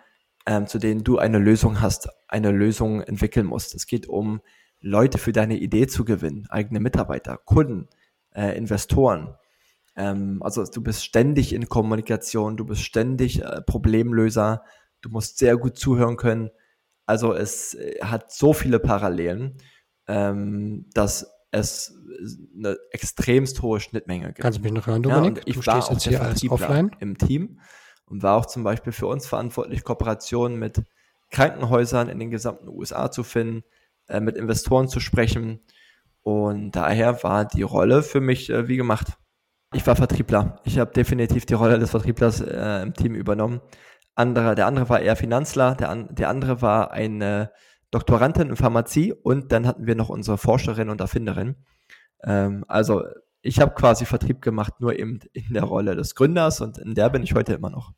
ähm, 0.46 0.66
zu 0.66 0.79
denen 0.79 1.05
du 1.05 1.18
eine 1.18 1.38
Lösung 1.38 1.81
hast, 1.81 2.09
eine 2.29 2.50
Lösung 2.50 3.03
entwickeln 3.03 3.46
musst. 3.46 3.74
Es 3.74 3.87
geht 3.87 4.09
um 4.09 4.40
Leute 4.81 5.18
für 5.18 5.33
deine 5.33 5.59
Idee 5.59 5.87
zu 5.87 6.05
gewinnen, 6.05 6.46
eigene 6.48 6.81
Mitarbeiter, 6.81 7.37
Kunden, 7.37 7.88
äh, 8.35 8.57
Investoren. 8.57 9.35
Ähm, 9.96 10.42
also 10.42 10.64
du 10.64 10.83
bist 10.83 11.05
ständig 11.05 11.53
in 11.53 11.68
Kommunikation, 11.68 12.57
du 12.57 12.64
bist 12.64 12.83
ständig 12.83 13.42
äh, 13.42 13.61
Problemlöser, 13.62 14.64
du 15.03 15.11
musst 15.11 15.38
sehr 15.38 15.57
gut 15.57 15.79
zuhören 15.79 16.16
können. 16.16 16.50
Also 17.07 17.35
es 17.35 17.74
äh, 17.74 17.98
hat 18.03 18.33
so 18.33 18.53
viele 18.53 18.79
Parallelen, 18.79 19.59
ähm, 20.07 20.87
dass 20.94 21.31
es 21.50 21.94
eine 22.57 22.76
extremst 22.92 23.61
hohe 23.61 23.81
Schnittmenge 23.81 24.26
gibt. 24.29 24.40
Kannst 24.40 24.59
du 24.59 24.62
mich 24.62 24.72
noch 24.72 24.87
hören, 24.87 25.03
Dominik? 25.03 25.38
Ja, 25.38 25.42
ich 25.46 25.57
du 25.57 25.66
war 25.66 25.85
auch 25.85 25.90
jetzt 25.90 26.07
hier 26.07 26.22
als 26.22 26.48
offline 26.48 26.90
im 27.00 27.18
Team 27.18 27.59
und 28.11 28.23
war 28.23 28.37
auch 28.37 28.46
zum 28.46 28.64
Beispiel 28.64 28.92
für 28.92 29.07
uns 29.07 29.27
verantwortlich, 29.27 29.85
Kooperationen 29.85 30.59
mit 30.59 30.83
Krankenhäusern 31.31 32.09
in 32.09 32.18
den 32.18 32.31
gesamten 32.31 32.68
USA 32.68 33.11
zu 33.11 33.23
finden, 33.23 33.62
äh, 34.09 34.20
mit 34.20 34.37
Investoren 34.37 34.88
zu 34.88 35.01
sprechen. 35.01 35.61
Und 36.23 36.73
daher 36.73 37.23
war 37.23 37.44
die 37.44 37.62
Rolle 37.62 38.03
für 38.03 38.20
mich 38.20 38.51
äh, 38.51 38.68
wie 38.68 38.77
gemacht. 38.77 39.16
Ich 39.73 39.87
war 39.87 39.94
Vertriebler. 39.94 40.61
Ich 40.64 40.79
habe 40.79 40.92
definitiv 40.92 41.46
die 41.46 41.55
Rolle 41.55 41.79
des 41.79 41.90
Vertrieblers 41.90 42.40
äh, 42.40 42.83
im 42.83 42.92
Team 42.94 43.14
übernommen. 43.14 43.61
Andere, 44.16 44.57
der 44.57 44.66
andere 44.66 44.88
war 44.88 45.01
eher 45.01 45.14
Finanzler, 45.16 45.77
der, 45.77 45.88
an, 45.88 46.09
der 46.11 46.29
andere 46.29 46.61
war 46.61 46.90
eine 46.90 47.53
Doktorandin 47.92 48.51
in 48.51 48.57
Pharmazie 48.57 49.12
und 49.12 49.53
dann 49.53 49.66
hatten 49.66 49.87
wir 49.87 49.94
noch 49.94 50.09
unsere 50.09 50.37
Forscherin 50.37 50.90
und 50.90 51.01
Erfinderin. 51.01 51.57
Ähm, 52.25 52.64
also 52.66 53.05
ich 53.42 53.61
habe 53.61 53.75
quasi 53.75 54.05
Vertrieb 54.05 54.42
gemacht, 54.42 54.75
nur 54.81 54.99
eben 54.99 55.20
in 55.33 55.55
der 55.55 55.64
Rolle 55.64 55.94
des 55.94 56.14
Gründers 56.14 56.61
und 56.61 56.79
in 56.79 56.94
der 56.94 57.09
bin 57.09 57.23
ich 57.23 57.35
heute 57.35 57.55
immer 57.55 57.70
noch. 57.70 57.92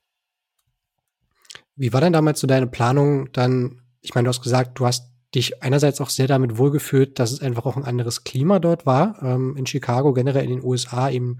Wie 1.76 1.92
war 1.92 2.00
denn 2.00 2.12
damals 2.12 2.40
so 2.40 2.46
deine 2.46 2.66
Planung 2.66 3.30
dann? 3.32 3.82
Ich 4.00 4.14
meine, 4.14 4.26
du 4.26 4.30
hast 4.30 4.42
gesagt, 4.42 4.78
du 4.78 4.86
hast 4.86 5.12
dich 5.34 5.62
einerseits 5.62 6.00
auch 6.00 6.10
sehr 6.10 6.26
damit 6.26 6.58
wohlgefühlt, 6.58 7.18
dass 7.18 7.32
es 7.32 7.40
einfach 7.40 7.64
auch 7.64 7.76
ein 7.76 7.84
anderes 7.84 8.24
Klima 8.24 8.58
dort 8.58 8.84
war. 8.84 9.22
Ähm, 9.22 9.56
in 9.56 9.66
Chicago, 9.66 10.12
generell 10.12 10.44
in 10.44 10.50
den 10.50 10.64
USA 10.64 11.08
eben 11.08 11.38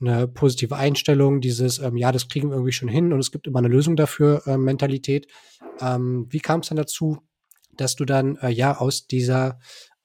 eine 0.00 0.26
positive 0.28 0.76
Einstellung, 0.76 1.40
dieses, 1.40 1.78
ähm, 1.78 1.96
ja, 1.96 2.12
das 2.12 2.28
kriegen 2.28 2.48
wir 2.48 2.54
irgendwie 2.54 2.72
schon 2.72 2.88
hin 2.88 3.12
und 3.12 3.20
es 3.20 3.30
gibt 3.30 3.46
immer 3.46 3.58
eine 3.58 3.68
Lösung 3.68 3.96
dafür, 3.96 4.42
äh, 4.46 4.56
Mentalität. 4.56 5.26
Ähm, 5.80 6.26
wie 6.30 6.40
kam 6.40 6.60
es 6.60 6.68
dann 6.68 6.76
dazu, 6.76 7.18
dass 7.76 7.96
du 7.96 8.04
dann 8.04 8.36
äh, 8.36 8.50
ja 8.50 8.78
aus 8.78 9.06
dieser, 9.06 9.58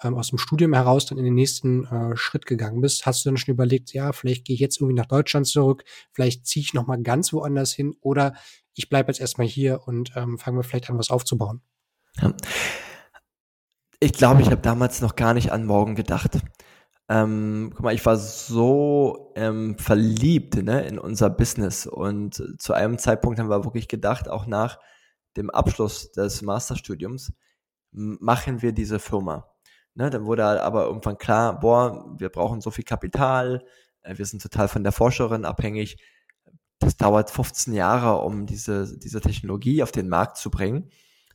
ähm, 0.04 0.16
aus 0.16 0.30
dem 0.30 0.38
Studium 0.38 0.74
heraus 0.74 1.06
dann 1.06 1.18
in 1.18 1.26
den 1.26 1.36
nächsten 1.36 1.86
äh, 1.86 2.16
Schritt 2.16 2.46
gegangen 2.46 2.82
bist? 2.82 3.06
Hast 3.06 3.24
du 3.24 3.30
dann 3.30 3.38
schon 3.38 3.54
überlegt, 3.54 3.94
ja, 3.94 4.12
vielleicht 4.12 4.46
gehe 4.46 4.54
ich 4.54 4.60
jetzt 4.60 4.80
irgendwie 4.80 4.96
nach 4.96 5.06
Deutschland 5.06 5.48
zurück, 5.48 5.84
vielleicht 6.12 6.46
ziehe 6.46 6.64
ich 6.64 6.74
nochmal 6.74 7.02
ganz 7.02 7.34
woanders 7.34 7.74
hin 7.74 7.96
oder 8.02 8.34
ich 8.80 8.88
bleibe 8.88 9.12
jetzt 9.12 9.20
erstmal 9.20 9.46
hier 9.46 9.86
und 9.88 10.14
ähm, 10.16 10.38
fangen 10.38 10.56
wir 10.56 10.64
vielleicht 10.64 10.90
an, 10.90 10.98
was 10.98 11.12
aufzubauen? 11.12 11.62
Ja. 12.22 12.34
Ich 14.00 14.14
glaube, 14.14 14.42
ich 14.42 14.48
habe 14.50 14.62
damals 14.62 15.02
noch 15.02 15.18
gar 15.18 15.34
nicht 15.34 15.52
an 15.52 15.66
morgen 15.66 15.96
gedacht. 15.96 16.40
Ähm, 17.10 17.72
guck 17.76 17.84
mal, 17.84 17.94
ich 17.94 18.06
war 18.06 18.16
so 18.16 19.34
ähm, 19.36 19.78
verliebt 19.78 20.56
ne, 20.64 20.88
in 20.88 20.98
unser 20.98 21.30
Business 21.30 21.88
und 21.88 22.42
zu 22.58 22.72
einem 22.72 22.98
Zeitpunkt 22.98 23.38
haben 23.38 23.50
wir 23.50 23.66
wirklich 23.66 23.90
gedacht, 23.90 24.30
auch 24.30 24.46
nach 24.46 24.80
dem 25.36 25.50
Abschluss 25.50 26.14
des 26.14 26.42
Masterstudiums, 26.42 27.34
machen 27.92 28.62
wir 28.62 28.72
diese 28.72 29.00
Firma. 29.00 29.46
Ne, 29.94 30.10
dann 30.10 30.24
wurde 30.24 30.46
aber 30.64 30.86
irgendwann 30.86 31.18
klar, 31.18 31.60
boah, 31.60 32.16
wir 32.18 32.30
brauchen 32.30 32.62
so 32.62 32.72
viel 32.72 32.86
Kapital, 32.86 33.66
äh, 34.04 34.18
wir 34.18 34.26
sind 34.26 34.42
total 34.42 34.70
von 34.70 34.84
der 34.84 34.94
Forscherin 34.94 35.44
abhängig. 35.44 35.98
Das 36.80 36.98
dauert 36.98 37.30
15 37.30 37.74
Jahre, 37.74 38.22
um 38.22 38.46
diese, 38.46 38.98
diese 38.98 39.22
Technologie 39.22 39.84
auf 39.84 39.92
den 39.92 40.10
Markt 40.10 40.38
zu 40.38 40.50
bringen. 40.50 40.90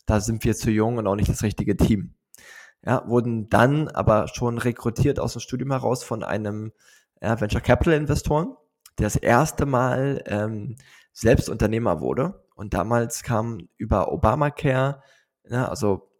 Da 0.06 0.20
sind 0.20 0.44
wir 0.44 0.54
zu 0.54 0.70
jung 0.70 0.98
und 0.98 1.06
auch 1.06 1.16
nicht 1.16 1.28
das 1.28 1.42
richtige 1.42 1.76
Team 1.76 2.14
ja, 2.84 3.06
wurden 3.06 3.48
dann 3.48 3.88
aber 3.88 4.28
schon 4.28 4.58
rekrutiert 4.58 5.18
aus 5.18 5.32
dem 5.32 5.40
Studium 5.40 5.70
heraus 5.70 6.04
von 6.04 6.22
einem 6.22 6.72
ja, 7.20 7.40
Venture 7.40 7.60
Capital 7.60 7.94
Investoren, 7.94 8.56
der 8.98 9.06
das 9.06 9.16
erste 9.16 9.66
Mal 9.66 10.22
ähm, 10.26 10.76
selbst 11.12 11.48
Unternehmer 11.48 12.00
wurde. 12.00 12.44
Und 12.54 12.74
damals 12.74 13.22
kam 13.22 13.68
über 13.78 14.12
Obamacare, 14.12 15.02
ja, 15.48 15.68
also 15.68 16.10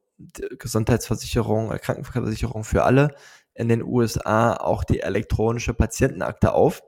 Gesundheitsversicherung, 0.59 1.71
Krankenversicherung 1.71 2.65
für 2.65 2.85
alle 2.85 3.15
in 3.53 3.69
den 3.69 3.83
USA 3.83 4.55
auch 4.55 4.85
die 4.85 5.01
elektronische 5.01 5.75
Patientenakte 5.75 6.55
auf. 6.55 6.83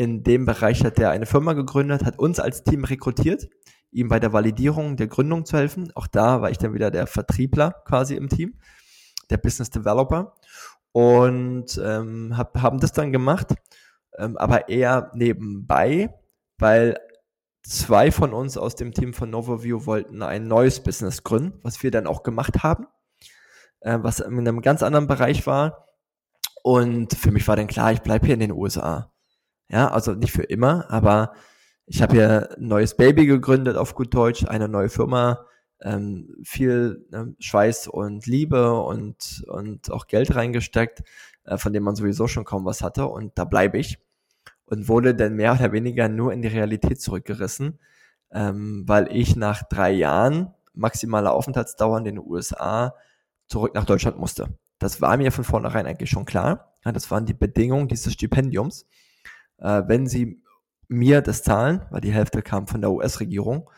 In 0.00 0.22
dem 0.22 0.46
Bereich 0.46 0.82
hat 0.82 0.98
er 0.98 1.10
eine 1.10 1.26
Firma 1.26 1.52
gegründet, 1.52 2.06
hat 2.06 2.18
uns 2.18 2.40
als 2.40 2.64
Team 2.64 2.84
rekrutiert, 2.84 3.50
ihm 3.90 4.08
bei 4.08 4.18
der 4.18 4.32
Validierung 4.32 4.96
der 4.96 5.08
Gründung 5.08 5.44
zu 5.44 5.58
helfen. 5.58 5.92
Auch 5.94 6.06
da 6.06 6.40
war 6.40 6.50
ich 6.50 6.56
dann 6.56 6.72
wieder 6.72 6.90
der 6.90 7.06
Vertriebler 7.06 7.72
quasi 7.84 8.14
im 8.14 8.30
Team 8.30 8.58
der 9.28 9.36
Business 9.36 9.68
Developer 9.68 10.32
und 10.92 11.78
ähm, 11.84 12.34
hab, 12.34 12.62
haben 12.62 12.80
das 12.80 12.94
dann 12.94 13.12
gemacht, 13.12 13.54
ähm, 14.16 14.38
aber 14.38 14.70
eher 14.70 15.10
nebenbei, 15.12 16.14
weil 16.56 16.98
zwei 17.62 18.10
von 18.10 18.32
uns 18.32 18.56
aus 18.56 18.76
dem 18.76 18.94
Team 18.94 19.12
von 19.12 19.28
Novoview 19.28 19.84
wollten 19.84 20.22
ein 20.22 20.48
neues 20.48 20.80
Business 20.80 21.24
gründen, 21.24 21.60
was 21.62 21.82
wir 21.82 21.90
dann 21.90 22.06
auch 22.06 22.22
gemacht 22.22 22.62
haben, 22.62 22.86
äh, 23.80 23.98
was 24.00 24.20
in 24.20 24.38
einem 24.38 24.62
ganz 24.62 24.82
anderen 24.82 25.08
Bereich 25.08 25.46
war. 25.46 25.88
Und 26.62 27.12
für 27.12 27.32
mich 27.32 27.46
war 27.46 27.56
dann 27.56 27.66
klar, 27.66 27.92
ich 27.92 28.00
bleibe 28.00 28.24
hier 28.24 28.34
in 28.34 28.40
den 28.40 28.52
USA. 28.52 29.09
Ja, 29.70 29.90
also 29.90 30.12
nicht 30.14 30.32
für 30.32 30.42
immer, 30.42 30.90
aber 30.90 31.32
ich 31.86 32.02
habe 32.02 32.14
hier 32.14 32.56
ein 32.56 32.66
neues 32.66 32.96
Baby 32.96 33.26
gegründet 33.26 33.76
auf 33.76 33.94
gut 33.94 34.12
Deutsch, 34.14 34.44
eine 34.44 34.68
neue 34.68 34.88
Firma 34.88 35.46
ähm, 35.82 36.36
viel 36.42 37.06
ne, 37.10 37.34
Schweiß 37.38 37.88
und 37.88 38.26
Liebe 38.26 38.80
und, 38.80 39.44
und 39.48 39.90
auch 39.90 40.06
Geld 40.06 40.34
reingesteckt, 40.34 41.02
äh, 41.44 41.56
von 41.56 41.72
dem 41.72 41.82
man 41.84 41.96
sowieso 41.96 42.26
schon 42.26 42.44
kaum 42.44 42.64
was 42.64 42.82
hatte. 42.82 43.06
Und 43.06 43.38
da 43.38 43.44
bleibe 43.44 43.78
ich. 43.78 43.98
Und 44.66 44.88
wurde 44.88 45.14
dann 45.14 45.34
mehr 45.34 45.54
oder 45.54 45.72
weniger 45.72 46.08
nur 46.08 46.32
in 46.32 46.42
die 46.42 46.48
Realität 46.48 47.00
zurückgerissen, 47.00 47.80
ähm, 48.30 48.84
weil 48.86 49.08
ich 49.10 49.34
nach 49.34 49.64
drei 49.64 49.90
Jahren 49.90 50.54
maximaler 50.74 51.32
Aufenthaltsdauer 51.32 51.98
in 51.98 52.04
den 52.04 52.18
USA 52.18 52.94
zurück 53.48 53.74
nach 53.74 53.84
Deutschland 53.84 54.16
musste. 54.16 54.46
Das 54.78 55.00
war 55.00 55.16
mir 55.16 55.32
von 55.32 55.42
vornherein 55.42 55.86
eigentlich 55.86 56.10
schon 56.10 56.24
klar. 56.24 56.76
Ja, 56.84 56.92
das 56.92 57.10
waren 57.10 57.26
die 57.26 57.34
Bedingungen 57.34 57.88
dieses 57.88 58.12
Stipendiums. 58.12 58.86
Äh, 59.60 59.82
wenn 59.86 60.06
sie 60.06 60.42
mir 60.88 61.20
das 61.20 61.42
zahlen, 61.42 61.82
weil 61.90 62.00
die 62.00 62.12
Hälfte 62.12 62.42
kam 62.42 62.66
von 62.66 62.80
der 62.80 62.90
US-Regierung, 62.90 63.70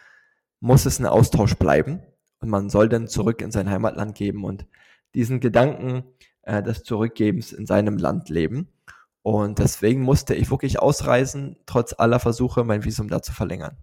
muss 0.60 0.86
es 0.86 0.98
ein 0.98 1.06
Austausch 1.06 1.54
bleiben 1.54 2.00
und 2.40 2.48
man 2.48 2.70
soll 2.70 2.88
dann 2.88 3.08
zurück 3.08 3.42
in 3.42 3.50
sein 3.50 3.68
Heimatland 3.68 4.14
geben 4.14 4.44
und 4.44 4.66
diesen 5.14 5.40
Gedanken 5.40 6.04
äh, 6.42 6.62
des 6.62 6.84
Zurückgebens 6.84 7.52
in 7.52 7.66
seinem 7.66 7.98
Land 7.98 8.28
leben. 8.28 8.68
Und 9.22 9.58
deswegen 9.58 10.02
musste 10.02 10.34
ich 10.34 10.50
wirklich 10.50 10.80
ausreisen, 10.80 11.56
trotz 11.66 11.94
aller 11.96 12.18
Versuche, 12.18 12.64
mein 12.64 12.84
Visum 12.84 13.08
da 13.08 13.22
zu 13.22 13.32
verlängern. 13.32 13.76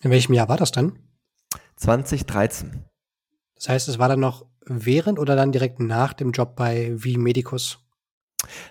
In 0.00 0.10
welchem 0.10 0.34
Jahr 0.34 0.48
war 0.48 0.56
das 0.56 0.72
dann? 0.72 0.98
2013. 1.76 2.84
Das 3.54 3.68
heißt, 3.68 3.88
es 3.88 3.98
war 3.98 4.08
dann 4.08 4.20
noch 4.20 4.46
während 4.66 5.18
oder 5.18 5.36
dann 5.36 5.52
direkt 5.52 5.78
nach 5.80 6.12
dem 6.12 6.32
Job 6.32 6.56
bei 6.56 6.96
V 6.96 7.18
Medicus? 7.18 7.78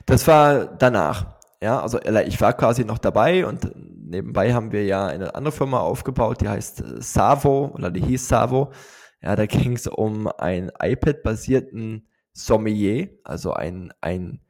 Das 0.06 0.28
war 0.28 0.66
danach. 0.66 1.40
Ja, 1.64 1.80
also 1.80 1.98
ich 2.02 2.42
war 2.42 2.52
quasi 2.52 2.84
noch 2.84 2.98
dabei 2.98 3.46
und 3.46 3.72
nebenbei 3.74 4.54
haben 4.54 4.74
wir 4.74 4.84
ja 4.84 5.08
eine 5.08 5.34
andere 5.34 5.54
Firma 5.54 5.80
aufgebaut, 5.80 6.42
die 6.42 6.50
heißt 6.50 6.82
äh, 6.82 7.02
Savo 7.02 7.68
oder 7.74 7.90
die 7.90 8.02
hieß 8.02 8.28
Savo. 8.28 8.74
Ja, 9.22 9.38
da 9.38 9.46
ging 9.46 9.78
es 9.78 9.88
um 9.88 10.28
einen 10.28 10.74
iPad-basierten 10.78 12.10
Sommelier, 12.34 13.12
also 13.24 13.54
ein, 13.54 13.94
ein, 14.02 14.42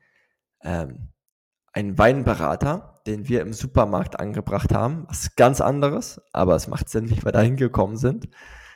ähm, 0.63 1.09
ein 1.71 1.99
Weinberater, 1.99 2.99
den 3.05 3.29
wir 3.29 3.41
im 3.41 3.53
Supermarkt 3.53 4.19
angebracht 4.19 4.73
haben. 4.73 5.05
Was 5.07 5.35
ganz 5.35 5.61
anderes, 5.61 6.19
aber 6.31 6.55
es 6.55 6.67
macht 6.67 6.89
Sinn, 6.89 7.09
wie 7.11 7.23
wir 7.23 7.31
da 7.31 7.41
hingekommen 7.41 7.97
sind. 7.97 8.27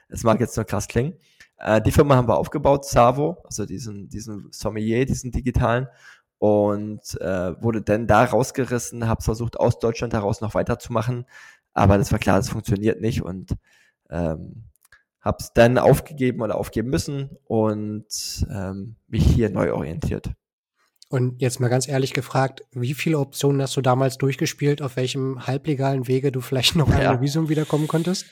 Es 0.09 0.23
mag 0.23 0.39
jetzt 0.39 0.55
nur 0.55 0.65
krass 0.65 0.87
klingen. 0.87 1.15
Äh, 1.57 1.81
die 1.81 1.91
Firma 1.91 2.15
haben 2.15 2.27
wir 2.27 2.37
aufgebaut, 2.37 2.85
Savo, 2.85 3.41
also 3.45 3.65
diesen, 3.65 4.09
diesen 4.09 4.51
Sommelier, 4.51 5.07
diesen 5.07 5.31
digitalen 5.31 5.87
und 6.39 7.19
äh, 7.21 7.61
wurde 7.61 7.81
dann 7.81 8.07
da 8.07 8.23
rausgerissen, 8.23 9.07
habe 9.07 9.23
versucht 9.23 9.59
aus 9.59 9.79
Deutschland 9.79 10.13
heraus 10.13 10.41
noch 10.41 10.53
weiterzumachen, 10.53 11.25
aber 11.73 11.97
das 11.97 12.11
war 12.11 12.19
klar, 12.19 12.37
das 12.37 12.49
funktioniert 12.49 13.01
nicht 13.01 13.21
und 13.21 13.55
ähm, 14.09 14.63
habe 15.21 15.37
es 15.39 15.53
dann 15.53 15.77
aufgegeben 15.77 16.41
oder 16.41 16.55
aufgeben 16.55 16.89
müssen 16.89 17.37
und 17.45 18.47
ähm, 18.49 18.95
mich 19.07 19.25
hier 19.25 19.49
neu 19.49 19.73
orientiert. 19.73 20.31
Und 21.09 21.41
jetzt 21.41 21.59
mal 21.59 21.69
ganz 21.69 21.87
ehrlich 21.87 22.13
gefragt, 22.13 22.63
wie 22.71 22.93
viele 22.93 23.19
Optionen 23.19 23.61
hast 23.61 23.77
du 23.77 23.81
damals 23.81 24.17
durchgespielt, 24.17 24.81
auf 24.81 24.97
welchem 24.97 25.47
halblegalen 25.47 26.07
Wege 26.07 26.31
du 26.31 26.41
vielleicht 26.41 26.75
noch 26.75 26.89
an 26.89 27.01
ja. 27.01 27.21
Visum 27.21 27.47
wiederkommen 27.47 27.87
konntest? 27.87 28.25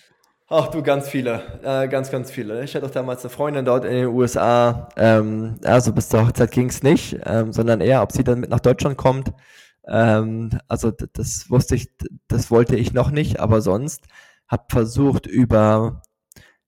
Ach 0.47 0.67
du, 0.67 0.83
ganz 0.83 1.09
viele, 1.09 1.41
äh, 1.63 1.87
ganz, 1.87 2.11
ganz 2.11 2.29
viele. 2.29 2.63
Ich 2.63 2.75
hatte 2.75 2.85
auch 2.85 2.91
damals 2.91 3.21
eine 3.21 3.31
Freundin 3.31 3.65
dort 3.65 3.83
in 3.83 3.93
den 3.93 4.07
USA. 4.09 4.89
Ähm, 4.95 5.55
also 5.63 5.91
bis 5.91 6.09
zur 6.09 6.27
Hochzeit 6.27 6.51
ging 6.51 6.69
es 6.69 6.83
nicht, 6.83 7.17
ähm, 7.25 7.51
sondern 7.51 7.81
eher, 7.81 8.03
ob 8.03 8.11
sie 8.11 8.23
dann 8.23 8.41
mit 8.41 8.51
nach 8.51 8.59
Deutschland 8.59 8.95
kommt. 8.95 9.33
Ähm, 9.87 10.51
also 10.67 10.91
das 10.91 11.49
wusste 11.49 11.75
ich, 11.75 11.89
das 12.27 12.51
wollte 12.51 12.75
ich 12.75 12.93
noch 12.93 13.09
nicht, 13.09 13.39
aber 13.39 13.61
sonst 13.61 14.05
habe 14.47 14.65
versucht 14.69 15.25
über 15.25 16.03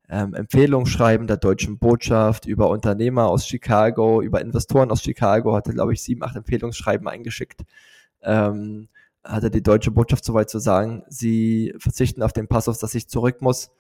ähm, 0.10 0.34
Empfehlungsschreiben 0.34 1.28
der 1.28 1.38
deutschen 1.38 1.78
Botschaft, 1.78 2.48
über 2.48 2.70
Unternehmer 2.70 3.28
aus 3.28 3.46
Chicago, 3.48 4.22
über 4.24 4.42
Investoren 4.42 4.90
aus 4.92 5.04
Chicago, 5.04 5.56
hatte, 5.56 5.74
glaube 5.74 5.94
ich, 5.94 6.02
sieben, 6.02 6.24
acht 6.24 6.36
Empfehlungsschreiben 6.36 7.08
eingeschickt. 7.08 7.62
Ähm, 8.24 8.90
hatte 9.24 9.52
die 9.52 9.64
deutsche 9.64 9.92
Botschaft 9.92 10.24
soweit 10.24 10.50
zu 10.50 10.60
sagen, 10.60 11.04
sie 11.10 11.74
verzichten 11.80 12.24
auf 12.24 12.34
den 12.34 12.48
Passus, 12.48 12.80
dass 12.80 12.96
ich 12.96 13.10
zurück 13.10 13.42
muss. 13.42 13.72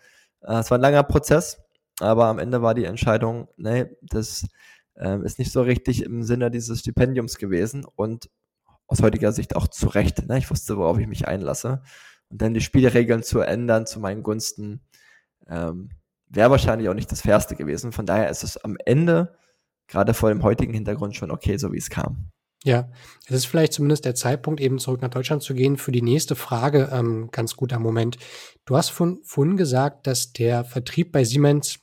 Äh, 0.41 0.59
es 0.59 0.71
war 0.71 0.77
ein 0.77 0.81
langer 0.81 1.03
Prozess, 1.03 1.61
aber 1.99 2.25
am 2.25 2.39
Ende 2.39 2.61
war 2.61 2.73
die 2.73 2.85
Entscheidung, 2.85 3.47
nee, 3.57 3.85
das 4.01 4.47
äh, 4.95 5.19
ist 5.23 5.39
nicht 5.39 5.51
so 5.51 5.61
richtig 5.61 6.03
im 6.03 6.23
Sinne 6.23 6.51
dieses 6.51 6.79
Stipendiums 6.79 7.37
gewesen 7.37 7.85
und 7.85 8.29
aus 8.87 9.01
heutiger 9.01 9.31
Sicht 9.31 9.55
auch 9.55 9.67
zu 9.67 9.87
Recht. 9.87 10.27
Ne? 10.27 10.37
Ich 10.37 10.49
wusste, 10.49 10.77
worauf 10.77 10.97
ich 10.97 11.07
mich 11.07 11.27
einlasse. 11.27 11.81
Und 12.29 12.41
dann 12.41 12.53
die 12.53 12.61
Spielregeln 12.61 13.23
zu 13.23 13.39
ändern 13.39 13.85
zu 13.85 13.99
meinen 13.99 14.23
Gunsten, 14.23 14.81
ähm, 15.47 15.89
wäre 16.29 16.51
wahrscheinlich 16.51 16.89
auch 16.89 16.93
nicht 16.93 17.11
das 17.11 17.21
Fairste 17.21 17.55
gewesen. 17.55 17.91
Von 17.91 18.05
daher 18.05 18.29
ist 18.29 18.43
es 18.43 18.57
am 18.57 18.77
Ende, 18.85 19.37
gerade 19.87 20.13
vor 20.13 20.29
dem 20.29 20.43
heutigen 20.43 20.73
Hintergrund, 20.73 21.15
schon 21.15 21.31
okay, 21.31 21.57
so 21.57 21.71
wie 21.71 21.77
es 21.77 21.89
kam. 21.89 22.31
Ja, 22.63 22.89
es 23.27 23.35
ist 23.35 23.45
vielleicht 23.45 23.73
zumindest 23.73 24.05
der 24.05 24.15
Zeitpunkt, 24.15 24.59
eben 24.59 24.79
zurück 24.79 25.01
nach 25.01 25.09
Deutschland 25.09 25.43
zu 25.43 25.53
gehen, 25.53 25.77
für 25.77 25.91
die 25.91 26.01
nächste 26.01 26.35
Frage 26.35 26.89
ähm, 26.91 27.29
ganz 27.31 27.55
guter 27.55 27.79
Moment. 27.79 28.17
Du 28.65 28.75
hast 28.75 28.89
von, 28.89 29.21
vorhin 29.23 29.57
gesagt, 29.57 30.07
dass 30.07 30.33
der 30.33 30.65
Vertrieb 30.65 31.11
bei 31.11 31.23
Siemens 31.23 31.79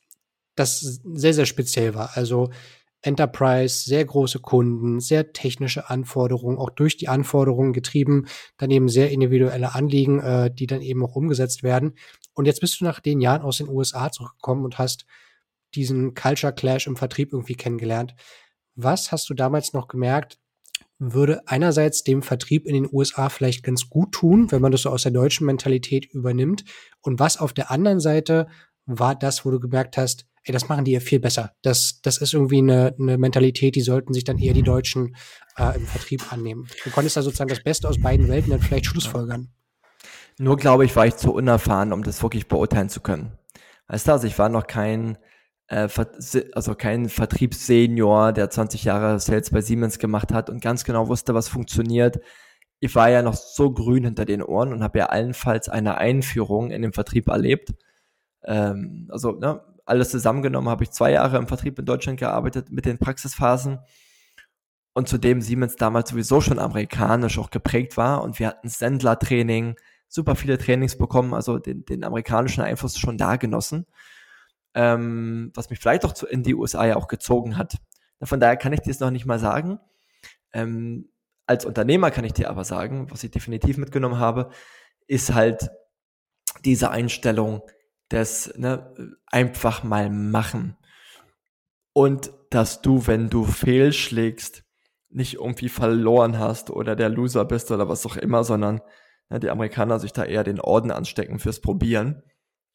das 0.56 1.00
sehr, 1.04 1.34
sehr 1.34 1.46
speziell 1.46 1.94
war. 1.94 2.16
Also 2.16 2.50
Enterprise, 3.02 3.84
sehr 3.84 4.04
große 4.04 4.40
Kunden, 4.40 4.98
sehr 4.98 5.32
technische 5.32 5.90
Anforderungen, 5.90 6.58
auch 6.58 6.70
durch 6.70 6.96
die 6.96 7.08
Anforderungen 7.08 7.72
getrieben, 7.72 8.26
dann 8.56 8.70
eben 8.70 8.88
sehr 8.88 9.10
individuelle 9.10 9.74
Anliegen, 9.74 10.20
äh, 10.20 10.50
die 10.52 10.66
dann 10.66 10.80
eben 10.80 11.04
auch 11.04 11.14
umgesetzt 11.14 11.62
werden. 11.62 11.94
Und 12.32 12.46
jetzt 12.46 12.60
bist 12.60 12.80
du 12.80 12.84
nach 12.84 13.00
den 13.00 13.20
Jahren 13.20 13.42
aus 13.42 13.58
den 13.58 13.68
USA 13.68 14.10
zurückgekommen 14.10 14.64
und 14.64 14.78
hast 14.78 15.04
diesen 15.74 16.14
Culture 16.14 16.52
Clash 16.52 16.86
im 16.86 16.96
Vertrieb 16.96 17.32
irgendwie 17.32 17.56
kennengelernt. 17.56 18.14
Was 18.74 19.12
hast 19.12 19.28
du 19.28 19.34
damals 19.34 19.72
noch 19.72 19.86
gemerkt, 19.86 20.38
würde 21.12 21.46
einerseits 21.46 22.02
dem 22.02 22.22
Vertrieb 22.22 22.66
in 22.66 22.74
den 22.74 22.88
USA 22.90 23.28
vielleicht 23.28 23.62
ganz 23.62 23.88
gut 23.88 24.12
tun, 24.12 24.50
wenn 24.50 24.62
man 24.62 24.72
das 24.72 24.82
so 24.82 24.90
aus 24.90 25.02
der 25.02 25.12
deutschen 25.12 25.46
Mentalität 25.46 26.06
übernimmt. 26.06 26.64
Und 27.02 27.18
was 27.18 27.36
auf 27.36 27.52
der 27.52 27.70
anderen 27.70 28.00
Seite 28.00 28.46
war 28.86 29.14
das, 29.14 29.44
wo 29.44 29.50
du 29.50 29.60
gemerkt 29.60 29.96
hast, 29.96 30.26
ey, 30.44 30.52
das 30.52 30.68
machen 30.68 30.84
die 30.84 30.92
ja 30.92 31.00
viel 31.00 31.20
besser. 31.20 31.52
Das, 31.62 32.00
das 32.02 32.18
ist 32.18 32.34
irgendwie 32.34 32.58
eine, 32.58 32.94
eine 32.98 33.18
Mentalität, 33.18 33.74
die 33.76 33.80
sollten 33.80 34.14
sich 34.14 34.24
dann 34.24 34.38
eher 34.38 34.54
die 34.54 34.62
Deutschen 34.62 35.16
äh, 35.56 35.76
im 35.76 35.86
Vertrieb 35.86 36.32
annehmen. 36.32 36.66
Du 36.84 36.90
konntest 36.90 37.16
da 37.16 37.22
sozusagen 37.22 37.50
das 37.50 37.62
Beste 37.62 37.88
aus 37.88 38.00
beiden 38.00 38.28
Welten 38.28 38.50
dann 38.50 38.60
vielleicht 38.60 38.86
schlussfolgern. 38.86 39.48
Nur 40.38 40.56
glaube 40.56 40.84
ich, 40.84 40.94
war 40.96 41.06
ich 41.06 41.16
zu 41.16 41.32
unerfahren, 41.32 41.92
um 41.92 42.02
das 42.02 42.22
wirklich 42.22 42.48
beurteilen 42.48 42.88
zu 42.88 43.00
können. 43.00 43.38
Weißt 43.88 44.08
du, 44.08 44.12
also 44.12 44.26
ich 44.26 44.38
war 44.38 44.48
noch 44.48 44.66
kein 44.66 45.18
äh, 45.68 45.88
also 46.52 46.74
kein 46.74 47.08
Vertriebssenior, 47.08 48.32
der 48.32 48.50
20 48.50 48.84
Jahre 48.84 49.18
Sales 49.20 49.50
bei 49.50 49.60
Siemens 49.60 49.98
gemacht 49.98 50.32
hat 50.32 50.50
und 50.50 50.60
ganz 50.60 50.84
genau 50.84 51.08
wusste, 51.08 51.34
was 51.34 51.48
funktioniert. 51.48 52.20
Ich 52.80 52.94
war 52.94 53.08
ja 53.10 53.22
noch 53.22 53.34
so 53.34 53.72
grün 53.72 54.04
hinter 54.04 54.24
den 54.24 54.42
Ohren 54.42 54.72
und 54.72 54.82
habe 54.82 54.98
ja 54.98 55.06
allenfalls 55.06 55.68
eine 55.68 55.98
Einführung 55.98 56.70
in 56.70 56.82
den 56.82 56.92
Vertrieb 56.92 57.28
erlebt. 57.28 57.74
Ähm, 58.44 59.08
also 59.10 59.32
ne, 59.32 59.62
alles 59.86 60.10
zusammengenommen 60.10 60.68
habe 60.68 60.84
ich 60.84 60.90
zwei 60.90 61.12
Jahre 61.12 61.38
im 61.38 61.48
Vertrieb 61.48 61.78
in 61.78 61.86
Deutschland 61.86 62.18
gearbeitet 62.18 62.70
mit 62.70 62.84
den 62.84 62.98
Praxisphasen 62.98 63.78
und 64.92 65.08
zudem 65.08 65.40
Siemens 65.40 65.76
damals 65.76 66.10
sowieso 66.10 66.40
schon 66.40 66.58
amerikanisch 66.58 67.38
auch 67.38 67.50
geprägt 67.50 67.96
war 67.96 68.22
und 68.22 68.38
wir 68.38 68.48
hatten 68.48 68.68
Sendler-Training, 68.68 69.76
super 70.08 70.36
viele 70.36 70.58
Trainings 70.58 70.96
bekommen, 70.96 71.34
also 71.34 71.58
den, 71.58 71.84
den 71.84 72.04
amerikanischen 72.04 72.62
Einfluss 72.62 72.98
schon 72.98 73.18
da 73.18 73.36
genossen 73.36 73.86
ähm, 74.74 75.50
was 75.54 75.70
mich 75.70 75.78
vielleicht 75.78 76.04
auch 76.04 76.12
zu, 76.12 76.26
in 76.26 76.42
die 76.42 76.54
USA 76.54 76.84
ja 76.84 76.96
auch 76.96 77.08
gezogen 77.08 77.56
hat. 77.56 77.78
Von 78.22 78.40
daher 78.40 78.56
kann 78.56 78.72
ich 78.72 78.80
dir 78.80 78.90
es 78.90 79.00
noch 79.00 79.10
nicht 79.10 79.26
mal 79.26 79.38
sagen. 79.38 79.78
Ähm, 80.52 81.10
als 81.46 81.64
Unternehmer 81.64 82.10
kann 82.10 82.24
ich 82.24 82.32
dir 82.32 82.50
aber 82.50 82.64
sagen, 82.64 83.10
was 83.10 83.22
ich 83.22 83.30
definitiv 83.30 83.76
mitgenommen 83.76 84.18
habe, 84.18 84.50
ist 85.06 85.34
halt 85.34 85.70
diese 86.64 86.90
Einstellung 86.90 87.62
des 88.10 88.54
ne, 88.56 89.18
einfach 89.26 89.82
mal 89.82 90.10
machen. 90.10 90.76
Und 91.92 92.32
dass 92.50 92.82
du, 92.82 93.06
wenn 93.06 93.30
du 93.30 93.44
fehlschlägst, 93.44 94.64
nicht 95.10 95.34
irgendwie 95.34 95.68
verloren 95.68 96.38
hast 96.38 96.70
oder 96.70 96.96
der 96.96 97.08
Loser 97.08 97.44
bist 97.44 97.70
oder 97.70 97.88
was 97.88 98.04
auch 98.04 98.16
immer, 98.16 98.42
sondern 98.42 98.80
ne, 99.28 99.38
die 99.38 99.50
Amerikaner 99.50 99.98
sich 100.00 100.12
da 100.12 100.24
eher 100.24 100.44
den 100.44 100.60
Orden 100.60 100.90
anstecken 100.90 101.38
fürs 101.38 101.60
Probieren. 101.60 102.22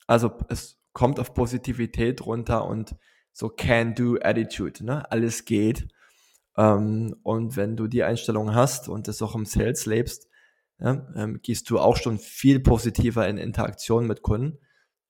Also 0.08 0.38
es 0.48 0.79
kommt 0.94 1.20
auf 1.20 1.34
Positivität 1.34 2.26
runter 2.26 2.66
und 2.66 2.96
so 3.32 3.50
Can-Do-Attitude, 3.50 4.84
ne? 4.84 5.10
Alles 5.12 5.46
geht. 5.46 5.88
Ähm, 6.58 7.16
und 7.24 7.56
wenn 7.56 7.78
du 7.78 7.88
die 7.88 8.04
Einstellung 8.04 8.54
hast 8.54 8.90
und 8.90 9.08
das 9.08 9.22
auch 9.22 9.36
im 9.36 9.46
Sales 9.46 9.86
lebst, 9.86 10.28
ja, 10.80 11.06
ähm, 11.16 11.40
gehst 11.42 11.70
du 11.70 11.80
auch 11.80 11.98
schon 11.98 12.20
viel 12.20 12.60
positiver 12.60 13.28
in 13.28 13.38
Interaktion 13.38 14.08
mit 14.08 14.22
Kunden. 14.22 14.60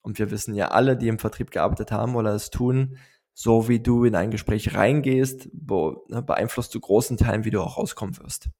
Und 0.02 0.18
wir 0.18 0.30
wissen 0.30 0.54
ja 0.54 0.68
alle, 0.68 0.96
die 0.96 1.08
im 1.08 1.18
Vertrieb 1.18 1.50
gearbeitet 1.50 1.92
haben 1.92 2.16
oder 2.16 2.34
es 2.34 2.50
tun, 2.50 2.96
so 3.34 3.68
wie 3.68 3.80
du 3.80 4.04
in 4.04 4.14
ein 4.14 4.30
Gespräch 4.30 4.74
reingehst, 4.74 5.48
wo, 5.52 6.04
ne, 6.08 6.22
beeinflusst 6.22 6.74
du 6.74 6.80
großen 6.80 7.16
Teilen, 7.16 7.44
wie 7.44 7.50
du 7.50 7.60
auch 7.60 7.78
rauskommen 7.78 8.18
wirst. 8.18 8.50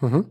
Mhm. 0.00 0.30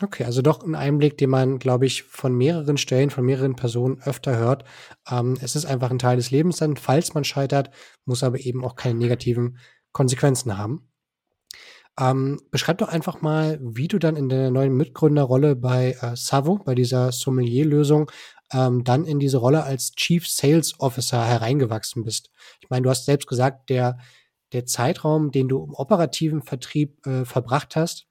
Okay, 0.00 0.22
also 0.24 0.42
doch 0.42 0.62
ein 0.62 0.76
Einblick, 0.76 1.18
den 1.18 1.30
man, 1.30 1.58
glaube 1.58 1.84
ich, 1.84 2.04
von 2.04 2.32
mehreren 2.32 2.76
Stellen, 2.76 3.10
von 3.10 3.24
mehreren 3.24 3.56
Personen 3.56 4.00
öfter 4.02 4.36
hört. 4.36 4.64
Ähm, 5.10 5.36
es 5.40 5.56
ist 5.56 5.64
einfach 5.64 5.90
ein 5.90 5.98
Teil 5.98 6.16
des 6.16 6.30
Lebens 6.30 6.58
dann, 6.58 6.76
falls 6.76 7.14
man 7.14 7.24
scheitert, 7.24 7.70
muss 8.04 8.22
aber 8.22 8.38
eben 8.38 8.64
auch 8.64 8.76
keine 8.76 8.96
negativen 8.98 9.58
Konsequenzen 9.92 10.56
haben. 10.56 10.88
Ähm, 11.98 12.40
beschreib 12.52 12.78
doch 12.78 12.88
einfach 12.88 13.22
mal, 13.22 13.58
wie 13.60 13.88
du 13.88 13.98
dann 13.98 14.14
in 14.14 14.28
der 14.28 14.52
neuen 14.52 14.76
Mitgründerrolle 14.76 15.56
bei 15.56 15.96
äh, 16.00 16.14
Savo, 16.14 16.58
bei 16.64 16.76
dieser 16.76 17.10
Sommelier-Lösung, 17.10 18.08
ähm, 18.52 18.84
dann 18.84 19.04
in 19.04 19.18
diese 19.18 19.38
Rolle 19.38 19.64
als 19.64 19.92
Chief 19.96 20.28
Sales 20.28 20.78
Officer 20.78 21.24
hereingewachsen 21.24 22.04
bist. 22.04 22.30
Ich 22.60 22.70
meine, 22.70 22.82
du 22.82 22.90
hast 22.90 23.06
selbst 23.06 23.26
gesagt, 23.26 23.68
der, 23.68 23.98
der 24.52 24.64
Zeitraum, 24.64 25.32
den 25.32 25.48
du 25.48 25.64
im 25.64 25.74
operativen 25.74 26.42
Vertrieb 26.42 27.04
äh, 27.04 27.24
verbracht 27.24 27.74
hast, 27.74 28.07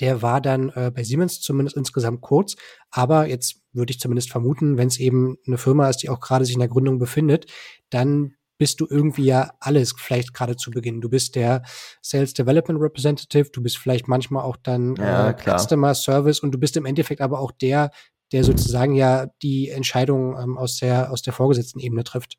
der 0.00 0.22
war 0.22 0.40
dann 0.40 0.70
äh, 0.70 0.90
bei 0.94 1.02
Siemens 1.02 1.40
zumindest 1.40 1.76
insgesamt 1.76 2.20
kurz. 2.20 2.56
Aber 2.90 3.26
jetzt 3.26 3.60
würde 3.72 3.90
ich 3.90 4.00
zumindest 4.00 4.30
vermuten, 4.30 4.78
wenn 4.78 4.88
es 4.88 4.98
eben 4.98 5.36
eine 5.46 5.58
Firma 5.58 5.88
ist, 5.88 5.98
die 5.98 6.08
auch 6.08 6.20
gerade 6.20 6.44
sich 6.44 6.54
in 6.54 6.60
der 6.60 6.68
Gründung 6.68 6.98
befindet, 6.98 7.46
dann 7.90 8.34
bist 8.58 8.80
du 8.80 8.86
irgendwie 8.90 9.24
ja 9.24 9.52
alles 9.60 9.94
vielleicht 9.96 10.34
gerade 10.34 10.56
zu 10.56 10.70
Beginn. 10.70 11.00
Du 11.00 11.08
bist 11.08 11.36
der 11.36 11.62
Sales 12.02 12.34
Development 12.34 12.80
Representative, 12.80 13.50
du 13.50 13.62
bist 13.62 13.78
vielleicht 13.78 14.08
manchmal 14.08 14.42
auch 14.42 14.56
dann 14.56 14.96
ja, 14.96 15.30
äh, 15.30 15.34
Customer 15.34 15.94
Service 15.94 16.40
und 16.40 16.52
du 16.52 16.58
bist 16.58 16.76
im 16.76 16.84
Endeffekt 16.84 17.20
aber 17.20 17.38
auch 17.38 17.52
der, 17.52 17.90
der 18.32 18.44
sozusagen 18.44 18.94
ja 18.94 19.28
die 19.42 19.68
Entscheidung 19.68 20.36
ähm, 20.38 20.58
aus 20.58 20.78
der 20.78 21.12
aus 21.12 21.22
der 21.22 21.32
vorgesetzten 21.32 21.78
Ebene 21.78 22.02
trifft. 22.04 22.36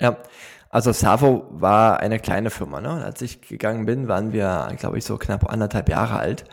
Ja, 0.00 0.18
also 0.70 0.92
Savo 0.92 1.46
war 1.50 2.00
eine 2.00 2.18
kleine 2.20 2.50
Firma. 2.50 2.80
Ne? 2.80 2.90
Als 3.04 3.22
ich 3.22 3.40
gegangen 3.42 3.86
bin, 3.86 4.08
waren 4.08 4.32
wir, 4.32 4.68
glaube 4.78 4.98
ich, 4.98 5.04
so 5.04 5.16
knapp 5.16 5.50
anderthalb 5.50 5.88
Jahre 5.88 6.18
alt. 6.18 6.44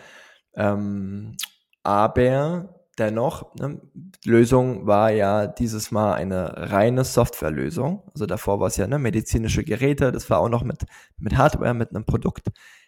Ähm, 0.56 1.36
aber 1.84 2.70
dennoch, 2.98 3.54
ne, 3.56 3.82
Lösung 4.24 4.88
war 4.88 5.12
ja 5.12 5.48
dieses 5.48 5.92
Mal 5.92 6.14
eine 6.14 6.72
reine 6.72 7.04
Softwarelösung. 7.04 8.04
Also 8.14 8.26
davor 8.26 8.60
war 8.60 8.68
es 8.68 8.78
ja 8.78 8.88
ne, 8.88 9.00
medizinische 9.00 9.64
Geräte, 9.64 10.12
das 10.12 10.30
war 10.30 10.40
auch 10.40 10.50
noch 10.50 10.64
mit, 10.64 10.86
mit 11.18 11.38
Hardware, 11.38 11.74
mit 11.74 11.90
einem 11.90 12.06
Produkt. 12.06 12.48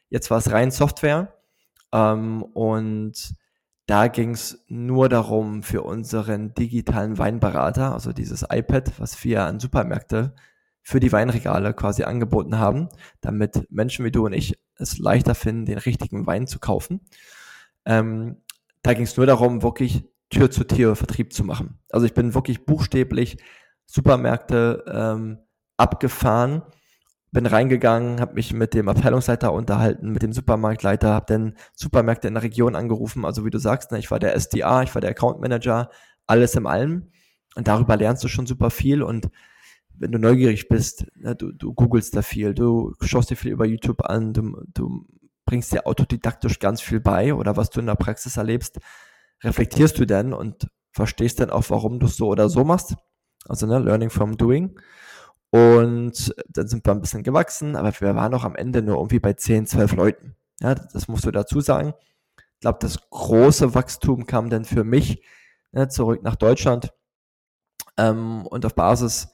Jetzt 0.09 0.31
war 0.31 0.37
es 0.37 0.51
rein 0.51 0.71
Software. 0.71 1.33
Ähm, 1.93 2.43
und 2.43 3.35
da 3.87 4.09
ging 4.09 4.31
es 4.31 4.63
nur 4.67 5.07
darum, 5.07 5.63
für 5.63 5.81
unseren 5.81 6.53
digitalen 6.53 7.17
Weinberater, 7.17 7.93
also 7.93 8.11
dieses 8.11 8.45
iPad, 8.49 8.99
was 8.99 9.23
wir 9.23 9.45
an 9.45 9.61
Supermärkte 9.61 10.35
für 10.83 10.99
die 10.99 11.11
Weinregale 11.11 11.73
quasi 11.73 12.03
angeboten 12.03 12.59
haben, 12.59 12.89
damit 13.21 13.65
Menschen 13.71 14.05
wie 14.05 14.11
du 14.11 14.25
und 14.25 14.33
ich 14.33 14.59
es 14.75 14.99
leichter 14.99 15.35
finden, 15.35 15.65
den 15.65 15.77
richtigen 15.77 16.27
Wein 16.27 16.47
zu 16.47 16.59
kaufen. 16.59 17.01
Ähm, 17.85 18.37
da 18.83 18.93
ging 18.93 19.03
es 19.05 19.15
nur 19.15 19.25
darum, 19.25 19.63
wirklich 19.63 20.03
Tür 20.29 20.51
zu 20.51 20.65
Tür 20.65 20.97
Vertrieb 20.97 21.31
zu 21.31 21.45
machen. 21.45 21.79
Also 21.89 22.05
ich 22.05 22.13
bin 22.13 22.33
wirklich 22.33 22.65
buchstäblich 22.65 23.37
Supermärkte 23.85 24.83
ähm, 24.87 25.39
abgefahren, 25.77 26.61
bin 27.37 27.45
reingegangen, 27.45 28.19
habe 28.19 28.33
mich 28.33 28.51
mit 28.51 28.73
dem 28.73 28.89
Abteilungsleiter 28.89 29.53
unterhalten, 29.53 30.09
mit 30.09 30.23
dem 30.23 30.33
Supermarktleiter, 30.33 31.13
habe 31.13 31.27
dann 31.27 31.53
Supermärkte 31.75 32.27
in 32.27 32.33
der 32.33 32.41
Region 32.41 32.75
angerufen. 32.75 33.25
Also 33.25 33.45
wie 33.45 33.51
du 33.51 33.59
sagst, 33.59 33.91
ne, 33.91 33.99
ich 33.99 34.09
war 34.09 34.17
der 34.17 34.33
SDA, 34.33 34.81
ich 34.81 34.95
war 34.95 35.01
der 35.01 35.11
Account 35.11 35.39
Manager, 35.39 35.91
alles 36.25 36.55
im 36.55 36.65
allem. 36.65 37.11
Und 37.55 37.67
darüber 37.67 37.95
lernst 37.95 38.23
du 38.23 38.27
schon 38.27 38.47
super 38.47 38.71
viel. 38.71 39.03
Und 39.03 39.29
wenn 39.93 40.11
du 40.11 40.17
neugierig 40.17 40.67
bist, 40.67 41.05
ne, 41.15 41.35
du, 41.35 41.51
du 41.51 41.75
googelst 41.75 42.15
da 42.15 42.23
viel, 42.23 42.55
du 42.55 42.95
schaust 43.01 43.29
dir 43.29 43.35
viel 43.35 43.51
über 43.51 43.67
YouTube 43.67 44.03
an, 44.03 44.33
du, 44.33 44.59
du 44.73 45.05
bringst 45.45 45.71
dir 45.71 45.85
autodidaktisch 45.85 46.57
ganz 46.57 46.81
viel 46.81 46.99
bei 46.99 47.35
oder 47.35 47.55
was 47.55 47.69
du 47.69 47.81
in 47.81 47.85
der 47.85 47.93
Praxis 47.93 48.37
erlebst, 48.37 48.79
reflektierst 49.43 49.99
du 49.99 50.07
dann 50.07 50.33
und 50.33 50.71
verstehst 50.91 51.39
dann 51.39 51.51
auch, 51.51 51.69
warum 51.69 51.99
du 51.99 52.07
es 52.07 52.17
so 52.17 52.29
oder 52.29 52.49
so 52.49 52.63
machst. 52.63 52.95
Also 53.47 53.67
ne, 53.67 53.77
Learning 53.77 54.09
from 54.09 54.37
Doing. 54.37 54.75
Und 55.49 56.35
dann 56.49 56.67
sind 56.67 56.85
wir 56.85 56.91
ein 56.91 57.01
bisschen 57.01 57.23
gewachsen, 57.23 57.75
aber 57.75 57.91
wir 57.99 58.15
waren 58.15 58.31
noch 58.31 58.43
am 58.43 58.55
Ende 58.55 58.81
nur 58.81 58.97
irgendwie 58.97 59.19
bei 59.19 59.33
10, 59.33 59.65
12 59.65 59.93
Leuten. 59.93 60.35
Ja, 60.59 60.75
das 60.75 61.07
musst 61.07 61.25
du 61.25 61.31
dazu 61.31 61.61
sagen. 61.61 61.93
Ich 62.55 62.61
glaube, 62.61 62.79
das 62.81 63.09
große 63.09 63.73
Wachstum 63.75 64.25
kam 64.25 64.49
dann 64.49 64.65
für 64.65 64.83
mich 64.83 65.23
ne, 65.71 65.87
zurück 65.87 66.23
nach 66.23 66.35
Deutschland 66.35 66.91
ähm, 67.97 68.45
und 68.47 68.65
auf 68.65 68.75
Basis 68.75 69.29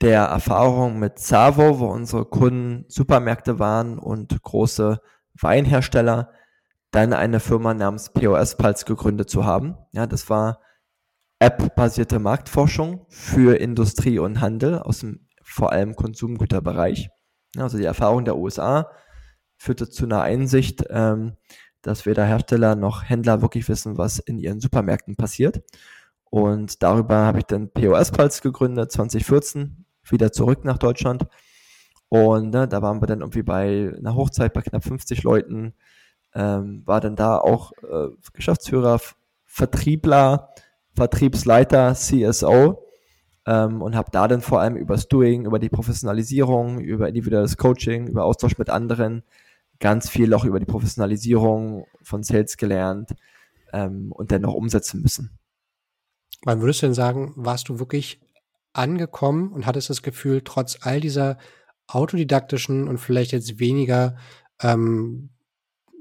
der 0.00 0.22
Erfahrung 0.24 0.98
mit 0.98 1.18
Savo, 1.18 1.80
wo 1.80 1.86
unsere 1.88 2.24
Kunden 2.24 2.84
Supermärkte 2.88 3.58
waren 3.58 3.98
und 3.98 4.42
große 4.42 5.00
Weinhersteller, 5.34 6.32
dann 6.90 7.12
eine 7.12 7.40
Firma 7.40 7.74
namens 7.74 8.10
POS 8.10 8.56
Pulse 8.56 8.84
gegründet 8.84 9.28
zu 9.28 9.44
haben. 9.44 9.76
Ja, 9.92 10.06
das 10.06 10.30
war 10.30 10.60
App-basierte 11.40 12.18
Marktforschung 12.18 13.06
für 13.08 13.58
Industrie 13.60 14.18
und 14.18 14.40
Handel 14.40 14.78
aus 14.78 15.00
dem 15.00 15.27
vor 15.48 15.72
allem 15.72 15.96
Konsumgüterbereich. 15.96 17.10
Also 17.56 17.78
die 17.78 17.84
Erfahrung 17.84 18.24
der 18.24 18.36
USA 18.36 18.90
führte 19.56 19.88
zu 19.88 20.04
einer 20.04 20.22
Einsicht, 20.22 20.84
ähm, 20.90 21.36
dass 21.82 22.06
weder 22.06 22.24
Hersteller 22.24 22.76
noch 22.76 23.08
Händler 23.08 23.40
wirklich 23.42 23.68
wissen, 23.68 23.96
was 23.96 24.18
in 24.18 24.38
ihren 24.38 24.60
Supermärkten 24.60 25.16
passiert. 25.16 25.62
Und 26.24 26.82
darüber 26.82 27.24
habe 27.24 27.38
ich 27.38 27.44
dann 27.44 27.70
POS 27.70 28.12
Pulse 28.12 28.42
gegründet, 28.42 28.92
2014, 28.92 29.86
wieder 30.08 30.32
zurück 30.32 30.64
nach 30.64 30.78
Deutschland. 30.78 31.26
Und 32.08 32.50
ne, 32.50 32.68
da 32.68 32.82
waren 32.82 33.00
wir 33.00 33.06
dann 33.06 33.20
irgendwie 33.20 33.42
bei 33.42 33.92
einer 33.96 34.14
Hochzeit 34.14 34.52
bei 34.52 34.62
knapp 34.62 34.84
50 34.84 35.22
Leuten, 35.22 35.74
ähm, 36.34 36.82
war 36.86 37.00
dann 37.00 37.16
da 37.16 37.38
auch 37.38 37.72
äh, 37.82 38.08
Geschäftsführer, 38.32 39.00
Vertriebler, 39.44 40.50
Vertriebsleiter, 40.94 41.94
CSO 41.94 42.87
ähm, 43.48 43.80
und 43.80 43.96
habe 43.96 44.10
da 44.12 44.28
dann 44.28 44.42
vor 44.42 44.60
allem 44.60 44.76
über 44.76 44.94
das 44.94 45.08
Doing, 45.08 45.46
über 45.46 45.58
die 45.58 45.70
Professionalisierung, 45.70 46.80
über 46.80 47.08
individuelles 47.08 47.56
Coaching, 47.56 48.06
über 48.06 48.24
Austausch 48.24 48.58
mit 48.58 48.68
anderen 48.68 49.22
ganz 49.80 50.10
viel 50.10 50.34
auch 50.34 50.44
über 50.44 50.60
die 50.60 50.66
Professionalisierung 50.66 51.86
von 52.02 52.22
Sales 52.22 52.58
gelernt 52.58 53.14
ähm, 53.72 54.12
und 54.12 54.32
dann 54.32 54.42
noch 54.42 54.52
umsetzen 54.52 55.00
müssen. 55.00 55.38
Wann 56.42 56.60
würdest 56.60 56.82
du 56.82 56.86
denn 56.86 56.94
sagen, 56.94 57.32
warst 57.36 57.70
du 57.70 57.78
wirklich 57.78 58.20
angekommen 58.74 59.50
und 59.50 59.66
hattest 59.66 59.88
das 59.88 60.02
Gefühl, 60.02 60.42
trotz 60.44 60.78
all 60.82 61.00
dieser 61.00 61.38
autodidaktischen 61.86 62.86
und 62.86 62.98
vielleicht 62.98 63.32
jetzt 63.32 63.58
weniger 63.58 64.16
ähm, 64.60 65.30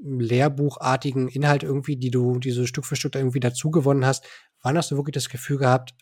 lehrbuchartigen 0.04 1.30
Inhalt 1.30 1.64
irgendwie, 1.64 1.96
die 1.96 2.12
du 2.12 2.40
diese 2.40 2.68
Stück 2.68 2.86
für 2.86 2.98
Stück 2.98 3.16
irgendwie 3.16 3.40
dazugewonnen 3.40 4.06
hast, 4.06 4.26
wann 4.62 4.78
hast 4.78 4.92
du 4.92 4.98
wirklich 4.98 5.14
das 5.14 5.30
Gefühl 5.30 5.60
gehabt, 5.60 5.96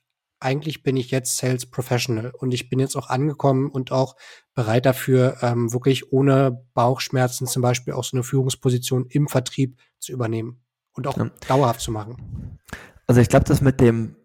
eigentlich 0.45 0.84
bin 0.84 0.95
ich 0.95 1.10
jetzt 1.10 1.38
Sales 1.38 1.65
Professional 1.65 2.31
und 2.38 2.53
ich 2.53 2.69
bin 2.69 2.79
jetzt 2.79 2.95
auch 2.95 3.10
angekommen 3.10 3.69
und 3.69 3.91
auch 3.91 4.15
bereit 4.53 4.86
dafür, 4.86 5.38
ähm, 5.41 5.73
wirklich 5.73 6.13
ohne 6.13 6.63
Bauchschmerzen 6.75 7.47
zum 7.47 7.63
Beispiel 7.63 7.93
auch 7.93 8.03
so 8.03 8.15
eine 8.15 8.23
Führungsposition 8.23 9.08
im 9.10 9.27
Vertrieb 9.27 9.79
zu 9.99 10.13
übernehmen 10.13 10.63
und 10.93 11.08
auch 11.08 11.17
ja. 11.17 11.31
dauerhaft 11.47 11.81
zu 11.81 11.91
machen. 11.91 12.60
Also 13.08 13.21
ich 13.21 13.27
glaube, 13.27 13.45
das 13.45 13.62
mit 13.62 13.81
dem, 13.81 14.15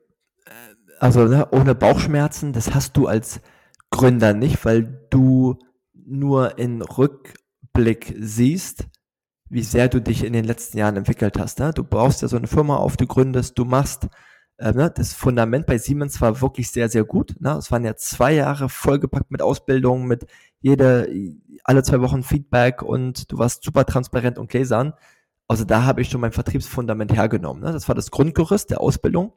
äh, 0.44 0.50
also 0.98 1.24
ne, 1.24 1.48
ohne 1.52 1.74
Bauchschmerzen, 1.74 2.52
das 2.52 2.74
hast 2.74 2.98
du 2.98 3.06
als 3.06 3.40
Gründer 3.88 4.34
nicht, 4.34 4.64
weil 4.66 5.06
du 5.10 5.58
nur 5.94 6.58
in 6.58 6.82
Rückblick 6.82 8.14
siehst, 8.18 8.84
wie 9.48 9.62
sehr 9.62 9.88
du 9.88 10.00
dich 10.00 10.22
in 10.22 10.34
den 10.34 10.44
letzten 10.44 10.76
Jahren 10.76 10.96
entwickelt 10.96 11.38
hast. 11.38 11.58
Ne? 11.58 11.72
Du 11.72 11.82
brauchst 11.82 12.20
ja 12.20 12.28
so 12.28 12.36
eine 12.36 12.46
Firma 12.46 12.76
auf, 12.76 12.98
du 12.98 13.06
gründest, 13.06 13.58
du 13.58 13.64
machst 13.64 14.06
äh, 14.60 14.72
ne, 14.72 14.92
das 14.94 15.14
Fundament 15.14 15.66
bei 15.66 15.78
Siemens 15.78 16.20
war 16.20 16.40
wirklich 16.42 16.70
sehr, 16.70 16.88
sehr 16.88 17.04
gut. 17.04 17.34
Ne? 17.40 17.52
Es 17.52 17.72
waren 17.72 17.84
ja 17.84 17.96
zwei 17.96 18.34
Jahre 18.34 18.68
vollgepackt 18.68 19.30
mit 19.30 19.40
Ausbildung, 19.42 20.06
mit 20.06 20.26
jede, 20.60 21.08
alle 21.64 21.82
zwei 21.82 22.00
Wochen 22.02 22.22
Feedback 22.22 22.82
und 22.82 23.32
du 23.32 23.38
warst 23.38 23.64
super 23.64 23.86
transparent 23.86 24.38
und 24.38 24.50
gläsern. 24.50 24.92
Also 25.48 25.64
da 25.64 25.84
habe 25.84 26.02
ich 26.02 26.10
schon 26.10 26.20
mein 26.20 26.32
Vertriebsfundament 26.32 27.14
hergenommen. 27.14 27.62
Ne? 27.62 27.72
Das 27.72 27.88
war 27.88 27.94
das 27.94 28.10
Grundgerüst 28.10 28.70
der 28.70 28.80
Ausbildung. 28.82 29.32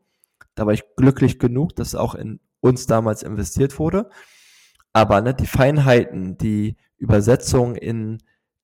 Da 0.56 0.66
war 0.66 0.74
ich 0.74 0.84
glücklich 0.98 1.40
genug, 1.40 1.76
dass 1.76 1.96
auch 1.96 2.16
in 2.16 2.40
uns 2.60 2.86
damals 2.86 3.24
investiert 3.24 3.80
wurde. 3.80 4.10
Aber 4.92 5.22
ne, 5.22 5.34
die 5.34 5.48
Feinheiten, 5.48 6.38
die 6.38 6.76
Übersetzung 6.98 7.76
in 7.76 8.20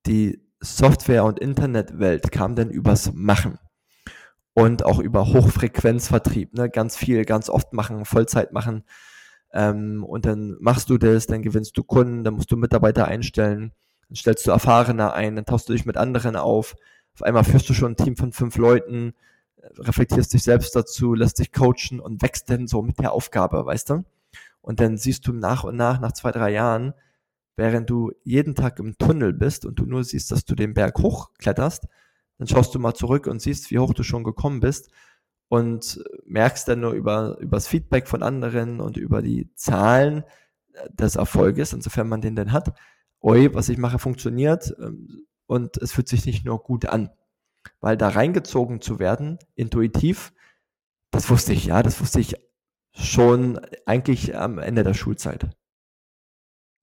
die 0.06 0.46
Software- 0.60 1.24
und 1.24 1.40
Internetwelt 1.40 2.32
kam 2.32 2.56
dann 2.56 2.70
übers 2.70 3.12
Machen 3.14 3.58
und 4.54 4.84
auch 4.84 5.00
über 5.00 5.28
Hochfrequenzvertrieb, 5.28 6.54
ne? 6.54 6.70
ganz 6.70 6.98
viel, 6.98 7.26
ganz 7.26 7.50
oft 7.50 7.74
machen, 7.74 8.06
Vollzeit 8.06 8.52
machen. 8.52 8.84
Ähm, 9.54 10.04
und 10.04 10.26
dann 10.26 10.58
machst 10.60 10.90
du 10.90 10.98
das, 10.98 11.28
dann 11.28 11.42
gewinnst 11.42 11.78
du 11.78 11.84
Kunden, 11.84 12.24
dann 12.24 12.36
musst 12.36 12.52
du 12.52 12.58
Mitarbeiter 12.58 13.08
einstellen, 13.08 13.72
dann 14.08 14.16
stellst 14.16 14.46
du 14.46 14.52
Erfahrene 14.52 15.14
ein, 15.14 15.36
dann 15.36 15.46
tauchst 15.46 15.70
du 15.70 15.74
dich 15.74 15.86
mit 15.86 15.98
anderen 15.98 16.36
auf. 16.36 16.76
Auf 17.16 17.24
einmal 17.24 17.44
führst 17.44 17.70
du 17.70 17.74
schon 17.74 17.94
ein 17.94 17.98
Team 17.98 18.16
von 18.16 18.32
fünf 18.32 18.58
Leuten, 18.58 19.14
reflektierst 19.78 20.34
dich 20.34 20.44
selbst 20.44 20.76
dazu, 20.76 21.14
lässt 21.14 21.40
dich 21.40 21.52
coachen 21.52 22.00
und 22.00 22.22
wächst 22.22 22.50
dann 22.50 22.68
so 22.68 22.82
mit 22.82 23.00
der 23.00 23.12
Aufgabe, 23.12 23.66
weißt 23.66 23.90
du? 23.90 24.04
Und 24.62 24.80
dann 24.80 24.98
siehst 24.98 25.28
du 25.28 25.34
nach 25.34 25.64
und 25.64 25.76
nach, 25.76 26.00
nach 26.00 26.12
zwei, 26.12 26.32
drei 26.32 26.52
Jahren, 26.52 26.94
während 27.56 27.90
du 27.90 28.12
jeden 28.24 28.56
Tag 28.56 28.80
im 28.80 28.98
Tunnel 28.98 29.34
bist 29.34 29.66
und 29.66 29.80
du 29.80 29.86
nur 29.86 30.04
siehst, 30.04 30.32
dass 30.32 30.46
du 30.46 30.56
den 30.56 30.74
Berg 30.74 31.00
hochkletterst, 31.00 31.88
dann 32.40 32.48
schaust 32.48 32.74
du 32.74 32.80
mal 32.80 32.96
zurück 32.96 33.28
und 33.28 33.42
siehst, 33.42 33.70
wie 33.70 33.78
hoch 33.80 33.94
du 33.94 34.02
schon 34.02 34.24
gekommen 34.24 34.62
bist 34.62 34.90
und 35.50 36.04
merkst 36.26 36.68
dann 36.68 36.80
nur 36.80 36.94
über, 36.94 37.38
über 37.40 37.58
das 37.58 37.68
Feedback 37.68 38.08
von 38.08 38.24
anderen 38.24 38.80
und 38.80 38.98
über 38.98 39.22
die 39.22 39.54
Zahlen 39.56 40.24
äh, 40.74 40.90
des 40.92 41.18
Erfolges, 41.18 41.74
insofern 41.74 42.08
man 42.08 42.22
den 42.22 42.36
denn 42.36 42.54
hat, 42.54 42.74
oi, 43.20 43.54
was 43.54 43.70
ich 43.70 43.78
mache, 43.78 44.00
funktioniert 44.00 44.74
ähm, 44.80 45.28
und 45.48 45.78
es 45.78 45.92
fühlt 45.92 46.08
sich 46.08 46.26
nicht 46.26 46.46
nur 46.46 46.64
gut 46.64 46.86
an. 46.86 47.10
Weil 47.82 47.98
da 47.98 48.08
reingezogen 48.10 48.80
zu 48.80 49.00
werden, 49.00 49.38
intuitiv, 49.56 50.32
das 51.12 51.30
wusste 51.30 51.52
ich, 51.54 51.66
ja, 51.66 51.84
das 51.84 52.00
wusste 52.00 52.22
ich 52.22 52.36
schon 52.94 53.60
eigentlich 53.86 54.38
am 54.38 54.60
Ende 54.60 54.84
der 54.84 54.94
Schulzeit. 54.94 55.50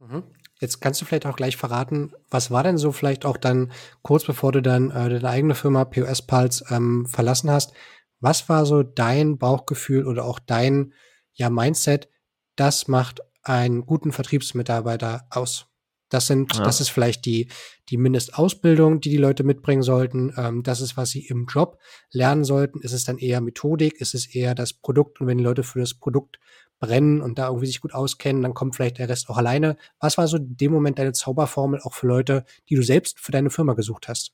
Mhm. 0.01 0.25
Jetzt 0.59 0.81
kannst 0.81 1.01
du 1.01 1.05
vielleicht 1.05 1.27
auch 1.27 1.37
gleich 1.37 1.57
verraten, 1.57 2.13
was 2.31 2.51
war 2.51 2.63
denn 2.63 2.79
so 2.79 2.91
vielleicht 2.93 3.27
auch 3.27 3.37
dann 3.37 3.73
kurz 4.03 4.25
bevor 4.25 4.53
du 4.53 4.63
dann 4.63 4.91
äh, 4.91 5.11
deine 5.11 5.29
eigene 5.29 5.55
Firma 5.55 5.85
POS 5.85 6.23
Pulse 6.23 6.65
ähm, 6.71 7.07
verlassen 7.07 7.51
hast, 7.51 7.73
was 8.21 8.49
war 8.49 8.65
so 8.65 8.83
dein 8.83 9.37
Bauchgefühl 9.37 10.07
oder 10.07 10.25
auch 10.25 10.39
dein 10.39 10.95
ja 11.35 11.51
Mindset, 11.51 12.09
das 12.57 12.89
macht 12.89 13.21
einen 13.43 13.85
guten 13.85 14.13
Vertriebsmitarbeiter 14.13 15.27
aus? 15.31 15.67
Das 16.09 16.27
sind, 16.27 16.55
ja. 16.55 16.63
das 16.63 16.81
ist 16.81 16.89
vielleicht 16.89 17.25
die, 17.25 17.49
die 17.89 17.97
Mindestausbildung, 17.97 19.01
die 19.01 19.11
die 19.11 19.17
Leute 19.17 19.43
mitbringen 19.45 19.83
sollten. 19.83 20.33
Ähm, 20.37 20.63
das 20.63 20.81
ist, 20.81 20.97
was 20.97 21.11
sie 21.11 21.27
im 21.27 21.47
Job 21.47 21.79
lernen 22.11 22.45
sollten. 22.45 22.81
Ist 22.81 22.93
es 22.93 23.05
dann 23.05 23.19
eher 23.19 23.41
Methodik? 23.41 24.01
Ist 24.01 24.15
es 24.15 24.27
eher 24.27 24.55
das 24.55 24.73
Produkt? 24.73 25.21
Und 25.21 25.27
wenn 25.27 25.39
die 25.39 25.45
Leute 25.45 25.63
für 25.63 25.81
das 25.81 25.95
Produkt 25.95 26.39
brennen 26.79 27.21
und 27.21 27.39
da 27.39 27.47
irgendwie 27.49 27.67
sich 27.67 27.81
gut 27.81 27.95
auskennen, 27.95 28.43
dann 28.43 28.55
kommt 28.55 28.77
vielleicht 28.77 28.99
der 28.99 29.09
Rest 29.09 29.29
auch 29.29 29.39
alleine. 29.39 29.77
Was 29.99 30.19
war 30.19 30.29
so 30.29 30.37
in 30.37 30.57
dem 30.57 30.73
Moment 30.73 30.99
deine 30.99 31.13
Zauberformel 31.13 31.81
auch 31.83 31.95
für 31.95 32.07
Leute, 32.07 32.45
die 32.69 32.77
du 32.77 32.83
selbst 32.83 33.19
für 33.19 33.33
deine 33.33 33.51
Firma 33.51 33.75
gesucht 33.75 34.09
hast? 34.09 34.33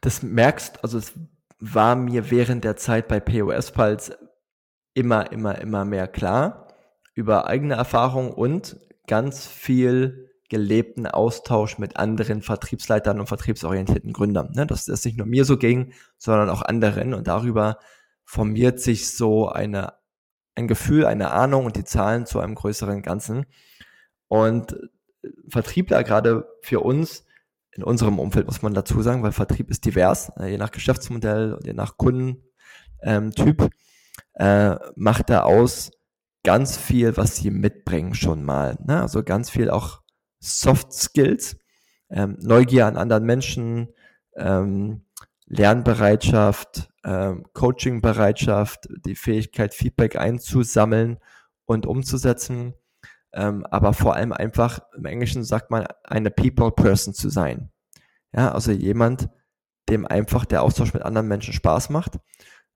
Das 0.00 0.22
merkst, 0.22 0.82
also 0.82 0.98
es 0.98 1.12
war 1.58 1.96
mir 1.96 2.30
während 2.30 2.64
der 2.64 2.76
Zeit 2.76 3.08
bei 3.08 3.20
POS 3.20 3.70
Pulse 3.70 4.18
immer, 4.94 5.30
immer, 5.32 5.58
immer 5.58 5.84
mehr 5.84 6.08
klar 6.08 6.68
über 7.14 7.46
eigene 7.46 7.74
Erfahrung 7.74 8.32
und 8.32 8.76
ganz 9.12 9.46
viel 9.46 10.30
gelebten 10.48 11.06
Austausch 11.06 11.76
mit 11.76 11.98
anderen 11.98 12.40
Vertriebsleitern 12.40 13.20
und 13.20 13.26
vertriebsorientierten 13.26 14.14
Gründern. 14.14 14.52
Ne? 14.54 14.66
Dass 14.66 14.86
das 14.86 15.04
nicht 15.04 15.18
nur 15.18 15.26
mir 15.26 15.44
so 15.44 15.58
ging, 15.58 15.92
sondern 16.16 16.48
auch 16.48 16.62
anderen 16.62 17.12
und 17.12 17.28
darüber 17.28 17.78
formiert 18.24 18.80
sich 18.80 19.14
so 19.14 19.50
eine, 19.50 19.92
ein 20.54 20.66
Gefühl, 20.66 21.04
eine 21.04 21.30
Ahnung 21.30 21.66
und 21.66 21.76
die 21.76 21.84
Zahlen 21.84 22.24
zu 22.24 22.40
einem 22.40 22.54
größeren 22.54 23.02
Ganzen. 23.02 23.44
Und 24.28 24.78
Vertriebler 25.46 26.04
gerade 26.04 26.48
für 26.62 26.80
uns, 26.80 27.26
in 27.72 27.82
unserem 27.82 28.18
Umfeld 28.18 28.46
muss 28.46 28.62
man 28.62 28.72
dazu 28.72 29.02
sagen, 29.02 29.22
weil 29.22 29.32
Vertrieb 29.32 29.68
ist 29.68 29.84
divers, 29.84 30.32
äh, 30.38 30.46
je 30.46 30.56
nach 30.56 30.70
Geschäftsmodell 30.70 31.52
und 31.52 31.66
je 31.66 31.74
nach 31.74 31.98
Kundentyp, 31.98 33.68
äh, 34.36 34.76
macht 34.96 35.28
er 35.28 35.44
aus 35.44 35.90
ganz 36.44 36.76
viel, 36.76 37.16
was 37.16 37.36
sie 37.36 37.50
mitbringen 37.50 38.14
schon 38.14 38.44
mal. 38.44 38.76
Ne? 38.84 39.00
Also 39.00 39.22
ganz 39.22 39.50
viel 39.50 39.70
auch 39.70 40.02
Soft 40.40 40.92
Skills, 40.92 41.56
ähm, 42.10 42.36
Neugier 42.40 42.86
an 42.86 42.96
anderen 42.96 43.24
Menschen, 43.24 43.88
ähm, 44.36 45.04
Lernbereitschaft, 45.46 46.88
ähm, 47.04 47.44
Coachingbereitschaft, 47.52 48.88
die 49.04 49.14
Fähigkeit, 49.14 49.74
Feedback 49.74 50.16
einzusammeln 50.16 51.18
und 51.64 51.86
umzusetzen, 51.86 52.74
ähm, 53.32 53.64
aber 53.66 53.92
vor 53.92 54.14
allem 54.14 54.32
einfach, 54.32 54.80
im 54.96 55.04
Englischen 55.04 55.44
sagt 55.44 55.70
man, 55.70 55.86
eine 56.04 56.30
People 56.30 56.72
Person 56.72 57.14
zu 57.14 57.28
sein. 57.28 57.70
Ja, 58.34 58.52
also 58.52 58.72
jemand, 58.72 59.28
dem 59.88 60.06
einfach 60.06 60.44
der 60.44 60.62
Austausch 60.62 60.94
mit 60.94 61.02
anderen 61.02 61.28
Menschen 61.28 61.52
Spaß 61.52 61.90
macht, 61.90 62.18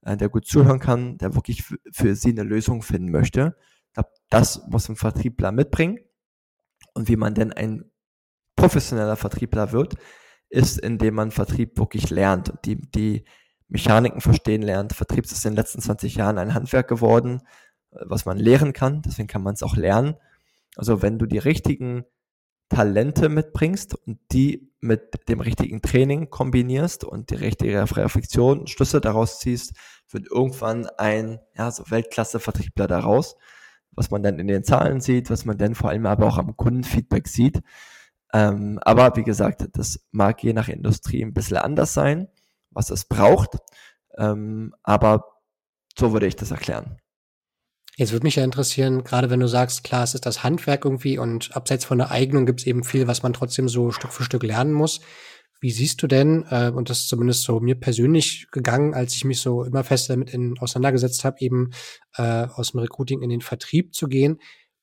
äh, 0.07 0.17
der 0.17 0.29
gut 0.29 0.47
zuhören 0.47 0.79
kann, 0.79 1.19
der 1.19 1.35
wirklich 1.35 1.65
für 1.65 2.15
sie 2.15 2.31
eine 2.31 2.45
Lösung 2.45 2.83
finden 2.83 3.11
möchte. 3.11 3.57
Das 4.31 4.67
muss 4.69 4.89
ein 4.89 4.97
Vertriebler 4.97 5.53
mitbringen. 5.53 5.99
Und 6.95 7.09
wie 7.09 7.17
man 7.17 7.35
denn 7.35 7.53
ein 7.53 7.91
professioneller 8.55 9.17
Vertriebler 9.17 9.73
wird, 9.73 9.95
ist, 10.49 10.79
indem 10.79 11.15
man 11.15 11.31
Vertrieb 11.31 11.79
wirklich 11.79 12.11
lernt 12.11 12.51
und 12.51 12.65
die, 12.65 12.81
die 12.91 13.25
Mechaniken 13.69 14.21
verstehen 14.21 14.63
lernt. 14.63 14.93
Vertrieb 14.93 15.25
ist 15.25 15.45
in 15.45 15.53
den 15.53 15.57
letzten 15.57 15.81
20 15.81 16.15
Jahren 16.15 16.39
ein 16.39 16.55
Handwerk 16.55 16.89
geworden, 16.89 17.43
was 17.91 18.25
man 18.25 18.39
lehren 18.39 18.73
kann. 18.73 19.03
Deswegen 19.03 19.29
kann 19.29 19.43
man 19.43 19.55
es 19.55 19.63
auch 19.63 19.77
lernen. 19.77 20.15
Also 20.77 21.03
wenn 21.03 21.19
du 21.19 21.27
die 21.27 21.39
richtigen 21.39 22.05
Talente 22.69 23.29
mitbringst 23.29 23.95
und 23.95 24.19
die 24.33 24.73
mit 24.81 25.29
dem 25.29 25.41
richtigen 25.41 25.83
Training 25.83 26.31
kombinierst 26.31 27.05
und 27.05 27.31
die 27.31 27.37
richtige 27.37 27.81
Reflexion, 27.81 28.67
Schlüsse 28.67 29.01
daraus 29.01 29.39
ziehst, 29.39 29.75
wird 30.11 30.31
irgendwann 30.31 30.87
ein 30.99 31.41
ja, 31.57 31.71
so 31.71 31.85
Weltklasse-Vertriebler 31.91 32.87
daraus, 32.87 33.37
was 33.93 34.11
man 34.11 34.23
dann 34.23 34.39
in 34.39 34.47
den 34.47 34.65
Zahlen 34.65 35.01
sieht, 35.01 35.31
was 35.31 35.45
man 35.45 35.59
dann 35.59 35.75
vor 35.75 35.91
allem 35.91 36.07
aber 36.07 36.27
auch 36.27 36.39
am 36.39 36.57
Kundenfeedback 36.57 37.29
sieht. 37.29 37.63
Ähm, 38.33 38.79
aber 38.83 39.17
wie 39.17 39.25
gesagt, 39.25 39.67
das 39.73 40.01
mag 40.11 40.43
je 40.43 40.53
nach 40.53 40.69
Industrie 40.69 41.25
ein 41.25 41.35
bisschen 41.35 41.57
anders 41.59 41.95
sein, 41.95 42.29
was 42.71 42.91
es 42.91 43.05
braucht. 43.05 43.57
Ähm, 44.19 44.75
aber 44.83 45.25
so 45.99 46.13
würde 46.13 46.27
ich 46.27 46.37
das 46.37 46.51
erklären. 46.51 46.99
Jetzt 47.97 48.13
würde 48.13 48.27
mich 48.27 48.37
ja 48.37 48.45
interessieren, 48.45 49.05
gerade 49.05 49.31
wenn 49.31 49.41
du 49.41 49.49
sagst, 49.49 49.83
klar, 49.83 50.05
es 50.05 50.15
ist 50.15 50.27
das 50.27 50.45
Handwerk 50.45 50.85
irgendwie 50.85 51.17
und 51.17 51.57
abseits 51.57 51.87
von 51.87 51.97
der 51.97 52.11
Eignung 52.11 52.45
gibt 52.45 52.61
es 52.61 52.67
eben 52.67 52.85
viel, 52.85 53.07
was 53.07 53.23
man 53.23 53.33
trotzdem 53.33 53.71
so 53.71 53.91
Stück 53.91 54.13
für 54.13 54.23
Stück 54.23 54.43
lernen 54.43 54.75
muss. 54.75 55.01
Wie 55.61 55.71
siehst 55.71 56.03
du 56.03 56.07
denn, 56.07 56.45
äh, 56.51 56.71
und 56.75 56.91
das 56.91 57.01
ist 57.01 57.09
zumindest 57.09 57.43
so 57.43 57.61
mir 57.61 57.75
persönlich 57.75 58.49
gegangen, 58.51 58.95
als 58.95 59.15
ich 59.15 59.25
mich 59.25 59.41
so 59.41 59.65
immer 59.65 59.85
fest 59.85 60.11
damit 60.11 60.33
in, 60.35 60.59
auseinandergesetzt 60.59 61.25
habe, 61.25 61.37
eben 61.41 61.71
äh, 62.17 62.47
aus 62.47 62.73
dem 62.73 62.81
Recruiting 62.81 63.23
in 63.23 63.31
den 63.31 63.41
Vertrieb 63.41 63.95
zu 63.95 64.09
gehen, 64.09 64.39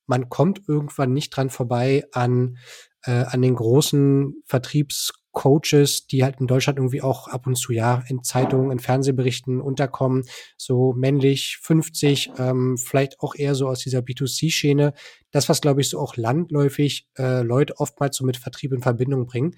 man 0.06 0.30
kommt 0.30 0.62
irgendwann 0.68 1.14
nicht 1.14 1.30
dran 1.30 1.50
vorbei 1.50 2.06
an, 2.12 2.58
äh, 3.04 3.12
an 3.12 3.42
den 3.42 3.56
großen 3.56 4.36
Vertriebs 4.46 5.14
Coaches, 5.34 6.06
die 6.06 6.24
halt 6.24 6.40
in 6.40 6.48
Deutschland 6.48 6.78
irgendwie 6.78 7.02
auch 7.02 7.28
ab 7.28 7.48
und 7.48 7.56
zu 7.56 7.74
ja 7.74 8.04
in 8.08 8.24
Zeitungen, 8.24 8.72
in 8.72 8.80
Fernsehberichten 8.80 9.62
unterkommen, 9.62 10.24
so 10.58 10.94
männlich 10.94 11.58
50, 11.62 12.32
ähm, 12.38 12.78
vielleicht 12.78 13.20
auch 13.20 13.36
eher 13.36 13.56
so 13.56 13.68
aus 13.68 13.80
dieser 13.80 14.00
B2C-Szene. 14.00 14.94
Das, 15.32 15.50
was 15.50 15.60
glaube 15.60 15.82
ich 15.82 15.90
so 15.90 16.00
auch 16.00 16.16
landläufig 16.16 17.08
äh, 17.18 17.42
Leute 17.42 17.80
oftmals 17.80 18.16
so 18.16 18.26
mit 18.26 18.38
Vertrieb 18.38 18.74
in 18.74 18.84
Verbindung 18.84 19.26
bringen. 19.26 19.56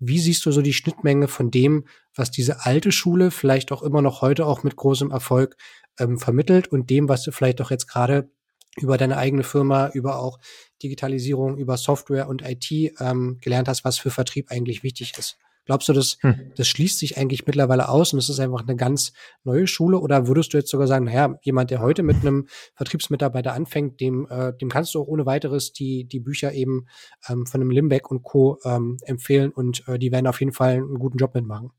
Wie 0.00 0.18
siehst 0.18 0.44
du 0.46 0.50
so 0.50 0.62
die 0.62 0.72
Schnittmenge 0.72 1.28
von 1.28 1.50
dem, 1.50 1.84
was 2.14 2.30
diese 2.30 2.64
alte 2.64 2.90
Schule 2.90 3.30
vielleicht 3.30 3.70
auch 3.70 3.82
immer 3.82 4.02
noch 4.02 4.22
heute 4.22 4.46
auch 4.46 4.62
mit 4.62 4.74
großem 4.74 5.10
Erfolg 5.10 5.56
ähm, 5.98 6.18
vermittelt 6.18 6.68
und 6.68 6.90
dem, 6.90 7.08
was 7.08 7.22
du 7.22 7.32
vielleicht 7.32 7.60
auch 7.60 7.70
jetzt 7.70 7.86
gerade 7.86 8.30
über 8.76 8.96
deine 8.96 9.18
eigene 9.18 9.42
Firma, 9.42 9.90
über 9.92 10.18
auch 10.18 10.38
Digitalisierung, 10.82 11.58
über 11.58 11.76
Software 11.76 12.28
und 12.28 12.42
IT 12.42 12.70
ähm, 12.98 13.38
gelernt 13.40 13.68
hast, 13.68 13.84
was 13.84 13.98
für 13.98 14.10
Vertrieb 14.10 14.50
eigentlich 14.50 14.82
wichtig 14.82 15.12
ist. 15.18 15.38
Glaubst 15.70 15.88
du, 15.88 15.92
das, 15.92 16.18
hm. 16.22 16.50
das 16.56 16.66
schließt 16.66 16.98
sich 16.98 17.16
eigentlich 17.16 17.46
mittlerweile 17.46 17.88
aus 17.88 18.12
und 18.12 18.18
es 18.18 18.28
ist 18.28 18.40
einfach 18.40 18.62
eine 18.62 18.74
ganz 18.74 19.12
neue 19.44 19.68
Schule? 19.68 20.00
Oder 20.00 20.26
würdest 20.26 20.52
du 20.52 20.58
jetzt 20.58 20.68
sogar 20.68 20.88
sagen, 20.88 21.04
naja, 21.04 21.38
jemand, 21.42 21.70
der 21.70 21.80
heute 21.80 22.02
mit 22.02 22.16
einem 22.16 22.48
Vertriebsmitarbeiter 22.74 23.52
anfängt, 23.52 24.00
dem, 24.00 24.26
äh, 24.28 24.52
dem 24.52 24.68
kannst 24.68 24.96
du 24.96 25.00
auch 25.00 25.06
ohne 25.06 25.26
weiteres 25.26 25.72
die, 25.72 26.08
die 26.08 26.18
Bücher 26.18 26.52
eben 26.52 26.88
ähm, 27.28 27.46
von 27.46 27.60
einem 27.60 27.70
Limbeck 27.70 28.10
und 28.10 28.24
Co. 28.24 28.58
Ähm, 28.64 28.96
empfehlen 29.04 29.52
und 29.52 29.86
äh, 29.86 29.96
die 29.96 30.10
werden 30.10 30.26
auf 30.26 30.40
jeden 30.40 30.52
Fall 30.52 30.72
einen 30.72 30.98
guten 30.98 31.18
Job 31.18 31.36
mitmachen? 31.36 31.70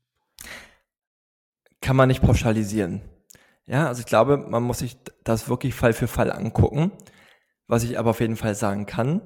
Kann 1.82 1.96
man 1.96 2.08
nicht 2.08 2.22
pauschalisieren. 2.22 3.02
Ja, 3.66 3.88
also 3.88 4.00
ich 4.00 4.06
glaube, 4.06 4.38
man 4.38 4.62
muss 4.62 4.78
sich 4.78 4.96
das 5.22 5.50
wirklich 5.50 5.74
Fall 5.74 5.92
für 5.92 6.06
Fall 6.06 6.32
angucken. 6.32 6.92
Was 7.66 7.84
ich 7.84 7.98
aber 7.98 8.08
auf 8.08 8.20
jeden 8.20 8.36
Fall 8.36 8.54
sagen 8.54 8.86
kann, 8.86 9.20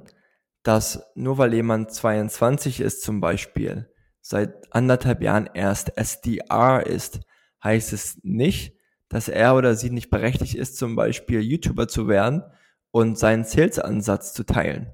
dass 0.65 1.05
nur 1.15 1.39
weil 1.39 1.55
jemand 1.55 1.93
22 1.93 2.81
ist 2.81 3.03
zum 3.03 3.21
Beispiel, 3.21 3.93
seit 4.29 4.75
anderthalb 4.75 5.23
Jahren 5.23 5.49
erst 5.55 5.97
SDR 5.97 6.85
ist, 6.85 7.21
heißt 7.63 7.93
es 7.93 8.19
nicht, 8.25 8.77
dass 9.09 9.29
er 9.29 9.55
oder 9.55 9.77
sie 9.77 9.91
nicht 9.91 10.11
berechtigt 10.11 10.57
ist, 10.57 10.77
zum 10.77 10.97
Beispiel 10.97 11.41
YouTuber 11.41 11.87
zu 11.87 12.09
werden 12.09 12.43
und 12.91 13.21
seinen 13.21 13.45
Sales-Ansatz 13.45 14.33
zu 14.33 14.45
teilen. 14.45 14.93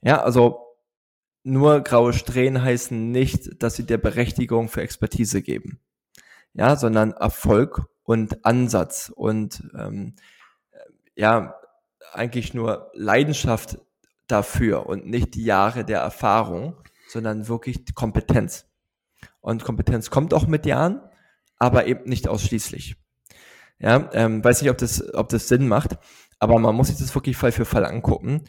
Ja, 0.00 0.22
also 0.22 0.74
nur 1.42 1.82
graue 1.82 2.14
Strähnen 2.14 2.62
heißen 2.62 3.10
nicht, 3.12 3.62
dass 3.62 3.76
sie 3.76 3.84
der 3.84 3.98
Berechtigung 3.98 4.68
für 4.68 4.80
Expertise 4.80 5.42
geben. 5.42 5.78
Ja, 6.54 6.76
sondern 6.76 7.12
Erfolg 7.12 7.82
und 8.04 8.46
Ansatz 8.46 9.12
und 9.14 9.64
ähm, 9.78 10.14
ja, 11.14 11.60
eigentlich 12.10 12.54
nur 12.54 12.90
Leidenschaft 12.94 13.78
dafür 14.28 14.86
und 14.86 15.06
nicht 15.06 15.34
die 15.34 15.44
Jahre 15.44 15.84
der 15.84 16.00
Erfahrung, 16.00 16.76
sondern 17.08 17.48
wirklich 17.48 17.94
Kompetenz. 17.94 18.66
Und 19.40 19.64
Kompetenz 19.64 20.10
kommt 20.10 20.34
auch 20.34 20.46
mit 20.46 20.66
Jahren, 20.66 21.00
aber 21.58 21.86
eben 21.86 22.08
nicht 22.08 22.28
ausschließlich. 22.28 22.96
Ja, 23.78 24.10
ähm, 24.12 24.42
weiß 24.42 24.62
nicht, 24.62 24.70
ob 24.70 24.78
das, 24.78 25.14
ob 25.14 25.28
das 25.28 25.48
Sinn 25.48 25.68
macht, 25.68 25.98
aber 26.38 26.58
man 26.58 26.74
muss 26.74 26.88
sich 26.88 26.96
das 26.96 27.14
wirklich 27.14 27.36
Fall 27.36 27.52
für 27.52 27.64
Fall 27.64 27.84
angucken. 27.84 28.44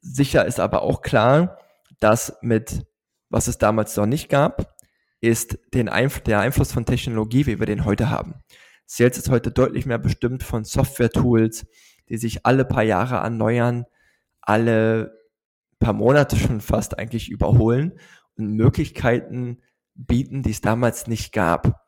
Sicher 0.00 0.44
ist 0.44 0.60
aber 0.60 0.82
auch 0.82 1.02
klar, 1.02 1.58
dass 2.00 2.36
mit, 2.42 2.86
was 3.30 3.48
es 3.48 3.58
damals 3.58 3.96
noch 3.96 4.06
nicht 4.06 4.28
gab, 4.28 4.76
ist 5.20 5.58
den 5.74 5.88
Einf 5.88 6.20
der 6.20 6.40
Einfluss 6.40 6.72
von 6.72 6.84
Technologie, 6.84 7.46
wie 7.46 7.58
wir 7.58 7.66
den 7.66 7.84
heute 7.84 8.10
haben. 8.10 8.34
Sales 8.84 9.18
ist 9.18 9.30
heute 9.30 9.50
deutlich 9.50 9.86
mehr 9.86 9.98
bestimmt 9.98 10.42
von 10.42 10.64
Software-Tools, 10.64 11.66
die 12.08 12.18
sich 12.18 12.46
alle 12.46 12.64
paar 12.64 12.84
Jahre 12.84 13.16
erneuern, 13.16 13.86
alle 14.40 15.18
paar 15.86 15.92
Monate 15.92 16.34
schon 16.34 16.60
fast 16.60 16.98
eigentlich 16.98 17.30
überholen 17.30 17.92
und 18.34 18.56
Möglichkeiten 18.56 19.62
bieten, 19.94 20.42
die 20.42 20.50
es 20.50 20.60
damals 20.60 21.06
nicht 21.06 21.32
gab. 21.32 21.86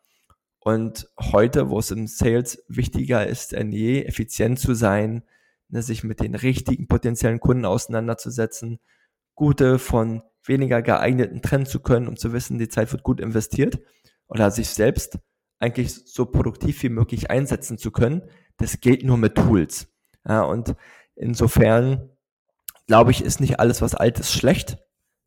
Und 0.60 1.10
heute, 1.18 1.68
wo 1.68 1.80
es 1.80 1.90
im 1.90 2.06
Sales 2.06 2.64
wichtiger 2.68 3.26
ist 3.26 3.52
denn 3.52 3.72
je, 3.72 4.04
effizient 4.04 4.60
zu 4.60 4.74
sein, 4.74 5.24
ne, 5.68 5.82
sich 5.82 6.04
mit 6.04 6.20
den 6.20 6.36
richtigen 6.36 6.86
potenziellen 6.86 7.40
Kunden 7.40 7.64
auseinanderzusetzen, 7.64 8.78
gute 9.34 9.80
von 9.80 10.22
weniger 10.44 10.80
geeigneten 10.80 11.42
trennen 11.42 11.66
zu 11.66 11.80
können, 11.80 12.06
um 12.06 12.16
zu 12.16 12.32
wissen, 12.32 12.60
die 12.60 12.68
Zeit 12.68 12.92
wird 12.92 13.02
gut 13.02 13.18
investiert 13.20 13.80
oder 14.28 14.52
sich 14.52 14.68
selbst 14.68 15.18
eigentlich 15.58 15.92
so 15.92 16.24
produktiv 16.24 16.84
wie 16.84 16.88
möglich 16.88 17.32
einsetzen 17.32 17.78
zu 17.78 17.90
können, 17.90 18.22
das 18.58 18.80
geht 18.80 19.02
nur 19.02 19.16
mit 19.16 19.34
Tools. 19.34 19.88
Ja, 20.24 20.42
und 20.42 20.76
insofern 21.16 22.10
glaube 22.88 23.12
ich, 23.12 23.22
ist 23.22 23.40
nicht 23.40 23.60
alles, 23.60 23.80
was 23.80 23.94
alt 23.94 24.18
ist, 24.18 24.32
schlecht. 24.32 24.78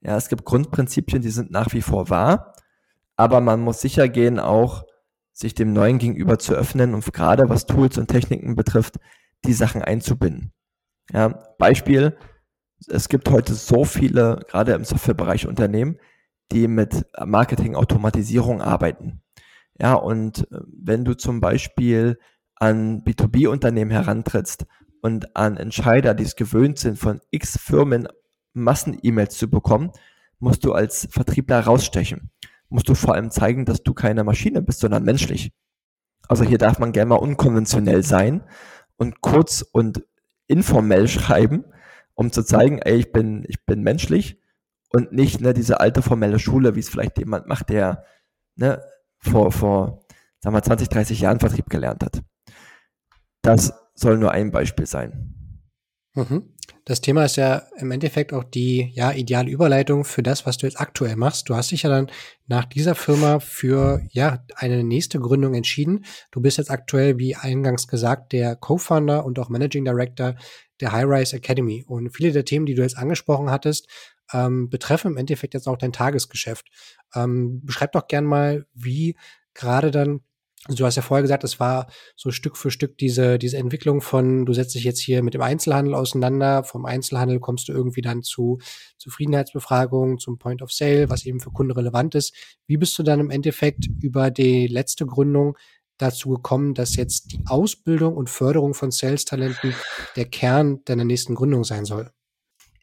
Ja, 0.01 0.17
es 0.17 0.27
gibt 0.27 0.43
Grundprinzipien, 0.43 1.21
die 1.21 1.29
sind 1.29 1.51
nach 1.51 1.71
wie 1.73 1.81
vor 1.81 2.09
wahr, 2.09 2.55
aber 3.15 3.39
man 3.39 3.61
muss 3.61 3.79
sicher 3.79 4.09
gehen, 4.09 4.39
auch 4.39 4.83
sich 5.31 5.53
dem 5.53 5.71
Neuen 5.71 5.99
gegenüber 5.99 6.39
zu 6.39 6.53
öffnen 6.53 6.93
und 6.93 7.13
gerade 7.13 7.47
was 7.49 7.67
Tools 7.67 7.97
und 7.97 8.07
Techniken 8.07 8.55
betrifft, 8.55 8.95
die 9.45 9.53
Sachen 9.53 9.81
einzubinden. 9.81 10.51
Ja, 11.11 11.29
Beispiel, 11.57 12.17
es 12.87 13.09
gibt 13.09 13.29
heute 13.29 13.53
so 13.53 13.85
viele, 13.85 14.39
gerade 14.47 14.73
im 14.73 14.83
Softwarebereich 14.83 15.47
Unternehmen, 15.47 15.97
die 16.51 16.67
mit 16.67 17.05
Marketing-Automatisierung 17.17 18.61
arbeiten. 18.61 19.21
Ja, 19.79 19.93
und 19.93 20.51
äh, 20.51 20.59
wenn 20.67 21.05
du 21.05 21.15
zum 21.15 21.39
Beispiel 21.41 22.19
an 22.55 23.03
B2B-Unternehmen 23.03 23.91
herantrittst 23.91 24.65
und 25.01 25.35
an 25.35 25.57
Entscheider, 25.57 26.13
die 26.13 26.23
es 26.23 26.35
gewöhnt 26.35 26.79
sind, 26.79 26.97
von 26.97 27.19
x 27.31 27.57
Firmen 27.59 28.07
Massen-E-Mails 28.53 29.37
zu 29.37 29.49
bekommen, 29.49 29.91
musst 30.39 30.65
du 30.65 30.73
als 30.73 31.07
Vertriebler 31.11 31.61
rausstechen. 31.61 32.31
Musst 32.69 32.89
du 32.89 32.95
vor 32.95 33.15
allem 33.15 33.31
zeigen, 33.31 33.65
dass 33.65 33.83
du 33.83 33.93
keine 33.93 34.23
Maschine 34.23 34.61
bist, 34.61 34.79
sondern 34.79 35.03
menschlich. 35.03 35.51
Also 36.27 36.43
hier 36.43 36.57
darf 36.57 36.79
man 36.79 36.91
gerne 36.91 37.09
mal 37.09 37.15
unkonventionell 37.15 38.03
sein 38.03 38.43
und 38.97 39.21
kurz 39.21 39.61
und 39.61 40.05
informell 40.47 41.07
schreiben, 41.07 41.65
um 42.13 42.31
zu 42.31 42.43
zeigen, 42.43 42.79
ey, 42.79 42.97
ich 42.97 43.11
bin, 43.11 43.43
ich 43.47 43.65
bin 43.65 43.81
menschlich 43.81 44.39
und 44.93 45.11
nicht 45.11 45.41
ne, 45.41 45.53
diese 45.53 45.79
alte 45.79 46.01
formelle 46.01 46.39
Schule, 46.39 46.75
wie 46.75 46.79
es 46.79 46.89
vielleicht 46.89 47.17
jemand 47.17 47.47
macht, 47.47 47.69
der 47.69 48.05
ne, 48.55 48.81
vor, 49.17 49.51
vor 49.51 50.05
sagen 50.39 50.55
wir, 50.55 50.63
20, 50.63 50.89
30 50.89 51.21
Jahren 51.21 51.39
Vertrieb 51.39 51.69
gelernt 51.69 52.03
hat. 52.03 52.21
Das 53.41 53.73
soll 53.93 54.17
nur 54.17 54.31
ein 54.31 54.51
Beispiel 54.51 54.85
sein. 54.85 55.35
Mhm. 56.15 56.53
Das 56.83 56.99
Thema 56.99 57.25
ist 57.25 57.35
ja 57.35 57.67
im 57.77 57.91
Endeffekt 57.91 58.33
auch 58.33 58.43
die 58.43 58.91
ja 58.93 59.11
ideale 59.11 59.51
Überleitung 59.51 60.03
für 60.03 60.23
das, 60.23 60.45
was 60.45 60.57
du 60.57 60.65
jetzt 60.65 60.79
aktuell 60.79 61.15
machst. 61.15 61.47
Du 61.47 61.55
hast 61.55 61.71
dich 61.71 61.83
ja 61.83 61.89
dann 61.89 62.09
nach 62.47 62.65
dieser 62.65 62.95
Firma 62.95 63.39
für 63.39 64.01
ja 64.09 64.43
eine 64.55 64.83
nächste 64.83 65.19
Gründung 65.19 65.53
entschieden. 65.53 66.05
Du 66.31 66.41
bist 66.41 66.57
jetzt 66.57 66.71
aktuell, 66.71 67.19
wie 67.19 67.35
eingangs 67.35 67.87
gesagt, 67.87 68.33
der 68.33 68.55
Co-Founder 68.55 69.25
und 69.25 69.37
auch 69.37 69.49
Managing 69.49 69.85
Director 69.85 70.35
der 70.81 70.91
High 70.91 71.05
Rise 71.05 71.35
Academy. 71.35 71.83
Und 71.87 72.09
viele 72.15 72.31
der 72.31 72.45
Themen, 72.45 72.65
die 72.65 72.73
du 72.73 72.81
jetzt 72.81 72.97
angesprochen 72.97 73.51
hattest, 73.51 73.87
ähm, 74.33 74.69
betreffen 74.69 75.11
im 75.11 75.17
Endeffekt 75.17 75.53
jetzt 75.53 75.67
auch 75.67 75.77
dein 75.77 75.93
Tagesgeschäft. 75.93 76.67
Ähm, 77.13 77.61
beschreib 77.63 77.91
doch 77.91 78.07
gern 78.07 78.25
mal, 78.25 78.65
wie 78.73 79.15
gerade 79.53 79.91
dann 79.91 80.21
also 80.67 80.77
du 80.77 80.85
hast 80.85 80.95
ja 80.95 81.01
vorher 81.01 81.23
gesagt, 81.23 81.43
es 81.43 81.59
war 81.59 81.87
so 82.15 82.29
Stück 82.29 82.55
für 82.55 82.69
Stück 82.69 82.97
diese, 82.97 83.39
diese 83.39 83.57
Entwicklung 83.57 83.99
von, 83.99 84.45
du 84.45 84.53
setzt 84.53 84.75
dich 84.75 84.83
jetzt 84.83 84.99
hier 84.99 85.23
mit 85.23 85.33
dem 85.33 85.41
Einzelhandel 85.41 85.95
auseinander, 85.95 86.63
vom 86.63 86.85
Einzelhandel 86.85 87.39
kommst 87.39 87.67
du 87.67 87.73
irgendwie 87.73 88.01
dann 88.01 88.21
zu 88.21 88.59
Zufriedenheitsbefragungen, 88.99 90.19
zum 90.19 90.37
Point 90.37 90.61
of 90.61 90.71
Sale, 90.71 91.09
was 91.09 91.25
eben 91.25 91.39
für 91.39 91.49
Kunden 91.49 91.71
relevant 91.71 92.13
ist. 92.13 92.35
Wie 92.67 92.77
bist 92.77 92.97
du 92.99 93.03
dann 93.03 93.19
im 93.19 93.31
Endeffekt 93.31 93.87
über 94.01 94.29
die 94.29 94.67
letzte 94.67 95.07
Gründung 95.07 95.57
dazu 95.97 96.29
gekommen, 96.29 96.75
dass 96.75 96.95
jetzt 96.95 97.31
die 97.31 97.41
Ausbildung 97.47 98.15
und 98.15 98.29
Förderung 98.29 98.75
von 98.75 98.91
Sales-Talenten 98.91 99.73
der 100.15 100.25
Kern 100.25 100.83
deiner 100.85 101.05
nächsten 101.05 101.33
Gründung 101.33 101.63
sein 101.63 101.85
soll? 101.85 102.11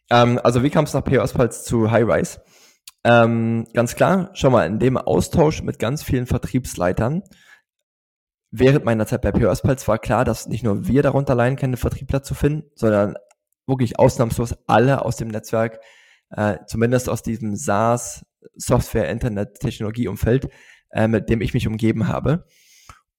Ähm, 0.09 0.39
also 0.43 0.63
wie 0.63 0.69
kam 0.69 0.83
es 0.83 0.93
nach 0.93 1.03
PO 1.03 1.21
Asphalts 1.21 1.63
zu 1.63 1.91
High 1.91 2.05
Rise? 2.05 2.41
Ähm, 3.05 3.67
ganz 3.73 3.95
klar, 3.95 4.31
schau 4.33 4.49
mal, 4.49 4.67
in 4.67 4.79
dem 4.79 4.97
Austausch 4.97 5.63
mit 5.63 5.79
ganz 5.79 6.03
vielen 6.03 6.25
Vertriebsleitern 6.25 7.23
während 8.51 8.85
meiner 8.85 9.05
Zeit 9.05 9.21
bei 9.21 9.31
PO 9.31 9.49
Asphalts 9.49 9.87
war 9.87 9.99
klar, 9.99 10.25
dass 10.25 10.47
nicht 10.47 10.63
nur 10.63 10.87
wir 10.87 11.03
darunter 11.03 11.35
leiden 11.35 11.57
können, 11.57 11.77
Vertriebler 11.77 12.23
zu 12.23 12.33
finden, 12.33 12.69
sondern 12.75 13.15
wirklich 13.67 13.99
ausnahmslos 13.99 14.55
alle 14.67 15.05
aus 15.05 15.17
dem 15.17 15.27
Netzwerk, 15.27 15.79
äh, 16.31 16.57
zumindest 16.67 17.09
aus 17.09 17.21
diesem 17.21 17.55
SaaS, 17.55 18.25
Software, 18.55 19.09
Internet, 19.09 19.59
Technologieumfeld, 19.59 20.49
äh, 20.91 21.07
mit 21.07 21.29
dem 21.29 21.41
ich 21.41 21.53
mich 21.53 21.67
umgeben 21.67 22.07
habe. 22.07 22.45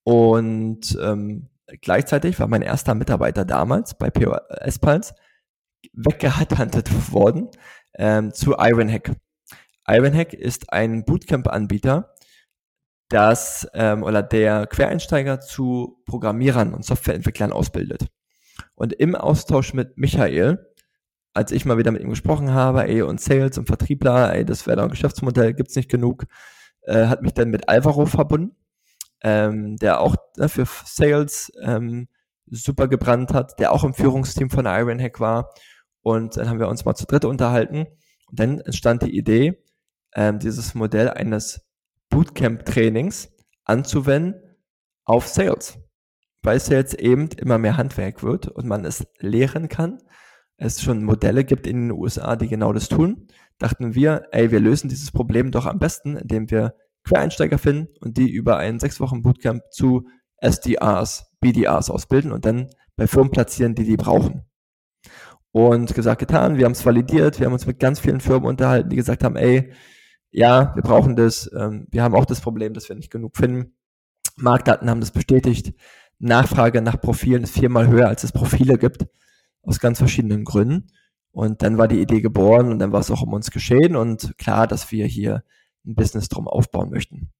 Und 0.02 0.98
ähm, 1.00 1.50
gleichzeitig 1.80 2.38
war 2.40 2.48
mein 2.48 2.62
erster 2.62 2.94
Mitarbeiter 2.94 3.44
damals 3.44 3.96
bei 3.96 4.10
PO 4.10 4.32
Asphalts 4.32 5.14
weggehandelt 5.92 7.12
worden 7.12 7.48
ähm, 7.94 8.32
zu 8.32 8.56
Ironhack. 8.58 9.12
Ironhack 9.86 10.32
ist 10.32 10.72
ein 10.72 11.04
Bootcamp-Anbieter, 11.04 12.14
das 13.10 13.68
ähm, 13.74 14.02
oder 14.02 14.22
der 14.22 14.66
Quereinsteiger 14.66 15.40
zu 15.40 16.00
Programmierern 16.06 16.72
und 16.72 16.84
Softwareentwicklern 16.84 17.52
ausbildet. 17.52 18.06
Und 18.74 18.92
im 18.94 19.14
Austausch 19.14 19.74
mit 19.74 19.98
Michael, 19.98 20.66
als 21.34 21.52
ich 21.52 21.64
mal 21.64 21.76
wieder 21.76 21.90
mit 21.90 22.02
ihm 22.02 22.10
gesprochen 22.10 22.54
habe, 22.54 22.88
ey, 22.88 23.02
und 23.02 23.20
Sales 23.20 23.58
und 23.58 23.66
Vertriebler, 23.66 24.34
ey, 24.34 24.44
das 24.44 24.66
wäre 24.66 24.76
doch 24.76 24.84
ein 24.84 24.90
Geschäftsmodell, 24.90 25.54
gibt's 25.54 25.76
nicht 25.76 25.90
genug, 25.90 26.24
äh, 26.82 27.06
hat 27.06 27.22
mich 27.22 27.34
dann 27.34 27.50
mit 27.50 27.68
Alvaro 27.68 28.06
verbunden, 28.06 28.56
ähm, 29.22 29.76
der 29.76 30.00
auch 30.00 30.16
äh, 30.38 30.48
für 30.48 30.66
Sales 30.84 31.52
ähm, 31.62 32.08
super 32.46 32.88
gebrannt 32.88 33.34
hat, 33.34 33.58
der 33.58 33.72
auch 33.72 33.84
im 33.84 33.94
Führungsteam 33.94 34.50
von 34.50 34.66
Ironhack 34.66 35.20
war. 35.20 35.50
Und 36.02 36.36
dann 36.36 36.48
haben 36.48 36.60
wir 36.60 36.68
uns 36.68 36.84
mal 36.84 36.94
zu 36.94 37.06
dritt 37.06 37.24
unterhalten. 37.24 37.86
Und 38.28 38.40
dann 38.40 38.60
entstand 38.60 39.02
die 39.02 39.16
Idee, 39.16 39.62
ähm, 40.14 40.38
dieses 40.38 40.74
Modell 40.74 41.10
eines 41.10 41.69
Bootcamp-Trainings 42.10 43.32
anzuwenden 43.64 44.40
auf 45.04 45.26
Sales. 45.26 45.78
Weil 46.42 46.60
Sales 46.60 46.94
eben 46.94 47.28
immer 47.36 47.58
mehr 47.58 47.76
Handwerk 47.76 48.22
wird 48.22 48.48
und 48.48 48.66
man 48.66 48.84
es 48.84 49.06
lehren 49.18 49.68
kann. 49.68 49.98
Es 50.56 50.82
schon 50.82 51.04
Modelle 51.04 51.44
gibt 51.44 51.66
in 51.66 51.88
den 51.88 51.98
USA, 51.98 52.36
die 52.36 52.48
genau 52.48 52.72
das 52.72 52.88
tun. 52.88 53.28
Dachten 53.58 53.94
wir, 53.94 54.28
ey, 54.32 54.50
wir 54.50 54.60
lösen 54.60 54.88
dieses 54.88 55.10
Problem 55.10 55.50
doch 55.50 55.66
am 55.66 55.78
besten, 55.78 56.16
indem 56.16 56.50
wir 56.50 56.74
Quereinsteiger 57.04 57.58
finden 57.58 57.88
und 58.00 58.16
die 58.16 58.30
über 58.30 58.58
einen 58.58 58.78
sechs 58.78 59.00
Wochen 59.00 59.22
Bootcamp 59.22 59.62
zu 59.70 60.06
SDRs, 60.38 61.32
BDRs 61.40 61.90
ausbilden 61.90 62.32
und 62.32 62.44
dann 62.44 62.70
bei 62.96 63.06
Firmen 63.06 63.30
platzieren, 63.30 63.74
die 63.74 63.84
die 63.84 63.96
brauchen. 63.96 64.44
Und 65.52 65.94
gesagt, 65.94 66.20
getan, 66.20 66.58
wir 66.58 66.64
haben 66.64 66.72
es 66.72 66.86
validiert, 66.86 67.40
wir 67.40 67.46
haben 67.46 67.52
uns 67.52 67.66
mit 67.66 67.80
ganz 67.80 67.98
vielen 67.98 68.20
Firmen 68.20 68.48
unterhalten, 68.48 68.90
die 68.90 68.96
gesagt 68.96 69.24
haben, 69.24 69.36
ey, 69.36 69.72
ja, 70.30 70.74
wir 70.74 70.82
brauchen 70.82 71.16
das. 71.16 71.50
Ähm, 71.56 71.86
wir 71.90 72.02
haben 72.02 72.14
auch 72.14 72.24
das 72.24 72.40
Problem, 72.40 72.74
dass 72.74 72.88
wir 72.88 72.96
nicht 72.96 73.10
genug 73.10 73.36
finden. 73.36 73.74
Marktdaten 74.36 74.88
haben 74.88 75.00
das 75.00 75.10
bestätigt. 75.10 75.74
Nachfrage 76.18 76.82
nach 76.82 77.00
Profilen 77.00 77.42
ist 77.42 77.54
viermal 77.54 77.88
höher, 77.88 78.08
als 78.08 78.24
es 78.24 78.32
Profile 78.32 78.78
gibt, 78.78 79.06
aus 79.62 79.80
ganz 79.80 79.98
verschiedenen 79.98 80.44
Gründen. 80.44 80.88
Und 81.32 81.62
dann 81.62 81.78
war 81.78 81.88
die 81.88 82.00
Idee 82.00 82.20
geboren 82.20 82.70
und 82.70 82.78
dann 82.78 82.92
war 82.92 83.00
es 83.00 83.10
auch 83.10 83.22
um 83.22 83.32
uns 83.32 83.50
geschehen 83.50 83.96
und 83.96 84.36
klar, 84.36 84.66
dass 84.66 84.90
wir 84.90 85.06
hier 85.06 85.44
ein 85.86 85.94
Business 85.94 86.28
drum 86.28 86.48
aufbauen 86.48 86.90
möchten. 86.90 87.30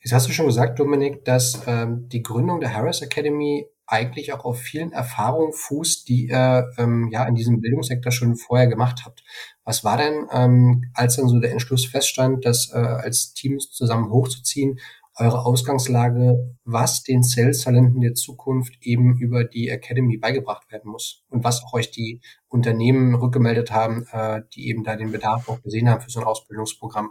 Jetzt 0.00 0.12
hast 0.12 0.28
du 0.28 0.32
schon 0.32 0.46
gesagt, 0.46 0.78
Dominik, 0.78 1.24
dass 1.24 1.62
ähm, 1.66 2.08
die 2.08 2.22
Gründung 2.22 2.60
der 2.60 2.74
Harris 2.74 3.00
Academy 3.00 3.66
eigentlich 3.88 4.32
auch 4.32 4.44
auf 4.44 4.58
vielen 4.58 4.92
Erfahrungen 4.92 5.52
fußt, 5.52 6.08
die 6.08 6.28
ihr 6.28 6.70
ähm, 6.76 7.08
ja 7.10 7.24
in 7.24 7.34
diesem 7.34 7.60
Bildungssektor 7.60 8.12
schon 8.12 8.36
vorher 8.36 8.66
gemacht 8.66 9.02
habt. 9.04 9.24
Was 9.64 9.82
war 9.82 9.96
denn, 9.96 10.26
ähm, 10.30 10.90
als 10.94 11.16
dann 11.16 11.28
so 11.28 11.40
der 11.40 11.52
Entschluss 11.52 11.86
feststand, 11.86 12.44
das 12.44 12.70
äh, 12.72 12.76
als 12.76 13.32
Team 13.32 13.58
zusammen 13.58 14.10
hochzuziehen, 14.10 14.78
eure 15.16 15.44
Ausgangslage, 15.44 16.54
was 16.64 17.02
den 17.02 17.22
Sales-Talenten 17.22 18.00
der 18.00 18.14
Zukunft 18.14 18.74
eben 18.82 19.18
über 19.18 19.44
die 19.44 19.68
Academy 19.68 20.16
beigebracht 20.16 20.70
werden 20.70 20.90
muss 20.90 21.24
und 21.28 21.42
was 21.42 21.64
auch 21.64 21.72
euch 21.72 21.90
die 21.90 22.20
Unternehmen 22.48 23.14
rückgemeldet 23.14 23.72
haben, 23.72 24.06
äh, 24.12 24.42
die 24.54 24.68
eben 24.68 24.84
da 24.84 24.96
den 24.96 25.10
Bedarf 25.10 25.48
auch 25.48 25.62
gesehen 25.62 25.88
haben 25.88 26.02
für 26.02 26.10
so 26.10 26.20
ein 26.20 26.26
Ausbildungsprogramm? 26.26 27.10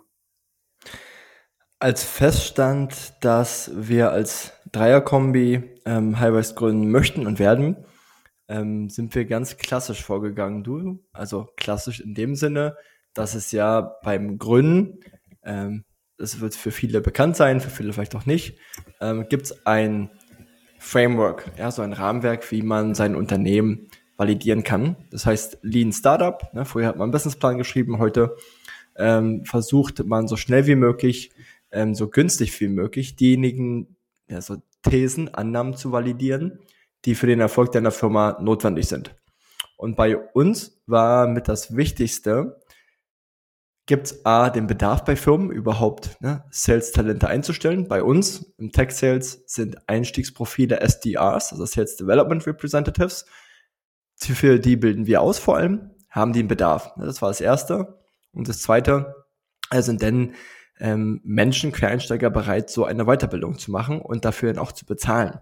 Als 1.80 2.04
feststand, 2.04 3.14
dass 3.22 3.72
wir 3.76 4.12
als 4.12 4.54
Dreierkombi 4.72 5.64
ähm, 5.86 6.20
Highways 6.20 6.56
gründen 6.56 6.92
möchten 6.92 7.28
und 7.28 7.40
werden, 7.40 7.78
ähm, 8.48 8.90
sind 8.90 9.14
wir 9.16 9.26
ganz 9.26 9.58
klassisch 9.58 10.04
vorgegangen. 10.04 10.64
Du, 10.64 11.04
also 11.14 11.48
klassisch 11.58 12.00
in 12.00 12.14
dem 12.14 12.36
Sinne, 12.36 12.76
dass 13.14 13.36
es 13.36 13.52
ja 13.52 13.82
beim 14.04 14.38
Gründen, 14.38 15.00
ähm, 15.44 15.84
das 16.18 16.40
wird 16.40 16.56
für 16.56 16.72
viele 16.72 17.02
bekannt 17.02 17.36
sein, 17.36 17.62
für 17.62 17.70
viele 17.70 17.94
vielleicht 17.94 18.16
auch 18.16 18.26
nicht, 18.26 18.58
ähm, 19.02 19.28
gibt 19.30 19.46
es 19.48 19.66
ein 19.66 20.10
Framework, 20.80 21.52
ja, 21.58 21.72
so 21.72 21.82
ein 21.82 21.94
Rahmenwerk, 21.94 22.52
wie 22.52 22.62
man 22.62 22.96
sein 22.96 23.16
Unternehmen 23.16 23.88
validieren 24.16 24.64
kann. 24.64 24.96
Das 25.12 25.26
heißt 25.26 25.60
Lean 25.62 25.92
Startup. 25.92 26.54
Ne, 26.54 26.66
früher 26.66 26.88
hat 26.88 26.96
man 26.96 27.04
einen 27.04 27.12
Businessplan 27.12 27.58
geschrieben, 27.58 28.00
heute 28.00 28.36
ähm, 28.96 29.46
versucht 29.46 30.04
man 30.06 30.28
so 30.28 30.38
schnell 30.38 30.66
wie 30.68 30.76
möglich 30.76 31.32
ähm, 31.72 31.96
so 31.96 32.10
günstig 32.10 32.60
wie 32.60 32.68
möglich 32.68 33.16
diejenigen 33.16 33.97
ja, 34.30 34.42
so 34.42 34.58
Thesen, 34.84 35.34
Annahmen 35.34 35.76
zu 35.76 35.92
validieren, 35.92 36.60
die 37.06 37.16
für 37.16 37.28
den 37.28 37.40
Erfolg 37.40 37.72
deiner 37.72 37.92
Firma 37.92 38.38
notwendig 38.42 38.88
sind. 38.88 39.16
Und 39.78 39.96
bei 39.96 40.18
uns 40.18 40.82
war 40.88 41.28
mit 41.28 41.48
das 41.48 41.76
Wichtigste, 41.76 42.60
gibt 43.86 44.08
es 44.08 44.26
A, 44.26 44.50
den 44.50 44.68
Bedarf 44.68 45.06
bei 45.06 45.16
Firmen 45.16 45.50
überhaupt 45.50 46.22
ne, 46.22 46.44
Sales-Talente 46.52 47.28
einzustellen. 47.28 47.88
Bei 47.88 48.04
uns 48.04 48.54
im 48.58 48.72
Tech-Sales 48.72 49.44
sind 49.46 49.78
Einstiegsprofile 49.88 50.82
SDRs, 50.82 51.54
also 51.54 51.66
Sales 51.66 51.96
Development 51.96 52.46
Representatives. 52.46 53.26
Für 54.16 54.60
die 54.60 54.76
bilden 54.76 55.06
wir 55.06 55.22
aus 55.22 55.40
vor 55.40 55.56
allem, 55.56 55.92
haben 56.10 56.34
die 56.34 56.40
einen 56.40 56.48
Bedarf. 56.48 56.92
Das 56.98 57.22
war 57.22 57.30
das 57.30 57.40
Erste. 57.40 58.00
Und 58.34 58.50
das 58.50 58.62
Zweite 58.62 59.16
sind 59.74 60.04
dann 60.04 60.34
ähm, 60.80 61.22
Menschen, 61.24 61.72
Quereinsteiger 61.72 62.30
bereit, 62.30 62.70
so 62.70 62.86
eine 62.86 63.06
Weiterbildung 63.06 63.58
zu 63.58 63.72
machen 63.72 64.02
und 64.02 64.26
dafür 64.26 64.54
dann 64.54 64.62
auch 64.62 64.72
zu 64.72 64.86
bezahlen. 64.86 65.40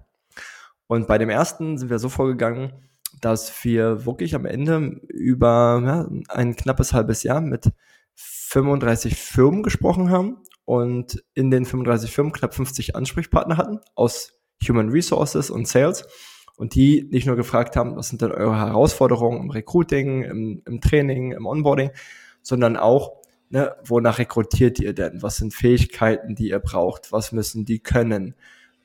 Und 0.88 1.08
bei 1.08 1.18
dem 1.18 1.30
ersten 1.30 1.78
sind 1.78 1.90
wir 1.90 2.00
so 2.00 2.10
vorgegangen, 2.10 2.74
dass 3.22 3.64
wir 3.64 4.06
wirklich 4.06 4.36
am 4.36 4.46
Ende 4.46 5.00
über 5.08 5.82
ja, 5.84 6.10
ein 6.30 6.56
knappes 6.56 6.94
halbes 6.94 7.24
Jahr 7.24 7.42
mit 7.42 7.72
35 8.16 9.16
Firmen 9.16 9.64
gesprochen 9.64 10.10
haben 10.10 10.38
und 10.66 11.24
in 11.34 11.52
den 11.52 11.66
35 11.66 12.12
Firmen 12.12 12.34
knapp 12.34 12.54
50 12.54 12.96
Ansprechpartner 12.96 13.58
hatten 13.58 13.80
aus 13.96 14.34
Human 14.68 14.90
Resources 14.90 15.50
und 15.50 15.68
Sales 15.68 16.06
und 16.58 16.76
die 16.76 17.08
nicht 17.12 17.28
nur 17.28 17.36
gefragt 17.36 17.76
haben, 17.76 17.96
was 17.96 18.10
sind 18.10 18.22
denn 18.22 18.32
eure 18.32 18.58
Herausforderungen 18.58 19.42
im 19.42 19.50
Recruiting, 19.50 20.24
im, 20.24 20.62
im 20.66 20.82
Training, 20.82 21.32
im 21.34 21.46
Onboarding, 21.46 21.92
sondern 22.42 22.78
auch, 22.78 23.22
ne, 23.50 23.76
wonach 23.84 24.20
rekrutiert 24.20 24.80
ihr 24.80 24.94
denn? 24.94 25.22
Was 25.22 25.38
sind 25.38 25.54
Fähigkeiten, 25.54 26.36
die 26.36 26.50
ihr 26.50 26.60
braucht? 26.60 27.12
Was 27.12 27.32
müssen 27.32 27.66
die 27.66 27.80
können? 27.80 28.36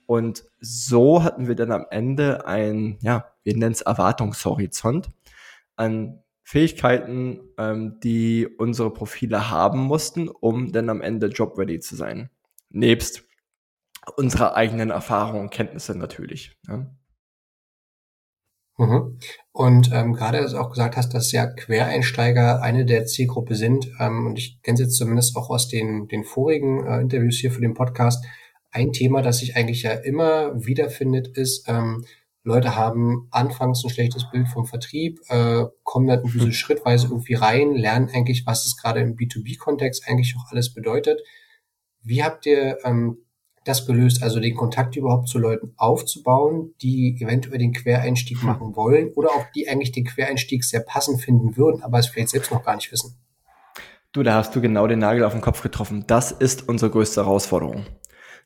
Und 0.07 0.45
so 0.61 1.23
hatten 1.23 1.47
wir 1.47 1.55
dann 1.55 1.71
am 1.71 1.87
Ende 1.91 2.47
ein, 2.47 2.99
ja, 3.01 3.33
wir 3.45 3.57
nennen 3.57 3.73
es 3.73 3.83
Erwartungshorizont 3.83 5.09
an 5.77 6.23
Fähigkeiten, 6.43 7.41
ähm, 7.59 8.01
die 8.01 8.49
unsere 8.59 8.93
Profile 8.93 9.51
haben 9.51 9.81
mussten, 9.81 10.29
um 10.29 10.73
dann 10.73 10.89
am 10.89 11.01
Ende 11.01 11.29
jobready 11.29 11.79
zu 11.79 11.95
sein. 11.95 12.29
Nebst 12.71 13.23
unserer 14.17 14.57
eigenen 14.57 14.91
Erfahrungen 14.91 15.43
und 15.43 15.51
Kenntnisse 15.51 15.97
natürlich. 15.97 16.59
Ja. 16.67 16.87
Mhm. 18.81 19.19
Und 19.53 19.93
ähm, 19.93 20.15
gerade, 20.15 20.41
dass 20.41 20.53
du 20.53 20.59
auch 20.59 20.71
gesagt 20.71 20.97
hast, 20.97 21.13
dass 21.13 21.33
ja 21.33 21.47
Quereinsteiger 21.47 22.63
eine 22.63 22.87
der 22.87 23.05
Zielgruppe 23.05 23.55
sind. 23.55 23.91
Ähm, 24.01 24.29
und 24.29 24.39
ich 24.39 24.63
kenne 24.63 24.77
es 24.77 24.81
jetzt 24.81 24.97
zumindest 24.97 25.37
auch 25.37 25.51
aus 25.51 25.69
den, 25.69 26.09
den 26.09 26.25
vorigen 26.25 26.87
äh, 26.87 27.01
Interviews 27.01 27.37
hier 27.37 27.53
für 27.53 27.61
den 27.61 27.75
Podcast. 27.75 28.25
Ein 28.71 28.93
Thema, 28.93 29.21
das 29.21 29.41
sich 29.41 29.55
eigentlich 29.55 29.83
ja 29.83 29.93
immer 29.93 30.65
wiederfindet, 30.65 31.29
ist, 31.29 31.69
ähm, 31.69 32.07
Leute 32.43 32.75
haben 32.75 33.29
anfangs 33.31 33.85
ein 33.85 33.91
schlechtes 33.91 34.31
Bild 34.31 34.49
vom 34.49 34.65
Vertrieb, 34.65 35.21
äh, 35.29 35.65
kommen 35.83 36.07
dann 36.07 36.21
irgendwie 36.21 36.39
so 36.39 36.47
mhm. 36.47 36.53
schrittweise 36.53 37.09
irgendwie 37.09 37.35
rein, 37.35 37.75
lernen 37.75 38.09
eigentlich, 38.11 38.47
was 38.47 38.65
es 38.65 38.79
gerade 38.79 39.01
im 39.01 39.15
B2B-Kontext 39.15 40.09
eigentlich 40.09 40.37
auch 40.39 40.51
alles 40.51 40.73
bedeutet. 40.73 41.21
Wie 42.03 42.25
habt 42.25 42.47
ihr 42.47 42.79
ähm, 42.85 43.19
das 43.65 43.87
gelöst, 43.87 44.23
also 44.23 44.41
den 44.41 44.55
Kontakt 44.55 44.97
überhaupt 44.97 45.29
zu 45.29 45.39
Leuten 45.39 45.73
aufzubauen, 45.77 46.75
die 46.81 47.19
eventuell 47.21 47.59
den 47.59 47.73
Quereinstieg 47.73 48.41
hm. 48.41 48.47
machen 48.47 48.77
wollen 48.77 49.13
oder 49.15 49.31
auch 49.31 49.45
die 49.55 49.69
eigentlich 49.69 49.93
den 49.93 50.05
Quereinstieg 50.05 50.65
sehr 50.65 50.81
passend 50.81 51.21
finden 51.21 51.57
würden, 51.57 51.83
aber 51.83 51.99
es 51.99 52.07
vielleicht 52.07 52.31
selbst 52.31 52.51
noch 52.51 52.65
gar 52.65 52.75
nicht 52.75 52.91
wissen? 52.91 53.17
Du, 54.13 54.23
da 54.23 54.35
hast 54.35 54.57
du 54.57 54.61
genau 54.61 54.87
den 54.87 54.99
Nagel 54.99 55.25
auf 55.25 55.33
den 55.33 55.43
Kopf 55.43 55.63
getroffen. 55.63 56.05
Das 56.07 56.33
ist 56.33 56.69
unsere 56.69 56.91
größte 56.91 57.25
Herausforderung. 57.25 57.87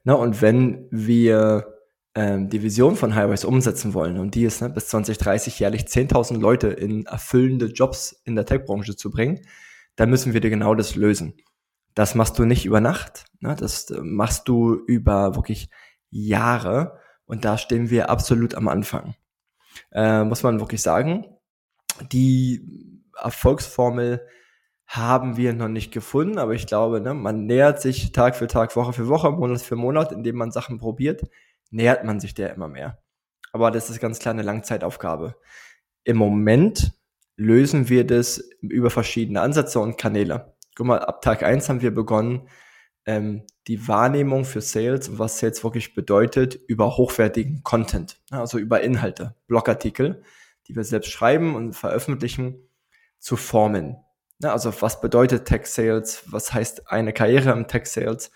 Na, 0.03 0.13
und 0.13 0.43
wenn 0.43 0.87
wir 0.91 1.75
ähm, 2.15 2.51
die 2.51 2.63
Vision 2.63 2.97
von 2.97 3.15
Highways 3.15 3.45
umsetzen 3.45 3.95
wollen, 3.95 4.19
und 4.19 4.35
die 4.35 4.45
ist 4.45 4.61
ne, 4.61 4.69
bis 4.69 4.89
2030 4.89 5.59
jährlich 5.59 5.85
10.000 5.85 6.39
Leute 6.39 6.69
in 6.69 7.07
erfüllende 7.07 7.67
Jobs 7.67 8.21
in 8.25 8.35
der 8.35 8.45
Tech-Branche 8.45 8.97
zu 8.97 9.11
bringen, 9.11 9.41
dann 9.97 10.11
müssen 10.11 10.35
wir 10.35 10.41
dir 10.41 10.51
genau 10.51 10.75
das 10.75 10.97
lösen. 10.97 11.35
Das 11.95 12.15
machst 12.15 12.39
du 12.39 12.45
nicht 12.45 12.65
über 12.65 12.81
Nacht, 12.81 13.25
ne? 13.41 13.55
das 13.59 13.91
äh, 13.91 14.01
machst 14.01 14.49
du 14.49 14.75
über 14.75 15.37
wirklich 15.37 15.71
Jahre 16.11 16.99
und 17.25 17.45
da 17.45 17.57
stehen 17.59 17.91
wir 17.91 18.11
absolut 18.11 18.55
am 18.55 18.69
Anfang. 18.69 19.15
Äh, 19.93 20.25
muss 20.25 20.43
man 20.43 20.61
wirklich 20.61 20.83
sagen, 20.83 21.27
die 22.13 23.01
Erfolgsformel 23.17 24.27
haben 24.87 25.37
wir 25.37 25.53
noch 25.55 25.69
nicht 25.69 25.93
gefunden, 25.93 26.39
aber 26.39 26.53
ich 26.55 26.67
glaube, 26.67 27.01
ne, 27.01 27.15
man 27.15 27.47
nähert 27.47 27.81
sich 27.81 28.13
Tag 28.13 28.37
für 28.37 28.47
Tag, 28.47 28.77
Woche 28.77 28.93
für 28.93 29.09
Woche, 29.09 29.31
Monat 29.31 29.63
für 29.63 29.77
Monat, 29.77 30.13
indem 30.13 30.37
man 30.37 30.51
Sachen 30.51 30.79
probiert, 30.79 31.23
nähert 31.71 32.05
man 32.05 32.21
sich 32.21 32.35
der 32.35 32.53
immer 32.55 32.69
mehr. 32.69 32.99
Aber 33.53 33.71
das 33.71 33.89
ist 33.89 34.01
ganz 34.01 34.19
klar 34.19 34.35
eine 34.35 34.43
Langzeitaufgabe. 34.43 35.37
Im 36.05 36.17
Moment 36.17 36.93
lösen 37.37 37.89
wir 37.89 38.07
das 38.07 38.39
über 38.61 38.91
verschiedene 38.91 39.41
Ansätze 39.41 39.81
und 39.81 39.97
Kanäle 39.97 40.54
guck 40.75 40.87
mal, 40.87 41.01
ab 41.01 41.23
Tag 41.23 41.43
eins 41.43 41.69
haben 41.69 41.83
wir 41.83 41.95
begonnen, 41.95 42.49
ähm, 43.07 43.43
die 43.67 43.87
Wahrnehmung 43.89 44.45
für 44.45 44.61
Sales 44.61 45.09
und 45.09 45.19
was 45.19 45.39
Sales 45.39 45.63
wirklich 45.65 45.95
bedeutet, 45.95 46.55
über 46.67 46.97
hochwertigen 46.97 47.63
Content, 47.63 48.21
also 48.31 48.59
über 48.59 48.81
Inhalte, 48.81 49.35
Blogartikel, 49.47 50.23
die 50.69 50.77
wir 50.77 50.85
selbst 50.85 51.11
schreiben 51.11 51.55
und 51.55 51.75
veröffentlichen, 51.75 52.69
zu 53.19 53.37
formen. 53.37 53.97
Also 54.43 54.73
was 54.83 55.01
bedeutet 55.01 55.47
Tech 55.47 55.67
Sales? 55.67 56.25
Was 56.27 56.53
heißt 56.53 56.91
eine 56.91 57.13
Karriere 57.13 57.53
im 57.53 57.67
Tech 57.69 57.87
Sales? 57.87 58.31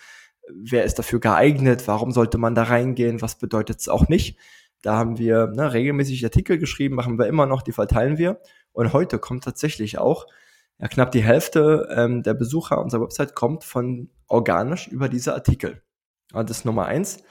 Wer 0.50 0.84
ist 0.84 0.98
dafür 0.98 1.20
geeignet? 1.20 1.86
Warum 1.86 2.10
sollte 2.10 2.38
man 2.38 2.54
da 2.54 2.62
reingehen? 2.64 3.20
Was 3.20 3.38
bedeutet 3.38 3.80
es 3.80 3.88
auch 3.88 4.08
nicht? 4.08 4.38
Da 4.80 4.96
haben 4.96 5.18
wir 5.18 5.48
ne, 5.48 5.72
regelmäßig 5.72 6.24
Artikel 6.24 6.56
geschrieben, 6.56 6.94
machen 6.94 7.18
wir 7.18 7.26
immer 7.26 7.46
noch, 7.46 7.62
die 7.62 7.72
verteilen 7.72 8.16
wir. 8.16 8.40
Und 8.72 8.92
heute 8.92 9.18
kommt 9.18 9.44
tatsächlich 9.44 9.98
auch 9.98 10.26
ja, 10.80 10.88
knapp 10.88 11.10
die 11.10 11.22
Hälfte 11.22 11.88
ähm, 11.90 12.22
der 12.22 12.34
Besucher 12.34 12.80
unserer 12.80 13.02
Website 13.02 13.34
kommt 13.34 13.64
von 13.64 14.10
organisch 14.28 14.88
über 14.88 15.08
diese 15.08 15.34
Artikel. 15.34 15.82
Ja, 16.32 16.42
das 16.44 16.58
ist 16.58 16.64
Nummer 16.64 16.86
eins. 16.86 17.22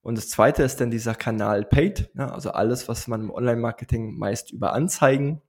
Und 0.00 0.16
das 0.16 0.28
zweite 0.28 0.62
ist 0.62 0.80
dann 0.80 0.90
dieser 0.90 1.14
Kanal 1.14 1.64
Paid, 1.64 2.10
ja, 2.16 2.30
also 2.30 2.50
alles, 2.50 2.88
was 2.88 3.08
man 3.08 3.22
im 3.22 3.30
Online-Marketing 3.30 4.16
meist 4.16 4.52
über 4.52 4.72
Anzeigen 4.72 5.42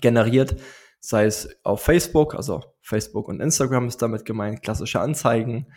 generiert, 0.00 0.56
sei 1.00 1.24
es 1.24 1.48
auf 1.64 1.82
Facebook, 1.82 2.34
also 2.34 2.62
Facebook 2.82 3.28
und 3.28 3.40
Instagram 3.40 3.86
ist 3.86 4.02
damit 4.02 4.24
gemeint, 4.24 4.62
klassische 4.62 5.00
Anzeigen, 5.00 5.68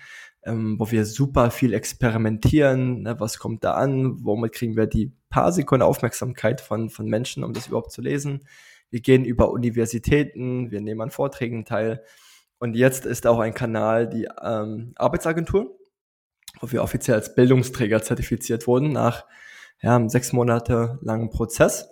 ähm, 0.43 0.77
wo 0.79 0.89
wir 0.91 1.05
super 1.05 1.51
viel 1.51 1.73
experimentieren, 1.73 3.03
ne, 3.03 3.19
was 3.19 3.37
kommt 3.37 3.63
da 3.63 3.75
an, 3.75 4.17
womit 4.23 4.53
kriegen 4.53 4.75
wir 4.75 4.87
die 4.87 5.15
paar 5.29 5.51
Sekunden 5.51 5.83
Aufmerksamkeit 5.83 6.59
von, 6.59 6.89
von 6.89 7.05
Menschen, 7.05 7.43
um 7.43 7.53
das 7.53 7.67
überhaupt 7.67 7.91
zu 7.91 8.01
lesen 8.01 8.45
wir 8.91 8.99
gehen 8.99 9.25
über 9.25 9.51
Universitäten, 9.51 10.69
wir 10.69 10.81
nehmen 10.81 11.01
an 11.01 11.11
Vorträgen 11.11 11.65
teil. 11.65 12.03
Und 12.59 12.75
jetzt 12.75 13.05
ist 13.05 13.25
auch 13.25 13.39
ein 13.39 13.53
Kanal 13.53 14.07
die 14.07 14.27
ähm, 14.41 14.93
Arbeitsagentur, 14.97 15.75
wo 16.59 16.71
wir 16.71 16.83
offiziell 16.83 17.15
als 17.15 17.33
Bildungsträger 17.33 18.03
zertifiziert 18.03 18.67
wurden 18.67 18.91
nach 18.91 19.25
ja, 19.81 19.95
einem 19.95 20.09
sechs 20.09 20.33
Monate 20.33 20.99
langen 21.01 21.29
Prozess. 21.29 21.89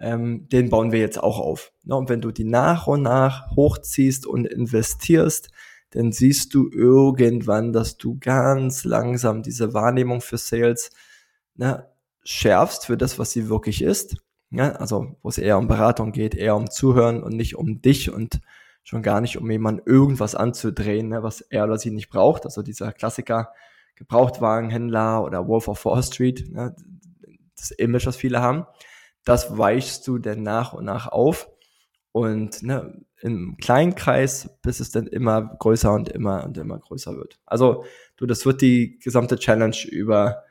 Ähm, 0.00 0.48
den 0.48 0.70
bauen 0.70 0.90
wir 0.90 1.00
jetzt 1.00 1.22
auch 1.22 1.38
auf. 1.38 1.72
Ne? 1.84 1.94
Und 1.94 2.08
wenn 2.08 2.20
du 2.20 2.32
die 2.32 2.44
nach 2.44 2.86
und 2.86 3.02
nach 3.02 3.50
hochziehst 3.54 4.26
und 4.26 4.46
investierst, 4.46 5.50
dann 5.90 6.12
siehst 6.12 6.54
du 6.54 6.68
irgendwann, 6.70 7.72
dass 7.72 7.96
du 7.96 8.18
ganz 8.18 8.84
langsam 8.84 9.42
diese 9.42 9.74
Wahrnehmung 9.74 10.20
für 10.20 10.38
Sales 10.38 10.90
ne, 11.54 11.88
schärfst 12.24 12.86
für 12.86 12.96
das, 12.96 13.18
was 13.18 13.32
sie 13.32 13.48
wirklich 13.48 13.82
ist. 13.82 14.16
Ja, 14.50 14.72
also 14.72 15.16
wo 15.22 15.28
es 15.28 15.38
eher 15.38 15.58
um 15.58 15.68
Beratung 15.68 16.12
geht, 16.12 16.34
eher 16.34 16.56
um 16.56 16.70
Zuhören 16.70 17.22
und 17.22 17.34
nicht 17.36 17.56
um 17.56 17.82
dich 17.82 18.10
und 18.10 18.40
schon 18.82 19.02
gar 19.02 19.20
nicht 19.20 19.36
um 19.36 19.50
jemanden 19.50 19.82
irgendwas 19.84 20.34
anzudrehen, 20.34 21.08
ne, 21.08 21.22
was 21.22 21.42
er 21.42 21.64
oder 21.64 21.78
sie 21.78 21.90
nicht 21.90 22.08
braucht. 22.08 22.44
Also 22.46 22.62
dieser 22.62 22.92
Klassiker 22.92 23.52
Gebrauchtwagenhändler 23.96 25.22
oder 25.24 25.46
Wolf 25.48 25.68
of 25.68 25.84
Wall 25.84 26.02
Street, 26.02 26.50
ne, 26.50 26.74
das 27.56 27.72
Image, 27.72 28.06
was 28.06 28.16
viele 28.16 28.40
haben, 28.40 28.64
das 29.24 29.58
weichst 29.58 30.06
du 30.06 30.18
dann 30.18 30.42
nach 30.42 30.72
und 30.72 30.84
nach 30.84 31.08
auf 31.08 31.50
und 32.12 32.62
ne, 32.62 33.04
im 33.20 33.56
kleinen 33.60 33.94
Kreis, 33.94 34.48
bis 34.62 34.80
es 34.80 34.90
dann 34.90 35.06
immer 35.06 35.42
größer 35.58 35.92
und 35.92 36.08
immer 36.08 36.44
und 36.44 36.56
immer 36.56 36.78
größer 36.78 37.16
wird. 37.16 37.38
Also 37.44 37.84
du, 38.16 38.26
das 38.26 38.46
wird 38.46 38.62
die 38.62 38.98
gesamte 39.00 39.36
Challenge 39.36 39.76
über 39.90 40.44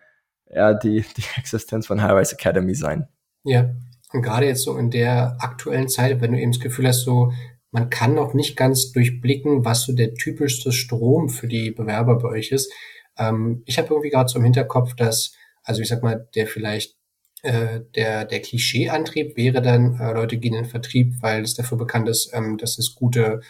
ja, 0.50 0.74
die, 0.74 1.04
die 1.18 1.24
Existenz 1.38 1.88
von 1.88 2.02
High 2.02 2.14
Rise 2.14 2.36
Academy 2.36 2.76
sein. 2.76 3.08
Ja, 3.44 3.70
und 4.14 4.22
gerade 4.22 4.48
jetzt 4.48 4.64
so 4.64 4.78
in 4.78 4.90
der 4.90 5.38
aktuellen 5.40 5.90
Zeit, 5.90 6.22
wenn 6.22 6.32
du 6.32 6.40
eben 6.40 6.52
das 6.52 6.62
Gefühl 6.62 6.88
hast, 6.88 7.02
so, 7.02 7.32
man 7.72 7.90
kann 7.90 8.16
noch 8.16 8.34
nicht 8.34 8.56
ganz 8.56 8.92
durchblicken, 8.92 9.66
was 9.66 9.84
so 9.84 9.94
der 9.94 10.14
typischste 10.14 10.72
Strom 10.72 11.30
für 11.30 11.48
die 11.48 11.72
Bewerber 11.72 12.18
bei 12.18 12.30
euch 12.30 12.52
ist. 12.52 12.72
Ähm, 13.18 13.64
ich 13.66 13.78
habe 13.78 13.90
irgendwie 13.90 14.10
gerade 14.10 14.30
so 14.30 14.40
im 14.40 14.46
Hinterkopf, 14.46 14.96
dass, 14.96 15.34
also 15.64 15.82
ich 15.82 15.88
sag 15.90 16.04
mal, 16.04 16.28
der 16.36 16.48
vielleicht 16.48 16.96
äh, 17.44 17.82
der, 17.96 18.26
der 18.26 18.42
Klischeeantrieb 18.42 19.38
wäre 19.38 19.62
dann, 19.62 20.00
äh, 20.00 20.14
Leute 20.14 20.38
gehen 20.38 20.54
in 20.54 20.64
den 20.64 20.70
Vertrieb, 20.70 21.14
weil 21.22 21.44
es 21.44 21.54
dafür 21.54 21.78
bekannt 21.78 22.10
ist, 22.10 22.32
ähm, 22.34 22.58
dass 22.58 22.78
es 22.80 22.96
gute 22.96 23.42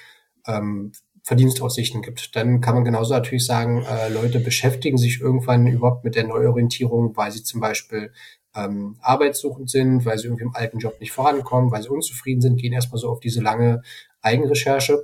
ähm, 0.46 0.92
Verdienstaussichten 1.24 2.02
gibt. 2.02 2.36
Dann 2.36 2.62
kann 2.62 2.76
man 2.76 2.86
genauso 2.86 3.14
natürlich 3.14 3.46
sagen, 3.46 3.84
äh, 3.84 4.10
Leute 4.10 4.40
beschäftigen 4.40 4.98
sich 4.98 5.22
irgendwann 5.22 5.68
überhaupt 5.68 6.04
mit 6.04 6.16
der 6.16 6.26
Neuorientierung, 6.26 7.16
weil 7.16 7.32
sie 7.32 7.44
zum 7.44 7.60
Beispiel 7.62 8.12
ähm, 8.58 8.98
arbeitssuchend 9.02 9.70
sind, 9.70 10.06
weil 10.06 10.18
sie 10.18 10.28
irgendwie 10.28 10.44
im 10.44 10.56
alten 10.56 10.80
Job 10.80 11.00
nicht 11.00 11.12
vorankommen, 11.12 11.72
weil 11.72 11.84
sie 11.84 11.90
unzufrieden 11.90 12.42
sind, 12.42 12.58
gehen 12.60 12.74
erstmal 12.74 13.00
so 13.00 13.10
auf 13.10 13.20
diese 13.20 13.42
lange 13.42 13.82
Eigenrecherche. 14.22 15.00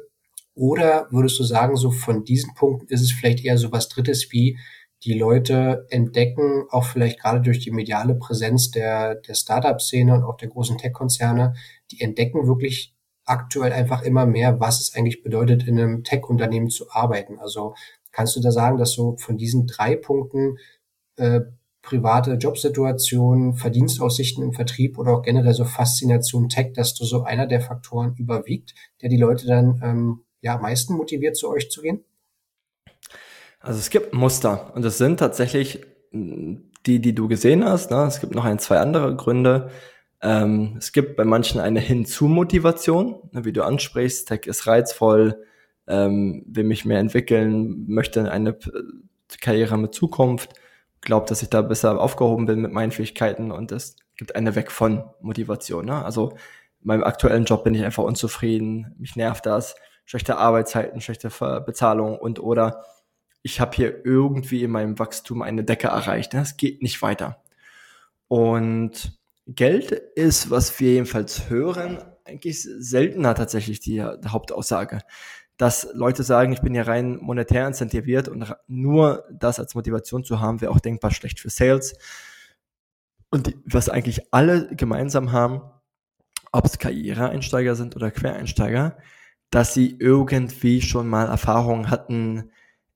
Oder 0.56 1.08
würdest 1.12 1.40
du 1.40 1.44
sagen, 1.44 1.76
so 1.76 1.92
von 1.92 2.24
diesen 2.24 2.54
Punkten 2.54 2.88
ist 2.88 3.02
es 3.02 3.12
vielleicht 3.12 3.44
eher 3.44 3.58
so 3.58 3.72
was 3.72 3.90
Drittes 3.90 4.28
wie 4.32 4.58
die 5.04 5.14
Leute 5.14 5.86
entdecken, 5.90 6.66
auch 6.70 6.86
vielleicht 6.86 7.20
gerade 7.20 7.42
durch 7.42 7.60
die 7.60 7.72
mediale 7.72 8.16
Präsenz 8.16 8.72
der, 8.72 9.16
der 9.16 9.34
Startup-Szene 9.34 10.14
und 10.14 10.24
auch 10.24 10.38
der 10.38 10.48
großen 10.50 10.78
Tech-Konzerne, 10.78 11.54
die 11.92 12.02
entdecken 12.02 12.48
wirklich 12.48 12.96
aktuell 13.26 13.74
einfach 13.74 14.02
immer 14.02 14.26
mehr, 14.26 14.60
was 14.60 14.82
es 14.82 14.96
eigentlich 14.96 15.24
bedeutet, 15.24 15.68
in 15.68 15.80
einem 15.80 16.04
Tech-Unternehmen 16.04 16.70
zu 16.70 16.90
arbeiten. 16.92 17.40
Also 17.40 17.76
kannst 18.12 18.36
du 18.36 18.42
da 18.42 18.52
sagen, 18.52 18.78
dass 18.78 18.94
so 18.94 19.18
von 19.18 19.38
diesen 19.38 19.68
drei 19.68 19.96
Punkten 19.96 20.58
äh, 21.18 21.42
private 21.84 22.32
Jobsituation, 22.36 23.56
Verdienstaussichten 23.56 24.44
im 24.44 24.54
Vertrieb 24.54 24.98
oder 24.98 25.12
auch 25.12 25.22
generell 25.22 25.54
so 25.54 25.66
Faszination 25.66 26.50
Tech, 26.50 26.74
dass 26.74 26.96
du 26.96 27.04
so 27.06 27.24
einer 27.24 27.46
der 27.46 27.62
Faktoren 27.62 28.16
überwiegt, 28.18 28.74
der 29.02 29.10
die 29.10 29.18
Leute 29.18 29.46
dann 29.46 29.82
ähm, 29.84 30.24
ja 30.42 30.56
am 30.56 30.62
meisten 30.62 30.96
motiviert, 30.96 31.36
zu 31.36 31.50
euch 31.50 31.70
zu 31.70 31.82
gehen? 31.82 32.04
Also 33.60 33.80
es 33.80 33.90
gibt 33.90 34.14
Muster 34.14 34.72
und 34.76 34.84
es 34.86 34.98
sind 34.98 35.20
tatsächlich 35.20 35.86
mm, 36.12 36.56
die, 36.86 37.00
die 37.00 37.14
du 37.14 37.28
gesehen 37.28 37.64
hast. 37.66 37.92
Ne? 37.92 38.06
Es 38.08 38.20
gibt 38.20 38.34
noch 38.34 38.46
ein, 38.46 38.60
zwei 38.60 38.80
andere 38.80 39.16
Gründe. 39.16 39.70
Ähm, 40.22 40.76
es 40.78 40.94
gibt 40.94 41.18
bei 41.18 41.26
manchen 41.26 41.60
eine 41.60 41.82
Hinzu-Motivation, 41.82 43.30
ne, 43.32 43.46
wie 43.46 43.54
du 43.54 43.64
ansprichst. 43.64 44.30
Tech 44.30 44.46
ist 44.46 44.68
reizvoll, 44.68 45.44
ähm, 45.88 46.44
will 46.48 46.64
mich 46.64 46.86
mehr 46.86 47.00
entwickeln, 47.00 47.86
möchte 47.88 48.32
eine 48.32 48.58
Karriere 49.42 49.78
mit 49.78 49.94
Zukunft 49.94 50.54
glaube, 51.04 51.28
dass 51.28 51.42
ich 51.42 51.50
da 51.50 51.62
besser 51.62 52.00
aufgehoben 52.00 52.46
bin 52.46 52.62
mit 52.62 52.72
meinen 52.72 52.92
Fähigkeiten 52.92 53.52
und 53.52 53.72
es 53.72 53.96
gibt 54.18 54.36
eine 54.36 54.56
Weg 54.56 54.72
von 54.72 55.04
Motivation. 55.22 55.86
Ne? 55.86 56.04
Also 56.04 56.32
in 56.32 56.88
meinem 56.88 57.04
aktuellen 57.04 57.46
Job 57.46 57.64
bin 57.64 57.76
ich 57.76 57.84
einfach 57.84 58.04
unzufrieden, 58.04 58.96
mich 58.98 59.16
nervt 59.16 59.46
das, 59.46 59.76
schlechte 60.06 60.38
Arbeitszeiten, 60.38 61.02
schlechte 61.02 61.30
Bezahlung 61.66 62.18
und 62.18 62.40
oder 62.40 62.84
ich 63.42 63.60
habe 63.60 63.76
hier 63.76 64.06
irgendwie 64.06 64.64
in 64.64 64.72
meinem 64.72 64.98
Wachstum 65.00 65.42
eine 65.42 65.64
Decke 65.64 65.88
erreicht. 65.88 66.34
Ne? 66.34 66.42
Es 66.42 66.58
geht 66.58 66.82
nicht 66.82 67.02
weiter. 67.02 67.44
Und 68.28 69.20
Geld 69.46 69.92
ist, 69.92 70.50
was 70.50 70.80
wir 70.80 70.94
jedenfalls 70.94 71.50
hören, 71.50 72.02
eigentlich 72.26 72.64
seltener 72.64 73.36
tatsächlich 73.36 73.82
die 73.82 74.02
Hauptaussage. 74.02 75.00
Dass 75.58 75.88
Leute 75.94 76.24
sagen, 76.24 76.52
ich 76.52 76.62
bin 76.62 76.74
hier 76.74 76.88
rein 76.88 77.18
monetär 77.18 77.68
incentiviert 77.68 78.28
und 78.28 78.56
nur 78.68 79.26
das 79.32 79.60
als 79.60 79.76
Motivation 79.76 80.24
zu 80.24 80.40
haben, 80.40 80.62
wäre 80.62 80.72
auch 80.72 80.80
denkbar 80.80 81.12
schlecht 81.12 81.40
für 81.40 81.50
Sales. 81.50 81.96
Und 83.30 83.56
was 83.66 83.90
eigentlich 83.90 84.34
alle 84.34 84.76
gemeinsam 84.76 85.32
haben, 85.32 85.62
ob 86.52 86.66
es 86.66 86.80
Karriereeinsteiger 86.80 87.76
sind 87.76 87.96
oder 87.96 88.12
Quereinsteiger, 88.12 88.98
dass 89.50 89.74
sie 89.74 89.96
irgendwie 90.00 90.82
schon 90.82 91.08
mal 91.08 91.28
Erfahrungen 91.28 91.90
hatten 91.90 92.52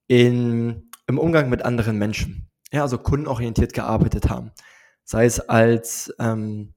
in, 0.08 0.90
im 1.08 1.20
Umgang 1.20 1.50
mit 1.50 1.64
anderen 1.64 1.98
Menschen. 1.98 2.50
Ja, 2.72 2.82
also 2.82 2.98
kundenorientiert 2.98 3.74
gearbeitet 3.74 4.30
haben. 4.30 4.52
Sei 5.04 5.26
es 5.26 5.40
als 5.40 6.14
ähm, 6.20 6.74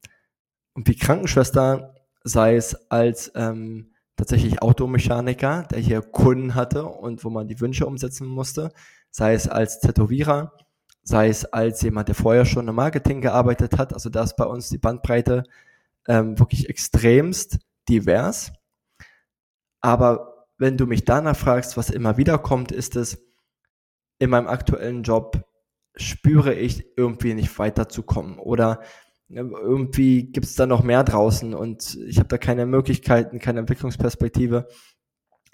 wie 0.75 0.97
Krankenschwester, 0.97 1.95
sei 2.23 2.57
es 2.57 2.91
als 2.91 3.33
ähm, 3.35 3.93
tatsächlich 4.21 4.61
Automechaniker, 4.61 5.63
der 5.71 5.79
hier 5.79 6.03
Kunden 6.03 6.55
hatte 6.55 6.85
und 6.85 7.25
wo 7.25 7.31
man 7.31 7.49
die 7.49 7.59
Wünsche 7.59 7.87
umsetzen 7.87 8.27
musste, 8.27 8.71
sei 9.11 9.33
es 9.33 9.49
als 9.49 9.81
Tätowierer, 9.81 10.53
sei 11.03 11.29
es 11.29 11.47
als 11.47 11.81
jemand, 11.81 12.09
der 12.09 12.15
vorher 12.15 12.45
schon 12.45 12.69
im 12.69 12.75
Marketing 12.75 13.23
gearbeitet 13.23 13.79
hat. 13.79 13.95
Also 13.95 14.11
da 14.11 14.23
ist 14.23 14.37
bei 14.37 14.45
uns 14.45 14.69
die 14.69 14.77
Bandbreite 14.77 15.45
ähm, 16.07 16.39
wirklich 16.39 16.69
extremst 16.69 17.61
divers. 17.89 18.53
Aber 19.81 20.47
wenn 20.59 20.77
du 20.77 20.87
mich 20.87 21.07
danach 21.07 21.37
fragst, 21.37 21.79
was 21.79 21.89
immer 21.89 22.19
wieder 22.19 22.37
kommt, 22.37 22.73
ist 22.73 22.97
es, 22.97 23.19
in 24.19 24.29
meinem 24.29 24.49
aktuellen 24.49 25.03
Job 25.03 25.49
spüre 25.97 26.53
ich 26.53 26.85
irgendwie 26.99 27.33
nicht 27.33 27.59
weiterzukommen 27.59 28.39
oder 28.39 28.83
irgendwie 29.31 30.25
gibt 30.25 30.47
es 30.47 30.57
da 30.57 30.67
noch 30.67 30.83
mehr 30.83 31.05
draußen 31.05 31.55
und 31.55 31.97
ich 32.07 32.19
habe 32.19 32.29
da 32.29 32.39
keine 32.39 32.67
Möglichkeiten, 32.67 33.39
keine 33.39 33.61
Entwicklungsperspektive. 33.61 34.67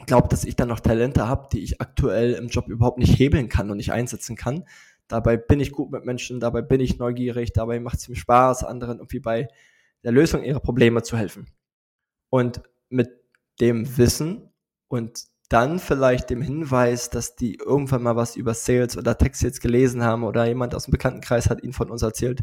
Glaube, 0.07 0.29
dass 0.29 0.45
ich 0.45 0.57
da 0.57 0.67
noch 0.67 0.81
Talente 0.81 1.29
habe, 1.29 1.49
die 1.53 1.61
ich 1.61 1.81
aktuell 1.81 2.33
im 2.35 2.49
Job 2.49 2.69
überhaupt 2.69 2.99
nicht 2.99 3.19
hebeln 3.19 3.49
kann 3.49 3.71
und 3.71 3.77
nicht 3.77 3.93
einsetzen 3.93 4.37
kann. 4.37 4.65
Dabei 5.09 5.37
bin 5.37 5.61
ich 5.61 5.73
gut 5.73 5.91
mit 5.91 6.05
Menschen, 6.05 6.41
dabei 6.41 6.63
bin 6.63 6.81
ich 6.81 6.99
neugierig, 6.99 7.53
dabei 7.53 7.79
macht 7.81 7.99
es 7.99 8.09
mir 8.09 8.17
Spaß, 8.17 8.65
anderen 8.65 8.99
irgendwie 8.99 9.21
bei 9.21 9.49
der 10.03 10.13
Lösung 10.13 10.43
ihrer 10.43 10.61
Probleme 10.61 11.03
zu 11.03 11.17
helfen. 11.17 11.47
Und 12.31 12.63
mit 12.89 13.11
dem 13.61 13.97
Wissen 13.97 14.53
und 14.89 15.25
dann 15.49 15.79
vielleicht 15.79 16.31
dem 16.31 16.43
Hinweis, 16.43 17.11
dass 17.11 17.37
die 17.37 17.57
irgendwann 17.57 18.03
mal 18.03 18.17
was 18.17 18.37
über 18.37 18.55
Sales 18.55 18.97
oder 18.97 19.17
Text 19.17 19.43
jetzt 19.43 19.61
gelesen 19.61 20.03
haben 20.03 20.25
oder 20.25 20.47
jemand 20.47 20.75
aus 20.75 20.85
dem 20.85 20.93
Bekanntenkreis 20.93 21.49
hat 21.49 21.63
ihnen 21.63 21.73
von 21.73 21.91
uns 21.91 22.03
erzählt, 22.03 22.43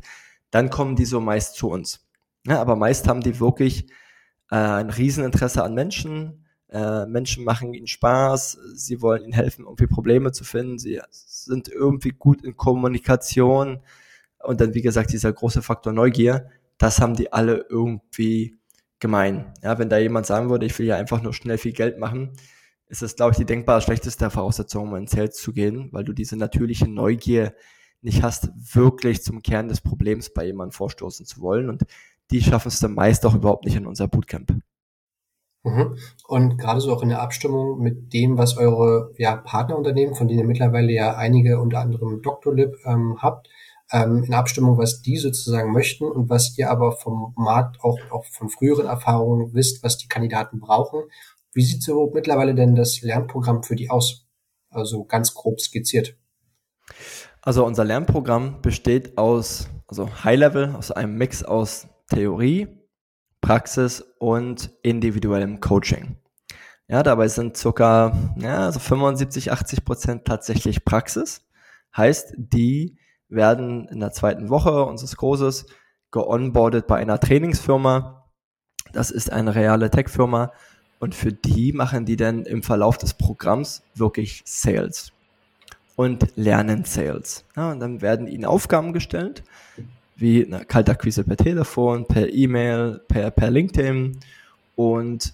dann 0.54 0.70
kommen 0.70 0.96
die 0.96 1.06
so 1.06 1.20
meist 1.20 1.56
zu 1.56 1.70
uns. 1.70 2.06
Ja, 2.46 2.62
aber 2.62 2.76
meist 2.76 3.08
haben 3.08 3.22
die 3.22 3.40
wirklich 3.40 3.90
äh, 4.52 4.56
ein 4.56 4.92
Rieseninteresse 4.92 5.64
an 5.64 5.74
Menschen. 5.74 6.46
Äh, 6.70 7.08
Menschen 7.08 7.44
machen 7.44 7.74
ihnen 7.74 7.88
Spaß, 7.88 8.60
sie 8.76 9.02
wollen 9.02 9.24
ihnen 9.24 9.34
helfen, 9.34 9.66
irgendwie 9.66 9.88
Probleme 9.88 10.32
zu 10.32 10.44
finden, 10.44 10.78
sie 10.78 11.02
sind 11.10 11.70
irgendwie 11.70 12.10
gut 12.10 12.44
in 12.44 12.56
Kommunikation 12.56 13.82
und 14.40 14.62
dann, 14.62 14.74
wie 14.74 14.82
gesagt, 14.82 15.12
dieser 15.12 15.32
große 15.34 15.62
Faktor 15.62 15.94
Neugier, 15.94 16.50
das 16.78 17.00
haben 17.00 17.16
die 17.16 17.32
alle 17.32 17.66
irgendwie 17.70 18.58
gemein. 19.00 19.54
Ja, 19.64 19.78
wenn 19.80 19.90
da 19.90 19.98
jemand 19.98 20.26
sagen 20.26 20.50
würde, 20.50 20.66
ich 20.66 20.78
will 20.78 20.86
ja 20.86 20.98
einfach 20.98 21.22
nur 21.22 21.34
schnell 21.34 21.58
viel 21.58 21.74
Geld 21.74 22.00
machen, 22.00 22.34
ist 22.88 23.02
das, 23.02 23.16
glaube 23.16 23.32
ich, 23.32 23.38
die 23.38 23.46
denkbar 23.46 23.82
schlechteste 23.82 24.30
Voraussetzung, 24.30 24.90
um 24.90 24.96
ins 24.96 25.12
Sales 25.12 25.36
zu 25.36 25.52
gehen, 25.52 25.90
weil 25.92 26.04
du 26.04 26.14
diese 26.14 26.38
natürliche 26.38 26.88
Neugier 26.88 27.54
nicht 28.04 28.24
hast, 28.24 28.50
wirklich 28.56 29.24
zum 29.24 29.42
Kern 29.42 29.68
des 29.68 29.82
Problems 29.82 30.34
bei 30.34 30.46
jemandem 30.46 30.74
vorstoßen 30.74 31.26
zu 31.26 31.42
wollen. 31.42 31.70
Und 31.70 31.84
die 32.32 32.42
schaffen 32.42 32.70
es 32.70 32.80
dann 32.80 32.94
meist 32.94 33.26
auch 33.26 33.36
überhaupt 33.36 33.66
nicht 33.66 33.76
in 33.76 33.88
unser 33.88 34.08
Bootcamp. 34.08 34.62
Mhm. 35.64 35.98
Und 36.28 36.58
gerade 36.58 36.82
so 36.82 36.94
auch 36.94 37.04
in 37.04 37.10
der 37.10 37.22
Abstimmung 37.22 37.80
mit 37.80 38.14
dem, 38.14 38.38
was 38.38 38.58
eure 38.58 39.12
ja, 39.18 39.38
Partnerunternehmen, 39.38 40.16
von 40.16 40.28
denen 40.28 40.42
ihr 40.42 40.46
mittlerweile 40.46 40.92
ja 40.92 41.16
einige 41.16 41.62
unter 41.62 41.80
anderem 41.80 42.22
Doctolib 42.22 42.76
ähm, 42.86 43.18
habt, 43.22 43.48
ähm, 43.92 44.24
in 44.24 44.34
Abstimmung, 44.34 44.78
was 44.78 45.02
die 45.02 45.18
sozusagen 45.18 45.72
möchten 45.72 46.06
und 46.06 46.30
was 46.30 46.58
ihr 46.58 46.70
aber 46.70 46.94
vom 46.94 47.34
Markt 47.38 47.82
auch, 47.82 47.98
auch 48.12 48.26
von 48.26 48.50
früheren 48.50 48.88
Erfahrungen 48.88 49.54
wisst, 49.54 49.84
was 49.84 49.98
die 49.98 50.08
Kandidaten 50.08 50.60
brauchen. 50.60 51.04
Wie 51.54 51.64
sieht 51.64 51.84
so 51.84 52.12
mittlerweile 52.14 52.56
denn 52.56 52.76
das 52.76 53.02
Lernprogramm 53.02 53.64
für 53.64 53.76
die 53.76 53.90
aus? 53.90 54.26
Also 54.70 55.06
ganz 55.06 55.34
grob 55.34 55.62
skizziert. 55.62 56.18
Also 57.46 57.66
unser 57.66 57.84
Lernprogramm 57.84 58.62
besteht 58.62 59.18
aus, 59.18 59.70
also 59.88 60.10
High 60.24 60.40
Level, 60.40 60.76
aus 60.76 60.92
einem 60.92 61.18
Mix 61.18 61.44
aus 61.44 61.90
Theorie, 62.08 62.70
Praxis 63.42 64.02
und 64.18 64.72
individuellem 64.82 65.60
Coaching. 65.60 66.16
Ja, 66.88 67.04
dabei 67.04 67.28
sind 67.28 67.58
circa 67.58 68.16
ja, 68.38 68.66
also 68.66 68.80
75, 68.80 69.52
80 69.52 69.84
Prozent 69.84 70.26
tatsächlich 70.26 70.86
Praxis. 70.86 71.46
Heißt, 71.98 72.34
die 72.38 72.98
werden 73.28 73.90
in 73.90 74.00
der 74.00 74.12
zweiten 74.12 74.50
Woche 74.50 74.86
unseres 74.86 75.18
Kurses 75.18 75.66
geonboardet 76.12 76.88
bei 76.88 76.96
einer 76.96 77.20
Trainingsfirma. 77.20 78.30
Das 78.94 79.12
ist 79.12 79.34
eine 79.34 79.54
reale 79.54 79.90
Tech-Firma 79.92 80.54
und 81.00 81.14
für 81.14 81.34
die 81.34 81.74
machen 81.74 82.06
die 82.06 82.16
dann 82.16 82.46
im 82.46 82.64
Verlauf 82.64 82.98
des 82.98 83.16
Programms 83.16 83.84
wirklich 83.96 84.44
Sales 84.46 85.12
und 85.96 86.28
lernen 86.36 86.86
Sales. 86.86 87.44
Ja, 87.56 87.72
und 87.72 87.80
dann 87.80 88.02
werden 88.02 88.28
ihnen 88.28 88.46
Aufgaben 88.46 88.94
gestellt, 88.94 89.44
wie 90.16 90.46
eine 90.46 90.66
Kaltakquise 90.66 91.24
per 91.24 91.38
Telefon, 91.38 92.06
per 92.06 92.32
E-Mail, 92.32 93.02
per, 93.08 93.32
per 93.32 93.52
LinkedIn 93.52 94.20
und 94.76 95.34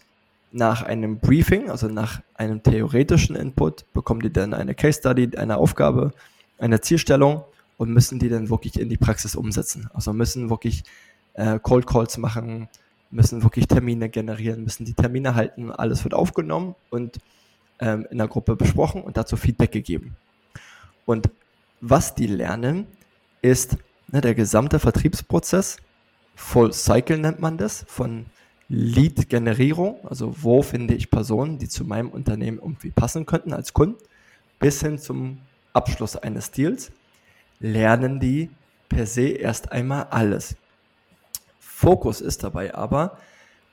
nach 0.52 0.82
einem 0.82 1.20
Briefing, 1.20 1.70
also 1.70 1.88
nach 1.88 2.22
einem 2.36 2.64
theoretischen 2.64 3.36
Input, 3.36 3.86
bekommen 3.94 4.22
die 4.22 4.34
dann 4.34 4.54
eine 4.54 4.74
Case 4.74 5.00
Study, 5.00 5.38
eine 5.38 5.58
Aufgabe, 5.58 6.12
eine 6.58 6.82
Zielstellung 6.82 7.44
und 7.78 7.92
müssen 7.92 8.20
die 8.20 8.30
dann 8.30 8.50
wirklich 8.50 8.80
in 8.80 8.90
die 8.90 8.98
Praxis 8.98 9.36
umsetzen. 9.36 9.90
Also 9.94 10.12
müssen 10.12 10.50
wirklich 10.50 10.84
äh, 11.34 11.60
Cold 11.62 11.86
Calls 11.86 12.18
machen, 12.18 12.68
müssen 13.12 13.44
wirklich 13.44 13.68
Termine 13.68 14.10
generieren, 14.10 14.64
müssen 14.64 14.86
die 14.86 14.94
Termine 14.94 15.36
halten, 15.36 15.72
alles 15.72 16.04
wird 16.04 16.14
aufgenommen 16.14 16.76
und 16.90 17.20
ähm, 17.80 18.08
in 18.10 18.18
der 18.18 18.28
Gruppe 18.28 18.56
besprochen 18.56 19.04
und 19.04 19.18
dazu 19.18 19.38
Feedback 19.38 19.72
gegeben. 19.72 20.16
Und 21.10 21.32
was 21.82 22.14
die 22.14 22.28
lernen, 22.28 22.86
ist 23.42 23.78
ne, 24.10 24.22
der 24.22 24.36
gesamte 24.36 24.78
Vertriebsprozess, 24.78 25.78
Full 26.36 26.72
Cycle 26.72 27.18
nennt 27.18 27.40
man 27.40 27.58
das, 27.58 27.84
von 27.88 28.28
Lead-Generierung, 28.68 30.06
also 30.08 30.36
wo 30.44 30.62
finde 30.62 30.94
ich 30.94 31.10
Personen, 31.10 31.58
die 31.58 31.68
zu 31.68 31.84
meinem 31.84 32.10
Unternehmen 32.12 32.60
irgendwie 32.60 32.92
passen 32.92 33.26
könnten 33.26 33.54
als 33.54 33.74
Kunden, 33.74 33.98
bis 34.60 34.82
hin 34.82 35.00
zum 35.00 35.40
Abschluss 35.74 36.16
eines 36.16 36.52
Deals, 36.52 36.92
lernen 37.60 38.20
die 38.20 38.52
per 38.88 39.08
se 39.08 39.30
erst 39.30 39.72
einmal 39.72 40.04
alles. 40.12 40.58
Fokus 41.60 42.22
ist 42.22 42.44
dabei 42.44 42.76
aber 42.76 43.18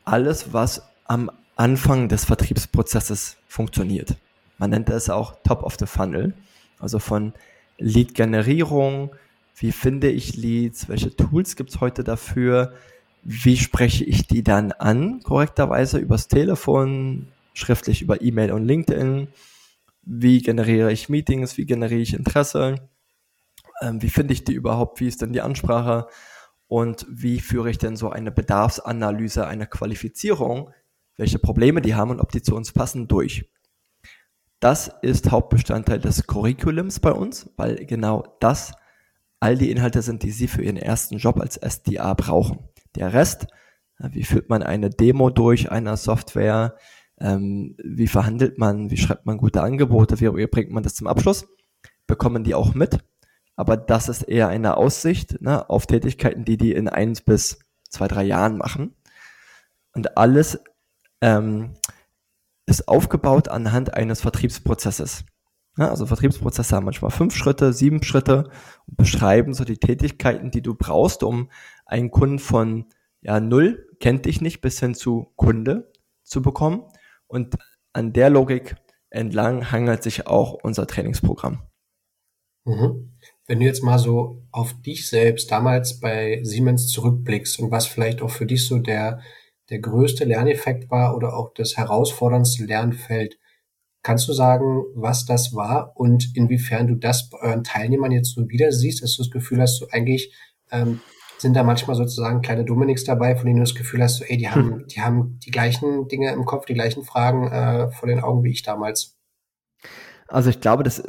alles, 0.07 0.55
was 0.55 0.89
am 1.05 1.31
Anfang 1.55 2.09
des 2.09 2.25
Vertriebsprozesses 2.25 3.37
funktioniert. 3.47 4.17
Man 4.57 4.71
nennt 4.71 4.89
es 4.89 5.11
auch 5.11 5.37
Top 5.45 5.65
of 5.65 5.77
the 5.79 5.85
Funnel. 5.85 6.33
Also 6.79 6.99
von 6.99 7.33
Lead-Generierung, 7.79 9.15
wie 9.57 9.73
finde 9.73 10.11
ich 10.11 10.37
Leads, 10.37 10.89
welche 10.89 11.15
Tools 11.15 11.57
gibt 11.57 11.71
es 11.71 11.81
heute 11.81 12.05
dafür, 12.05 12.75
wie 13.23 13.57
spreche 13.57 14.05
ich 14.05 14.27
die 14.27 14.45
dann 14.45 14.73
an, 14.73 15.21
korrekterweise 15.23 15.99
übers 15.99 16.29
Telefon, 16.29 17.29
schriftlich 17.55 18.03
über 18.03 18.21
E-Mail 18.23 18.53
und 18.53 18.67
LinkedIn, 18.67 19.29
wie 20.03 20.41
generiere 20.41 20.93
ich 20.93 21.09
Meetings, 21.09 21.57
wie 21.57 21.67
generiere 21.67 22.01
ich 22.01 22.15
Interesse, 22.15 22.77
ähm, 23.81 24.01
wie 24.03 24.11
finde 24.11 24.33
ich 24.33 24.45
die 24.45 24.53
überhaupt, 24.53 25.01
wie 25.01 25.09
ist 25.09 25.23
denn 25.23 25.33
die 25.33 25.41
Ansprache 25.41 26.07
und 26.69 27.07
wie 27.09 27.41
führe 27.41 27.71
ich 27.71 27.79
denn 27.79 27.97
so 27.97 28.11
eine 28.11 28.31
Bedarfsanalyse, 28.31 29.47
eine 29.47 29.67
Qualifizierung, 29.67 30.71
welche 31.17 31.39
Probleme 31.39 31.81
die 31.81 31.95
haben 31.95 32.11
und 32.11 32.21
ob 32.21 32.31
die 32.31 32.43
zu 32.43 32.55
uns 32.55 32.73
passen, 32.73 33.09
durch. 33.09 33.47
Das 34.61 34.91
ist 35.03 35.31
Hauptbestandteil 35.31 35.99
des 35.99 36.27
Curriculums 36.27 37.01
bei 37.01 37.13
uns, 37.13 37.51
weil 37.57 37.85
genau 37.85 38.37
das 38.41 38.73
all 39.39 39.57
die 39.57 39.71
Inhalte 39.71 40.03
sind, 40.03 40.23
die 40.23 40.31
Sie 40.31 40.49
für 40.49 40.63
Ihren 40.63 40.79
ersten 40.79 41.19
Job 41.19 41.41
als 41.41 41.57
SDA 41.57 42.15
brauchen. 42.15 42.69
Der 42.95 43.13
Rest, 43.13 43.47
wie 43.99 44.25
führt 44.25 44.49
man 44.49 44.63
eine 44.63 44.91
Demo 44.91 45.31
durch 45.31 45.71
einer 45.71 45.97
Software, 45.97 46.77
ähm, 47.19 47.77
wie 47.83 48.09
verhandelt 48.09 48.59
man, 48.59 48.91
wie 48.91 48.97
schreibt 48.97 49.27
man 49.27 49.39
gute 49.39 49.63
Angebote, 49.63 50.21
wie 50.21 50.47
bringt 50.47 50.71
man 50.71 50.83
das 50.83 50.95
zum 50.95 51.07
Abschluss, 51.07 51.47
bekommen 52.07 52.45
die 52.45 52.55
auch 52.55 52.75
mit. 52.75 53.05
Aber 53.57 53.77
das 53.77 54.09
ist 54.09 54.23
eher 54.23 54.49
eine 54.49 54.77
Aussicht 54.77 55.41
ne, 55.41 55.69
auf 55.69 55.87
Tätigkeiten, 55.87 56.45
die 56.45 56.57
die 56.57 56.73
in 56.73 56.89
eins 56.89 57.23
bis 57.23 57.59
zwei, 57.89 58.09
drei 58.09 58.25
Jahren 58.25 58.59
machen. 58.59 58.95
Und 59.93 60.19
alles 60.19 60.61
ähm, 61.23 61.75
ist 62.67 62.89
aufgebaut 62.89 63.49
anhand 63.49 63.95
eines 63.95 64.21
Vertriebsprozesses. 64.21 65.25
Ja, 65.79 65.91
also 65.91 66.07
Vertriebsprozesse 66.07 66.75
haben 66.75 66.87
manchmal 66.87 67.11
fünf 67.11 67.35
Schritte, 67.35 67.73
sieben 67.73 68.03
Schritte 68.03 68.51
und 68.87 68.97
beschreiben 68.97 69.55
so 69.55 69.65
die 69.65 69.79
Tätigkeiten, 69.79 70.51
die 70.51 70.63
du 70.63 70.75
brauchst, 70.75 71.23
um 71.23 71.51
einen 71.85 72.11
Kunden 72.11 72.39
von 72.39 72.87
ja, 73.21 73.41
null, 73.41 73.87
kennt 74.01 74.25
dich 74.25 74.41
nicht, 74.41 74.61
bis 74.61 74.81
hin 74.81 74.95
zu 74.95 75.33
Kunde 75.37 75.93
zu 76.23 76.43
bekommen. 76.43 76.83
Und 77.27 77.57
an 77.93 78.13
der 78.13 78.31
Logik 78.31 78.77
entlang 79.11 79.71
hangelt 79.71 80.03
sich 80.03 80.27
auch 80.27 80.55
unser 80.63 80.87
Trainingsprogramm. 80.87 81.63
Mhm. 82.65 83.13
Wenn 83.47 83.61
du 83.61 83.67
jetzt 83.67 83.83
mal 83.83 83.99
so 83.99 84.43
auf 84.51 84.75
dich 84.83 85.09
selbst 85.09 85.51
damals 85.51 86.01
bei 86.01 86.41
Siemens 86.43 86.89
zurückblickst 86.89 87.61
und 87.61 87.71
was 87.71 87.87
vielleicht 87.87 88.23
auch 88.23 88.31
für 88.31 88.47
dich 88.47 88.67
so 88.67 88.79
der, 88.79 89.21
der 89.71 89.81
größte 89.81 90.25
Lerneffekt 90.25 90.91
war 90.91 91.17
oder 91.17 91.37
auch 91.37 91.53
das 91.55 91.77
herausforderndste 91.77 92.65
Lernfeld, 92.65 93.39
kannst 94.03 94.29
du 94.29 94.33
sagen, 94.33 94.85
was 94.95 95.27
das 95.27 95.55
war 95.55 95.93
und 95.97 96.37
inwiefern 96.37 96.87
du 96.87 96.95
das 96.95 97.29
bei 97.29 97.39
euren 97.39 97.65
Teilnehmern 97.65 98.13
jetzt 98.13 98.35
so 98.35 98.49
wieder 98.49 98.71
siehst, 98.71 99.03
dass 99.03 99.17
du 99.17 99.23
das 99.23 99.33
Gefühl 99.33 99.61
hast, 99.61 99.79
so 99.79 99.89
eigentlich 99.91 100.33
ähm, 100.71 101.01
sind 101.39 101.55
da 101.55 101.65
manchmal 101.65 101.97
sozusagen 101.97 102.41
kleine 102.41 102.65
Dominiks 102.65 103.05
dabei, 103.05 103.37
von 103.37 103.47
denen 103.47 103.59
du 103.59 103.65
das 103.65 103.75
Gefühl 103.75 104.03
hast, 104.03 104.19
so, 104.19 104.25
ey, 104.25 104.37
die 104.37 104.49
haben, 104.49 104.81
hm. 104.81 104.87
die 104.87 105.01
haben 105.01 105.39
die 105.41 105.51
gleichen 105.51 106.09
Dinge 106.09 106.33
im 106.33 106.45
Kopf, 106.45 106.67
die 106.67 106.75
gleichen 106.75 107.05
Fragen 107.05 107.49
äh, 107.49 107.91
vor 107.91 108.09
den 108.09 108.21
Augen 108.21 108.45
wie 108.45 108.53
ich 108.53 108.63
damals. 108.63 109.17
Also 110.29 110.51
ich 110.51 110.61
glaube, 110.61 110.83
das 110.83 111.03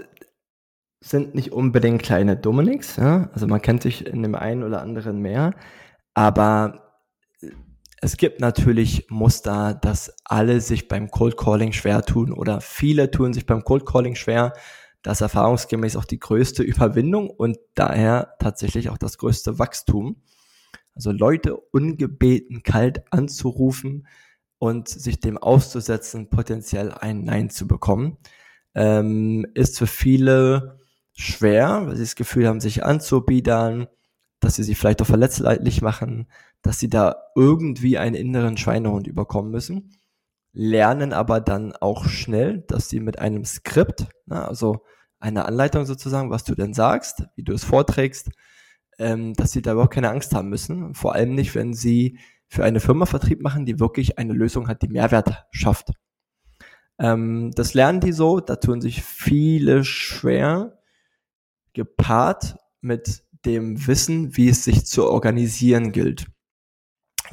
sind 1.03 1.35
nicht 1.35 1.51
unbedingt 1.51 2.03
kleine 2.03 2.35
Dominiks. 2.35 2.97
Ja? 2.97 3.29
Also 3.33 3.47
man 3.47 3.61
kennt 3.61 3.83
sich 3.83 4.05
in 4.05 4.23
dem 4.23 4.35
einen 4.35 4.63
oder 4.63 4.81
anderen 4.81 5.21
mehr. 5.21 5.53
Aber 6.13 6.86
es 7.99 8.17
gibt 8.17 8.39
natürlich 8.39 9.07
Muster, 9.09 9.73
dass 9.73 10.13
alle 10.23 10.61
sich 10.61 10.87
beim 10.87 11.09
Cold 11.09 11.35
Calling 11.35 11.71
schwer 11.71 12.03
tun 12.03 12.31
oder 12.31 12.61
viele 12.61 13.09
tun 13.09 13.33
sich 13.33 13.45
beim 13.45 13.63
Cold 13.63 13.85
Calling 13.85 14.15
schwer. 14.15 14.53
Das 15.01 15.21
erfahrungsgemäß 15.21 15.95
auch 15.95 16.05
die 16.05 16.19
größte 16.19 16.63
Überwindung 16.63 17.29
und 17.29 17.57
daher 17.75 18.35
tatsächlich 18.39 18.89
auch 18.89 18.97
das 18.97 19.17
größte 19.17 19.57
Wachstum. 19.57 20.21
Also 20.93 21.11
Leute 21.11 21.55
ungebeten 21.55 22.63
kalt 22.63 23.03
anzurufen 23.11 24.07
und 24.59 24.89
sich 24.89 25.19
dem 25.19 25.37
auszusetzen, 25.37 26.29
potenziell 26.29 26.91
ein 26.91 27.23
Nein 27.23 27.49
zu 27.49 27.67
bekommen, 27.67 28.17
ähm, 28.73 29.45
ist 29.53 29.77
für 29.77 29.87
viele 29.87 30.79
schwer, 31.13 31.83
weil 31.85 31.95
sie 31.95 32.03
das 32.03 32.15
Gefühl 32.15 32.47
haben, 32.47 32.59
sich 32.59 32.83
anzubiedern, 32.83 33.87
dass 34.39 34.55
sie 34.55 34.63
sich 34.63 34.77
vielleicht 34.77 35.01
auch 35.01 35.07
verletzlich 35.07 35.81
machen, 35.81 36.27
dass 36.67 36.79
sie 36.79 36.89
da 36.89 37.15
irgendwie 37.33 37.97
einen 37.97 38.15
inneren 38.15 38.57
Schweinehund 38.57 39.07
überkommen 39.07 39.51
müssen, 39.51 39.95
lernen 40.51 41.13
aber 41.13 41.39
dann 41.39 41.71
auch 41.73 42.05
schnell, 42.05 42.65
dass 42.67 42.89
sie 42.89 42.99
mit 42.99 43.19
einem 43.19 43.45
Skript, 43.45 44.07
ne, 44.25 44.45
also 44.45 44.83
einer 45.17 45.45
Anleitung 45.45 45.85
sozusagen, 45.85 46.29
was 46.29 46.43
du 46.43 46.55
denn 46.55 46.73
sagst, 46.73 47.23
wie 47.35 47.43
du 47.43 47.53
es 47.53 47.63
vorträgst, 47.63 48.31
ähm, 48.99 49.33
dass 49.33 49.53
sie 49.53 49.61
da 49.61 49.71
überhaupt 49.71 49.93
keine 49.93 50.09
Angst 50.09 50.35
haben 50.35 50.49
müssen. 50.49 50.93
Vor 50.93 51.13
allem 51.13 51.35
nicht, 51.35 51.55
wenn 51.55 51.73
sie 51.73 52.19
für 52.49 52.65
eine 52.65 52.81
Firma 52.81 53.05
Vertrieb 53.05 53.41
machen, 53.41 53.65
die 53.65 53.79
wirklich 53.79 54.17
eine 54.19 54.33
Lösung 54.33 54.67
hat, 54.67 54.81
die 54.81 54.89
Mehrwert 54.89 55.45
schafft. 55.51 55.93
Ähm, 56.99 57.51
das 57.55 57.75
lernen 57.75 58.01
die 58.01 58.11
so, 58.11 58.41
da 58.41 58.57
tun 58.57 58.81
sich 58.81 59.03
viele 59.03 59.85
schwer, 59.85 60.79
gepaart 61.71 62.57
mit 62.81 63.23
dem 63.45 63.87
Wissen, 63.87 64.35
wie 64.35 64.49
es 64.49 64.65
sich 64.65 64.85
zu 64.85 65.09
organisieren 65.09 65.93
gilt. 65.93 66.27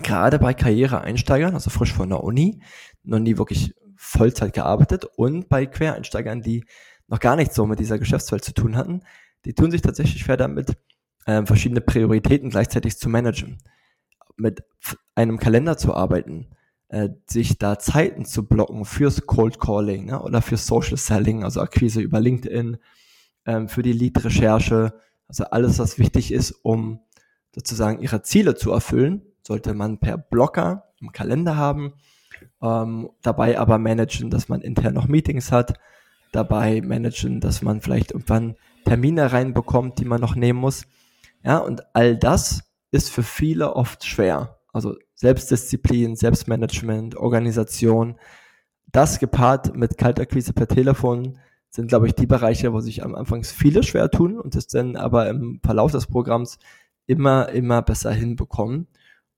Gerade 0.03 0.39
bei 0.39 0.55
Karriereeinsteigern, 0.55 1.55
also 1.55 1.71
frisch 1.71 1.93
von 1.93 2.09
der 2.09 2.25
Uni, 2.25 2.61
noch 3.05 3.19
nie 3.19 3.39
wirklich 3.39 3.75
Vollzeit 3.97 4.53
gearbeitet 4.53 5.05
und 5.17 5.49
bei 5.49 5.67
Quereinsteigern, 5.67 6.43
die 6.43 6.65
noch 7.07 7.21
gar 7.21 7.37
nichts 7.37 7.55
so 7.55 7.67
mit 7.67 7.79
dieser 7.79 7.99
Geschäftswelt 7.99 8.45
zu 8.45 8.53
tun 8.55 8.77
hatten, 8.77 9.03
die 9.45 9.55
tun 9.55 9.71
sich 9.71 9.83
tatsächlich 9.83 10.23
schwer 10.23 10.37
damit, 10.37 10.77
äh, 11.27 11.45
verschiedene 11.45 11.81
Prioritäten 11.81 12.51
gleichzeitig 12.51 12.99
zu 12.99 13.09
managen, 13.09 13.59
mit 14.37 14.65
einem 15.15 15.39
Kalender 15.39 15.77
zu 15.77 15.95
arbeiten, 15.95 16.49
äh, 16.89 17.11
sich 17.29 17.59
da 17.59 17.79
Zeiten 17.79 18.25
zu 18.25 18.47
blocken 18.47 18.85
fürs 18.85 19.27
Cold 19.27 19.61
Calling 19.61 20.07
ne, 20.07 20.21
oder 20.21 20.43
fürs 20.43 20.67
Social 20.67 20.97
Selling, 20.97 21.45
also 21.45 21.61
Akquise 21.61 22.01
über 22.01 22.21
LinkedIn, 22.21 22.79
ähm, 23.47 23.69
für 23.69 23.83
die 23.83 23.93
Lead-Recherche, 23.93 24.95
also 25.29 25.45
alles, 25.45 25.79
was 25.79 25.99
wichtig 25.99 26.33
ist, 26.33 26.53
um 26.63 27.01
sozusagen 27.55 28.01
ihre 28.01 28.23
Ziele 28.23 28.55
zu 28.55 28.73
erfüllen, 28.73 29.23
sollte 29.47 29.75
man 29.75 29.99
per 29.99 30.19
Blocker 30.19 30.85
im 31.01 31.13
Kalender 31.13 31.57
haben, 31.57 31.95
ähm, 32.63 33.11
dabei 33.23 33.59
aber 33.59 33.79
managen, 33.79 34.31
dass 34.31 34.49
man 34.49 34.61
intern 34.61 34.95
noch 34.95 35.07
Meetings 35.07 35.53
hat, 35.53 35.79
dabei 36.33 36.81
managen, 36.81 37.41
dass 37.41 37.63
man 37.63 37.81
vielleicht 37.81 38.13
irgendwann 38.13 38.57
Termine 38.85 39.33
reinbekommt, 39.33 39.99
die 39.99 40.05
man 40.05 40.21
noch 40.21 40.35
nehmen 40.35 40.59
muss. 40.59 40.87
Ja, 41.43 41.59
und 41.59 41.83
all 41.95 42.17
das 42.17 42.63
ist 42.91 43.11
für 43.11 43.23
viele 43.23 43.77
oft 43.77 44.05
schwer. 44.05 44.59
Also 44.73 44.97
Selbstdisziplin, 45.15 46.17
Selbstmanagement, 46.17 47.17
Organisation, 47.17 48.17
das 48.93 49.19
gepaart 49.19 49.77
mit 49.77 49.99
Kaltakquise 49.99 50.53
per 50.53 50.69
Telefon 50.69 51.39
sind, 51.71 51.89
glaube 51.89 52.07
ich, 52.07 52.15
die 52.15 52.27
Bereiche, 52.27 52.73
wo 52.73 52.81
sich 52.81 53.03
am 53.03 53.15
Anfang 53.15 53.43
viele 53.43 53.83
schwer 53.83 54.11
tun 54.11 54.39
und 54.39 54.55
es 54.55 54.69
dann 54.69 54.97
aber 54.97 55.29
im 55.29 55.61
Verlauf 55.65 55.93
des 55.93 56.07
Programms 56.07 56.59
immer, 57.07 57.49
immer 57.49 57.83
besser 57.83 58.13
hinbekommen, 58.13 58.87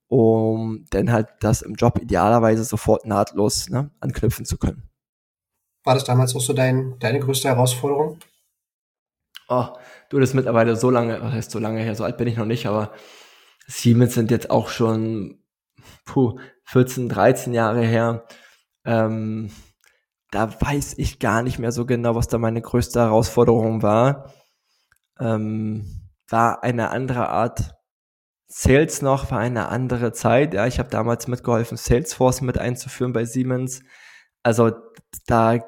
um 0.09 0.84
dann 0.90 1.12
halt 1.12 1.28
das 1.40 1.62
im 1.62 1.74
Job 1.74 1.98
idealerweise 2.00 2.64
sofort 2.64 3.07
nahtlos 3.07 3.68
ne, 3.68 3.90
anknüpfen 4.00 4.44
zu 4.44 4.59
können. 4.59 4.88
War 5.84 5.94
das 5.94 6.04
damals 6.04 6.34
auch 6.34 6.40
so 6.40 6.52
dein, 6.52 6.98
deine 6.98 7.20
größte 7.20 7.48
Herausforderung? 7.48 8.18
Oh, 9.48 9.68
du, 10.09 10.18
das 10.18 10.34
mittlerweile 10.34 10.76
so 10.76 10.90
lange, 10.90 11.20
was 11.22 11.32
heißt 11.32 11.50
so 11.50 11.59
lange 11.59 11.80
her, 11.80 11.94
so 11.94 12.04
alt 12.04 12.16
bin 12.16 12.26
ich 12.26 12.36
noch 12.36 12.46
nicht, 12.46 12.66
aber 12.66 12.92
Siemens 13.68 14.14
sind 14.14 14.30
jetzt 14.30 14.50
auch 14.50 14.68
schon 14.68 15.40
puh, 16.04 16.38
14, 16.64 17.09
13 17.09 17.54
Jahre 17.54 17.82
her. 17.82 18.26
Ähm, 18.84 19.50
da 20.30 20.61
weiß 20.61 20.98
ich 20.98 21.18
gar 21.18 21.42
nicht 21.42 21.59
mehr 21.59 21.72
so 21.72 21.86
genau, 21.86 22.14
was 22.14 22.28
da 22.28 22.38
meine 22.38 22.61
größte 22.61 23.00
Herausforderung 23.00 23.82
war. 23.82 24.32
Ähm, 25.20 26.11
war 26.28 26.64
eine 26.64 26.90
andere 26.90 27.28
Art 27.28 27.76
Sales 28.49 29.03
noch, 29.03 29.30
war 29.30 29.38
eine 29.38 29.68
andere 29.68 30.12
Zeit. 30.12 30.55
Ja, 30.55 30.66
ich 30.66 30.78
habe 30.78 30.88
damals 30.88 31.26
mitgeholfen, 31.26 31.76
Salesforce 31.76 32.42
mit 32.42 32.59
einzuführen 32.59 33.12
bei 33.12 33.24
Siemens. 33.24 33.82
Also 34.42 34.72
da, 35.26 35.59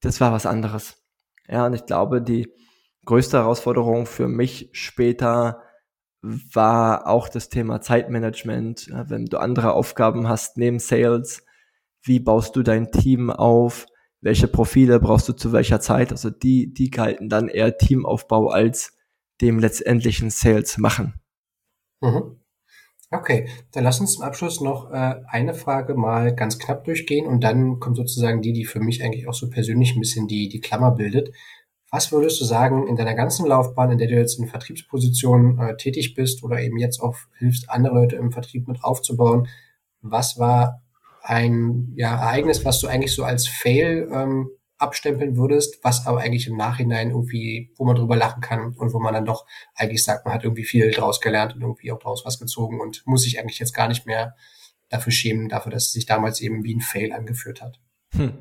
das 0.00 0.20
war 0.20 0.32
was 0.32 0.46
anderes. 0.46 1.02
Ja, 1.48 1.66
und 1.66 1.74
ich 1.74 1.86
glaube, 1.86 2.22
die 2.22 2.52
größte 3.04 3.38
Herausforderung 3.38 4.06
für 4.06 4.28
mich 4.28 4.70
später 4.72 5.62
war 6.22 7.06
auch 7.06 7.28
das 7.28 7.48
Thema 7.48 7.80
Zeitmanagement. 7.80 8.86
Ja, 8.88 9.10
wenn 9.10 9.26
du 9.26 9.38
andere 9.38 9.72
Aufgaben 9.72 10.28
hast 10.28 10.56
neben 10.58 10.78
Sales, 10.78 11.44
wie 12.02 12.20
baust 12.20 12.54
du 12.54 12.62
dein 12.62 12.92
Team 12.92 13.30
auf? 13.30 13.86
welche 14.20 14.48
Profile 14.48 14.98
brauchst 15.00 15.28
du 15.28 15.32
zu 15.32 15.52
welcher 15.52 15.80
Zeit. 15.80 16.12
Also 16.12 16.30
die, 16.30 16.72
die 16.72 16.90
galten 16.90 17.28
dann 17.28 17.48
eher 17.48 17.76
Teamaufbau 17.78 18.48
als 18.48 18.96
dem 19.40 19.58
letztendlichen 19.58 20.30
Sales 20.30 20.78
machen. 20.78 21.20
Mhm. 22.00 22.38
Okay, 23.10 23.48
dann 23.72 23.84
lass 23.84 24.00
uns 24.00 24.14
zum 24.14 24.24
Abschluss 24.24 24.60
noch 24.60 24.90
äh, 24.90 25.14
eine 25.26 25.54
Frage 25.54 25.94
mal 25.94 26.34
ganz 26.34 26.58
knapp 26.58 26.84
durchgehen 26.84 27.26
und 27.26 27.42
dann 27.42 27.80
kommt 27.80 27.96
sozusagen 27.96 28.42
die, 28.42 28.52
die 28.52 28.66
für 28.66 28.80
mich 28.80 29.02
eigentlich 29.02 29.26
auch 29.26 29.34
so 29.34 29.48
persönlich 29.48 29.94
ein 29.94 30.00
bisschen 30.00 30.28
die, 30.28 30.50
die 30.50 30.60
Klammer 30.60 30.90
bildet. 30.90 31.34
Was 31.90 32.12
würdest 32.12 32.38
du 32.38 32.44
sagen 32.44 32.86
in 32.86 32.96
deiner 32.96 33.14
ganzen 33.14 33.46
Laufbahn, 33.46 33.92
in 33.92 33.98
der 33.98 34.08
du 34.08 34.14
jetzt 34.14 34.38
in 34.38 34.46
Vertriebspositionen 34.46 35.58
äh, 35.58 35.76
tätig 35.78 36.14
bist 36.14 36.44
oder 36.44 36.60
eben 36.60 36.76
jetzt 36.76 37.00
auch 37.00 37.16
hilfst, 37.38 37.70
andere 37.70 37.94
Leute 37.94 38.16
im 38.16 38.30
Vertrieb 38.30 38.68
mit 38.68 38.84
aufzubauen? 38.84 39.48
Was 40.02 40.38
war 40.38 40.82
ein 41.22 41.94
ja, 41.96 42.14
Ereignis, 42.14 42.66
was 42.66 42.78
du 42.78 42.88
eigentlich 42.88 43.14
so 43.14 43.24
als 43.24 43.48
Fail 43.48 44.06
ähm, 44.12 44.50
abstempeln 44.78 45.36
würdest, 45.36 45.82
was 45.82 46.06
aber 46.06 46.20
eigentlich 46.20 46.46
im 46.46 46.56
Nachhinein 46.56 47.10
irgendwie, 47.10 47.72
wo 47.76 47.84
man 47.84 47.96
drüber 47.96 48.16
lachen 48.16 48.40
kann 48.40 48.74
und 48.74 48.92
wo 48.92 49.00
man 49.00 49.12
dann 49.12 49.24
doch 49.24 49.46
eigentlich 49.74 50.04
sagt, 50.04 50.24
man 50.24 50.34
hat 50.34 50.44
irgendwie 50.44 50.64
viel 50.64 50.90
draus 50.90 51.20
gelernt 51.20 51.54
und 51.54 51.62
irgendwie 51.62 51.92
auch 51.92 51.98
daraus 51.98 52.24
was 52.24 52.38
gezogen 52.38 52.80
und 52.80 53.02
muss 53.06 53.22
sich 53.22 53.38
eigentlich 53.38 53.58
jetzt 53.58 53.74
gar 53.74 53.88
nicht 53.88 54.06
mehr 54.06 54.36
dafür 54.88 55.12
schämen, 55.12 55.48
dafür, 55.48 55.72
dass 55.72 55.86
es 55.86 55.92
sich 55.92 56.06
damals 56.06 56.40
eben 56.40 56.64
wie 56.64 56.74
ein 56.74 56.80
Fail 56.80 57.12
angeführt 57.12 57.60
hat. 57.60 57.80
Hm. 58.14 58.32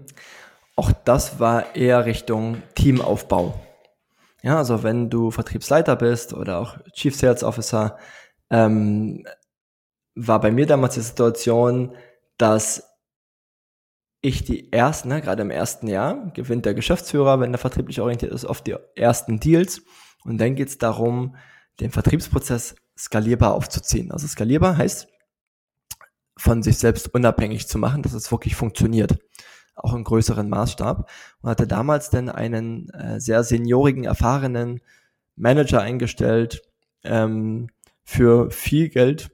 Auch 0.75 0.91
das 0.91 1.39
war 1.39 1.75
eher 1.75 2.05
Richtung 2.05 2.61
Teamaufbau. 2.75 3.59
Ja, 4.43 4.57
also 4.57 4.83
wenn 4.83 5.09
du 5.09 5.31
Vertriebsleiter 5.31 5.95
bist 5.95 6.33
oder 6.33 6.59
auch 6.59 6.77
Chief 6.93 7.15
Sales 7.15 7.43
Officer, 7.43 7.97
ähm, 8.51 9.25
war 10.15 10.39
bei 10.39 10.51
mir 10.51 10.65
damals 10.65 10.93
die 10.93 11.01
Situation, 11.01 11.95
dass 12.37 12.86
ich 14.21 14.43
die 14.43 14.71
ersten, 14.71 15.09
ne, 15.09 15.21
gerade 15.21 15.43
im 15.43 15.51
ersten 15.51 15.87
Jahr, 15.87 16.31
gewinnt 16.33 16.65
der 16.65 16.73
Geschäftsführer, 16.73 17.39
wenn 17.39 17.51
der 17.51 17.59
vertrieblich 17.59 18.01
orientiert 18.01 18.31
ist, 18.31 18.45
oft 18.45 18.65
die 18.67 18.75
ersten 18.95 19.39
Deals. 19.39 19.81
Und 20.23 20.39
dann 20.39 20.55
geht 20.55 20.69
es 20.69 20.77
darum, 20.77 21.35
den 21.79 21.91
Vertriebsprozess 21.91 22.75
skalierbar 22.97 23.53
aufzuziehen. 23.53 24.11
Also 24.11 24.27
skalierbar 24.27 24.77
heißt, 24.77 25.07
von 26.35 26.63
sich 26.63 26.77
selbst 26.77 27.13
unabhängig 27.13 27.67
zu 27.67 27.77
machen, 27.77 28.03
dass 28.03 28.13
es 28.13 28.31
wirklich 28.31 28.55
funktioniert. 28.55 29.17
Auch 29.75 29.93
im 29.93 30.03
größeren 30.03 30.49
Maßstab. 30.49 31.09
Und 31.41 31.49
hatte 31.49 31.67
damals 31.67 32.09
dann 32.09 32.29
einen 32.29 32.89
äh, 32.89 33.19
sehr 33.19 33.43
seniorigen, 33.43 34.05
erfahrenen 34.05 34.81
Manager 35.35 35.81
eingestellt 35.81 36.63
ähm, 37.03 37.69
für 38.03 38.49
viel 38.49 38.89
Geld 38.89 39.29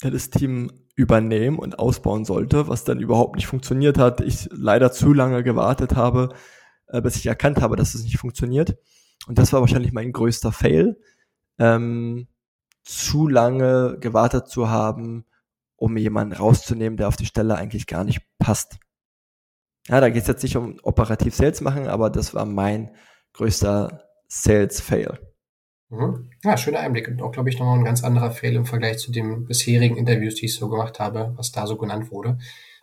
das 0.00 0.30
Team 0.30 0.70
übernehmen 0.98 1.60
und 1.60 1.78
ausbauen 1.78 2.24
sollte, 2.24 2.66
was 2.66 2.82
dann 2.82 2.98
überhaupt 2.98 3.36
nicht 3.36 3.46
funktioniert 3.46 3.98
hat. 3.98 4.20
Ich 4.20 4.48
leider 4.50 4.90
zu 4.90 5.12
lange 5.12 5.44
gewartet 5.44 5.94
habe, 5.94 6.30
äh, 6.88 7.00
bis 7.00 7.14
ich 7.14 7.26
erkannt 7.26 7.60
habe, 7.60 7.76
dass 7.76 7.94
es 7.94 8.02
nicht 8.02 8.18
funktioniert. 8.18 8.76
Und 9.28 9.38
das 9.38 9.52
war 9.52 9.60
wahrscheinlich 9.60 9.92
mein 9.92 10.10
größter 10.10 10.50
Fail, 10.50 11.00
ähm, 11.60 12.26
zu 12.82 13.28
lange 13.28 13.96
gewartet 14.00 14.48
zu 14.48 14.70
haben, 14.70 15.24
um 15.76 15.96
jemanden 15.96 16.34
rauszunehmen, 16.34 16.96
der 16.96 17.06
auf 17.06 17.16
die 17.16 17.26
Stelle 17.26 17.54
eigentlich 17.54 17.86
gar 17.86 18.02
nicht 18.02 18.22
passt. 18.40 18.80
Ja, 19.86 20.00
da 20.00 20.10
geht 20.10 20.22
es 20.22 20.28
jetzt 20.28 20.42
nicht 20.42 20.56
um 20.56 20.80
operativ 20.82 21.32
Sales 21.32 21.60
machen, 21.60 21.86
aber 21.86 22.10
das 22.10 22.34
war 22.34 22.44
mein 22.44 22.90
größter 23.34 24.02
Sales-Fail. 24.26 25.27
Mhm. 25.90 26.30
Ja, 26.44 26.56
schöner 26.56 26.80
Einblick 26.80 27.08
und 27.08 27.22
auch, 27.22 27.32
glaube 27.32 27.48
ich, 27.48 27.58
nochmal 27.58 27.78
ein 27.78 27.84
ganz 27.84 28.04
anderer 28.04 28.30
Fail 28.30 28.54
im 28.54 28.66
Vergleich 28.66 28.98
zu 28.98 29.10
den 29.10 29.46
bisherigen 29.46 29.96
Interviews, 29.96 30.34
die 30.34 30.46
ich 30.46 30.54
so 30.54 30.68
gemacht 30.68 31.00
habe, 31.00 31.32
was 31.36 31.50
da 31.50 31.66
so 31.66 31.76
genannt 31.76 32.10
wurde. 32.10 32.38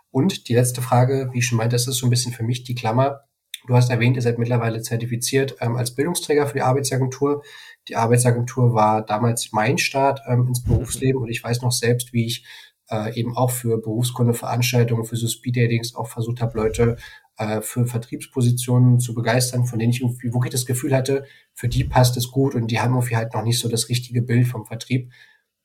Und 0.09 0.47
die 0.47 0.55
letzte 0.55 0.81
Frage, 0.81 1.29
wie 1.31 1.39
ich 1.39 1.45
schon 1.45 1.57
meinte, 1.57 1.75
das 1.75 1.87
ist 1.87 1.97
so 1.97 2.07
ein 2.07 2.09
bisschen 2.09 2.33
für 2.33 2.43
mich 2.43 2.63
die 2.63 2.73
Klammer. 2.73 3.21
Du 3.67 3.75
hast 3.75 3.89
erwähnt, 3.89 4.15
ihr 4.15 4.21
seid 4.21 4.39
mittlerweile 4.39 4.81
zertifiziert 4.81 5.55
ähm, 5.59 5.75
als 5.75 5.93
Bildungsträger 5.93 6.47
für 6.47 6.53
die 6.53 6.61
Arbeitsagentur. 6.61 7.43
Die 7.89 7.95
Arbeitsagentur 7.95 8.73
war 8.73 9.05
damals 9.05 9.51
mein 9.51 9.77
Start 9.77 10.21
ähm, 10.27 10.47
ins 10.47 10.63
Berufsleben 10.63 11.21
und 11.21 11.29
ich 11.29 11.43
weiß 11.43 11.61
noch 11.61 11.71
selbst, 11.71 12.13
wie 12.13 12.25
ich 12.25 12.45
äh, 12.89 13.17
eben 13.19 13.35
auch 13.35 13.51
für 13.51 13.81
Berufskundeveranstaltungen, 13.81 15.05
für 15.05 15.15
so 15.15 15.27
Speed-Datings 15.27 15.95
auch 15.95 16.07
versucht 16.07 16.41
habe, 16.41 16.57
Leute 16.57 16.97
äh, 17.37 17.61
für 17.61 17.85
Vertriebspositionen 17.85 18.99
zu 18.99 19.13
begeistern, 19.13 19.65
von 19.65 19.79
denen 19.79 19.91
ich 19.91 20.01
irgendwie 20.01 20.33
wirklich 20.33 20.51
das 20.51 20.65
Gefühl 20.65 20.95
hatte, 20.95 21.25
für 21.53 21.67
die 21.67 21.83
passt 21.83 22.17
es 22.17 22.31
gut 22.31 22.55
und 22.55 22.67
die 22.71 22.79
haben 22.79 22.93
irgendwie 22.93 23.17
halt 23.17 23.33
noch 23.33 23.43
nicht 23.43 23.59
so 23.59 23.69
das 23.69 23.89
richtige 23.89 24.21
Bild 24.21 24.47
vom 24.47 24.65
Vertrieb. 24.65 25.11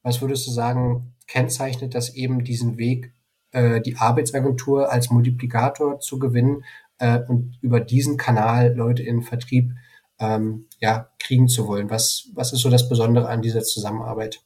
Was 0.02 0.20
würdest 0.20 0.46
du 0.46 0.50
sagen, 0.50 1.14
kennzeichnet 1.26 1.94
das 1.94 2.14
eben 2.14 2.44
diesen 2.44 2.78
Weg, 2.78 3.14
äh, 3.52 3.80
die 3.80 3.96
Arbeitsagentur 3.96 4.90
als 4.90 5.10
Multiplikator 5.10 6.00
zu 6.00 6.18
gewinnen 6.18 6.64
äh, 6.98 7.20
und 7.28 7.58
über 7.60 7.80
diesen 7.80 8.16
Kanal 8.16 8.74
Leute 8.74 9.02
in 9.02 9.22
Vertrieb 9.22 9.72
ähm, 10.18 10.66
ja, 10.80 11.10
kriegen 11.18 11.48
zu 11.48 11.66
wollen? 11.66 11.90
Was, 11.90 12.30
was 12.34 12.52
ist 12.52 12.60
so 12.60 12.70
das 12.70 12.88
Besondere 12.88 13.28
an 13.28 13.42
dieser 13.42 13.62
Zusammenarbeit? 13.62 14.42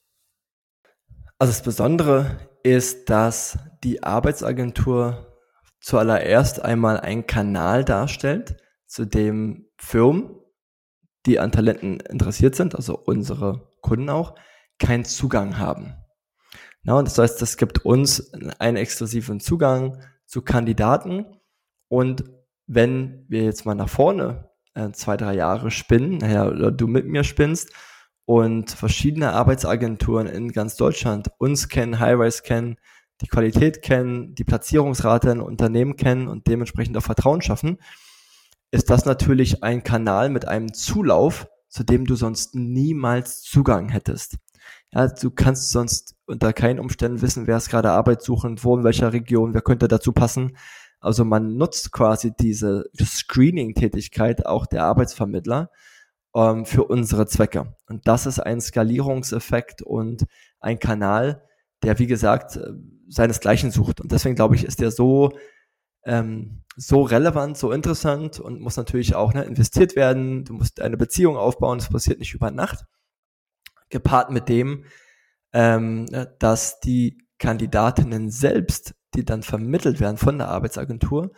Also 1.38 1.52
das 1.52 1.62
Besondere 1.62 2.38
ist, 2.62 3.10
dass 3.10 3.58
die 3.82 4.02
Arbeitsagentur 4.02 5.33
zuallererst 5.84 6.64
einmal 6.64 6.98
einen 6.98 7.26
Kanal 7.26 7.84
darstellt, 7.84 8.56
zu 8.86 9.04
dem 9.04 9.66
Firmen, 9.76 10.30
die 11.26 11.38
an 11.38 11.52
Talenten 11.52 12.00
interessiert 12.00 12.54
sind, 12.54 12.74
also 12.74 12.98
unsere 12.98 13.70
Kunden 13.82 14.08
auch, 14.08 14.34
keinen 14.78 15.04
Zugang 15.04 15.58
haben. 15.58 15.94
Na, 16.84 16.98
und 16.98 17.06
das 17.06 17.18
heißt, 17.18 17.42
es 17.42 17.58
gibt 17.58 17.84
uns 17.84 18.32
einen 18.58 18.78
exklusiven 18.78 19.40
Zugang 19.40 20.02
zu 20.24 20.40
Kandidaten. 20.40 21.26
Und 21.88 22.24
wenn 22.66 23.26
wir 23.28 23.42
jetzt 23.42 23.66
mal 23.66 23.74
nach 23.74 23.90
vorne 23.90 24.48
äh, 24.74 24.90
zwei, 24.92 25.18
drei 25.18 25.34
Jahre 25.34 25.70
spinnen, 25.70 26.18
naja, 26.18 26.46
oder 26.46 26.70
du 26.70 26.86
mit 26.86 27.06
mir 27.06 27.24
spinnst 27.24 27.72
und 28.24 28.70
verschiedene 28.70 29.32
Arbeitsagenturen 29.32 30.28
in 30.28 30.50
ganz 30.50 30.76
Deutschland 30.76 31.30
uns 31.38 31.68
kennen, 31.68 32.00
Highrise 32.00 32.42
kennen, 32.42 32.76
die 33.20 33.28
Qualität 33.28 33.82
kennen, 33.82 34.34
die 34.34 34.44
Platzierungsrate 34.44 35.30
in 35.30 35.40
Unternehmen 35.40 35.96
kennen 35.96 36.28
und 36.28 36.46
dementsprechend 36.46 36.96
auch 36.96 37.02
Vertrauen 37.02 37.42
schaffen, 37.42 37.78
ist 38.70 38.90
das 38.90 39.04
natürlich 39.04 39.62
ein 39.62 39.84
Kanal 39.84 40.30
mit 40.30 40.48
einem 40.48 40.74
Zulauf, 40.74 41.46
zu 41.68 41.84
dem 41.84 42.06
du 42.06 42.16
sonst 42.16 42.54
niemals 42.54 43.42
Zugang 43.42 43.88
hättest. 43.88 44.36
Ja, 44.92 45.08
du 45.08 45.30
kannst 45.30 45.70
sonst 45.70 46.16
unter 46.26 46.52
keinen 46.52 46.80
Umständen 46.80 47.22
wissen, 47.22 47.46
wer 47.46 47.56
ist 47.56 47.68
gerade 47.68 47.90
arbeitssuchend, 47.90 48.64
wo 48.64 48.76
in 48.76 48.84
welcher 48.84 49.12
Region, 49.12 49.54
wer 49.54 49.62
könnte 49.62 49.88
dazu 49.88 50.12
passen. 50.12 50.56
Also 51.00 51.24
man 51.24 51.56
nutzt 51.56 51.92
quasi 51.92 52.32
diese 52.34 52.84
Screening-Tätigkeit 52.98 54.46
auch 54.46 54.66
der 54.66 54.84
Arbeitsvermittler 54.84 55.70
ähm, 56.34 56.64
für 56.64 56.84
unsere 56.84 57.26
Zwecke. 57.26 57.74
Und 57.86 58.08
das 58.08 58.26
ist 58.26 58.38
ein 58.38 58.60
Skalierungseffekt 58.60 59.82
und 59.82 60.24
ein 60.60 60.78
Kanal, 60.78 61.42
der, 61.82 61.98
wie 61.98 62.06
gesagt, 62.06 62.58
seinesgleichen 63.14 63.70
sucht. 63.70 64.00
Und 64.00 64.12
deswegen 64.12 64.34
glaube 64.34 64.56
ich, 64.56 64.64
ist 64.64 64.80
der 64.80 64.90
so, 64.90 65.32
ähm, 66.04 66.62
so 66.76 67.02
relevant, 67.02 67.56
so 67.56 67.72
interessant 67.72 68.40
und 68.40 68.60
muss 68.60 68.76
natürlich 68.76 69.14
auch 69.14 69.32
ne, 69.32 69.44
investiert 69.44 69.96
werden. 69.96 70.44
Du 70.44 70.54
musst 70.54 70.80
eine 70.80 70.96
Beziehung 70.96 71.36
aufbauen, 71.36 71.78
das 71.78 71.88
passiert 71.88 72.18
nicht 72.18 72.34
über 72.34 72.50
Nacht. 72.50 72.84
Gepaart 73.90 74.30
mit 74.30 74.48
dem, 74.48 74.84
ähm, 75.52 76.06
ne, 76.06 76.34
dass 76.38 76.80
die 76.80 77.18
Kandidatinnen 77.38 78.30
selbst, 78.30 78.94
die 79.14 79.24
dann 79.24 79.42
vermittelt 79.42 80.00
werden 80.00 80.16
von 80.16 80.38
der 80.38 80.48
Arbeitsagentur, 80.48 81.32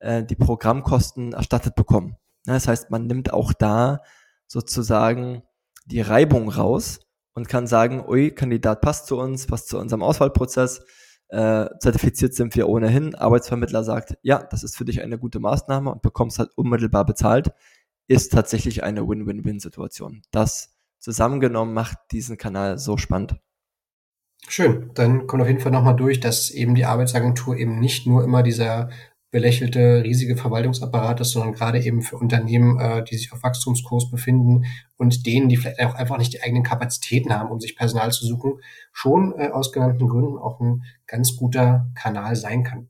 äh, 0.00 0.24
die 0.24 0.36
Programmkosten 0.36 1.32
erstattet 1.32 1.74
bekommen. 1.74 2.16
Das 2.44 2.68
heißt, 2.68 2.90
man 2.90 3.06
nimmt 3.06 3.32
auch 3.32 3.52
da 3.52 4.02
sozusagen 4.46 5.42
die 5.86 6.00
Reibung 6.00 6.48
raus 6.50 7.00
und 7.34 7.48
kann 7.48 7.66
sagen, 7.66 8.04
ui, 8.06 8.30
Kandidat 8.30 8.80
passt 8.80 9.06
zu 9.06 9.18
uns, 9.18 9.46
passt 9.46 9.68
zu 9.68 9.78
unserem 9.78 10.02
Auswahlprozess, 10.02 10.84
äh, 11.32 11.78
zertifiziert 11.78 12.34
sind 12.34 12.54
wir 12.56 12.68
ohnehin. 12.68 13.14
Arbeitsvermittler 13.14 13.84
sagt, 13.84 14.18
ja, 14.22 14.42
das 14.42 14.62
ist 14.62 14.76
für 14.76 14.84
dich 14.84 15.02
eine 15.02 15.18
gute 15.18 15.40
Maßnahme 15.40 15.90
und 15.90 16.02
bekommst 16.02 16.38
halt 16.38 16.50
unmittelbar 16.56 17.06
bezahlt, 17.06 17.52
ist 18.06 18.32
tatsächlich 18.32 18.84
eine 18.84 19.08
Win-Win-Win-Situation. 19.08 20.22
Das 20.30 20.74
zusammengenommen 20.98 21.72
macht 21.72 21.96
diesen 22.12 22.36
Kanal 22.36 22.78
so 22.78 22.98
spannend. 22.98 23.36
Schön, 24.46 24.90
dann 24.94 25.26
kommt 25.26 25.40
auf 25.42 25.48
jeden 25.48 25.60
Fall 25.60 25.72
nochmal 25.72 25.96
durch, 25.96 26.20
dass 26.20 26.50
eben 26.50 26.74
die 26.74 26.84
Arbeitsagentur 26.84 27.56
eben 27.56 27.78
nicht 27.78 28.06
nur 28.06 28.24
immer 28.24 28.42
dieser 28.42 28.90
belächelte 29.32 30.04
riesige 30.04 30.36
Verwaltungsapparate, 30.36 31.24
sondern 31.24 31.54
gerade 31.54 31.82
eben 31.82 32.02
für 32.02 32.16
Unternehmen, 32.16 32.78
äh, 32.78 33.02
die 33.02 33.16
sich 33.16 33.32
auf 33.32 33.42
Wachstumskurs 33.42 34.10
befinden 34.10 34.66
und 34.98 35.26
denen, 35.26 35.48
die 35.48 35.56
vielleicht 35.56 35.80
auch 35.80 35.94
einfach 35.94 36.18
nicht 36.18 36.34
die 36.34 36.42
eigenen 36.42 36.62
Kapazitäten 36.62 37.32
haben, 37.34 37.50
um 37.50 37.58
sich 37.58 37.74
Personal 37.74 38.12
zu 38.12 38.26
suchen, 38.26 38.60
schon 38.92 39.34
äh, 39.38 39.48
aus 39.48 39.72
genannten 39.72 40.06
Gründen 40.06 40.36
auch 40.36 40.60
ein 40.60 40.84
ganz 41.06 41.34
guter 41.34 41.90
Kanal 41.94 42.36
sein 42.36 42.62
kann. 42.62 42.88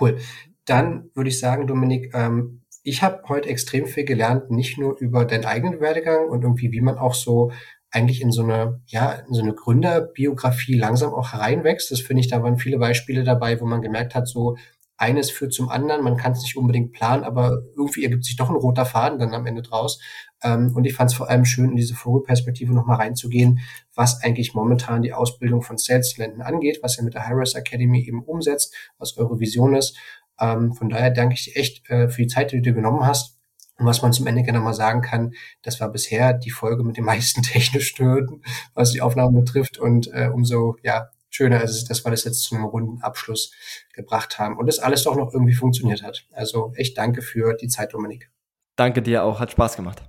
Cool. 0.00 0.18
Dann 0.64 1.10
würde 1.12 1.30
ich 1.30 1.40
sagen, 1.40 1.66
Dominik, 1.66 2.14
ähm, 2.14 2.62
ich 2.84 3.02
habe 3.02 3.22
heute 3.28 3.48
extrem 3.48 3.86
viel 3.86 4.04
gelernt, 4.04 4.52
nicht 4.52 4.78
nur 4.78 4.96
über 4.98 5.24
deinen 5.24 5.44
eigenen 5.44 5.80
Werdegang 5.80 6.28
und 6.28 6.42
irgendwie, 6.42 6.70
wie 6.70 6.82
man 6.82 6.98
auch 6.98 7.14
so 7.14 7.50
eigentlich 7.90 8.20
in 8.20 8.30
so 8.30 8.42
eine, 8.42 8.80
ja, 8.86 9.12
in 9.12 9.34
so 9.34 9.42
eine 9.42 9.54
Gründerbiografie 9.54 10.76
langsam 10.76 11.14
auch 11.14 11.32
hereinwächst. 11.32 11.90
Das 11.90 12.00
finde 12.00 12.20
ich, 12.20 12.28
da 12.28 12.42
waren 12.42 12.58
viele 12.58 12.78
Beispiele 12.78 13.24
dabei, 13.24 13.60
wo 13.60 13.66
man 13.66 13.82
gemerkt 13.82 14.14
hat, 14.14 14.28
so, 14.28 14.56
eines 14.96 15.30
führt 15.30 15.52
zum 15.52 15.68
anderen, 15.68 16.04
man 16.04 16.16
kann 16.16 16.32
es 16.32 16.42
nicht 16.42 16.56
unbedingt 16.56 16.92
planen, 16.92 17.24
aber 17.24 17.62
irgendwie 17.76 18.04
ergibt 18.04 18.24
sich 18.24 18.36
doch 18.36 18.48
ein 18.48 18.56
roter 18.56 18.86
Faden 18.86 19.18
dann 19.18 19.34
am 19.34 19.46
Ende 19.46 19.62
draus. 19.62 20.00
Ähm, 20.42 20.72
und 20.74 20.84
ich 20.84 20.94
fand 20.94 21.10
es 21.10 21.16
vor 21.16 21.28
allem 21.28 21.44
schön, 21.44 21.70
in 21.70 21.76
diese 21.76 21.94
Vogelperspektive 21.94 22.72
nochmal 22.72 22.98
reinzugehen, 22.98 23.60
was 23.94 24.22
eigentlich 24.22 24.54
momentan 24.54 25.02
die 25.02 25.12
Ausbildung 25.12 25.62
von 25.62 25.78
Sales-Talenten 25.78 26.42
angeht, 26.42 26.78
was 26.82 26.98
ihr 26.98 27.04
mit 27.04 27.14
der 27.14 27.26
High-Rise 27.26 27.58
Academy 27.58 28.06
eben 28.06 28.22
umsetzt, 28.22 28.74
was 28.98 29.16
eure 29.16 29.40
Vision 29.40 29.74
ist. 29.74 29.96
Ähm, 30.40 30.74
von 30.74 30.88
daher 30.88 31.10
danke 31.10 31.34
ich 31.34 31.44
dir 31.44 31.56
echt 31.56 31.88
äh, 31.90 32.08
für 32.08 32.22
die 32.22 32.28
Zeit, 32.28 32.52
die 32.52 32.56
du 32.56 32.62
dir 32.62 32.74
genommen 32.74 33.06
hast. 33.06 33.38
Und 33.76 33.86
was 33.86 34.02
man 34.02 34.12
zum 34.12 34.28
Ende 34.28 34.44
gerne 34.44 34.60
mal 34.60 34.74
sagen 34.74 35.02
kann, 35.02 35.34
das 35.62 35.80
war 35.80 35.90
bisher 35.90 36.32
die 36.32 36.50
Folge 36.50 36.84
mit 36.84 36.96
den 36.96 37.04
meisten 37.04 37.42
technischen 37.42 38.04
Hürden, 38.04 38.44
was 38.74 38.92
die 38.92 39.02
Aufnahmen 39.02 39.34
betrifft. 39.34 39.78
Und 39.78 40.12
äh, 40.12 40.30
umso 40.32 40.76
ja, 40.82 41.08
schöner 41.34 41.62
ist 41.62 41.72
es, 41.72 41.84
dass 41.84 42.04
wir 42.04 42.10
das 42.10 42.24
jetzt 42.24 42.42
zu 42.42 42.54
einem 42.54 42.64
runden 42.64 43.02
Abschluss 43.02 43.52
gebracht 43.92 44.38
haben 44.38 44.56
und 44.56 44.66
das 44.66 44.78
alles 44.78 45.02
doch 45.04 45.16
noch 45.16 45.32
irgendwie 45.32 45.54
funktioniert 45.54 46.02
hat. 46.02 46.26
Also 46.32 46.72
echt 46.76 46.96
danke 46.96 47.22
für 47.22 47.54
die 47.54 47.68
Zeit, 47.68 47.92
Dominik. 47.92 48.30
Danke 48.76 49.02
dir 49.02 49.24
auch, 49.24 49.40
hat 49.40 49.52
Spaß 49.52 49.76
gemacht. 49.76 50.04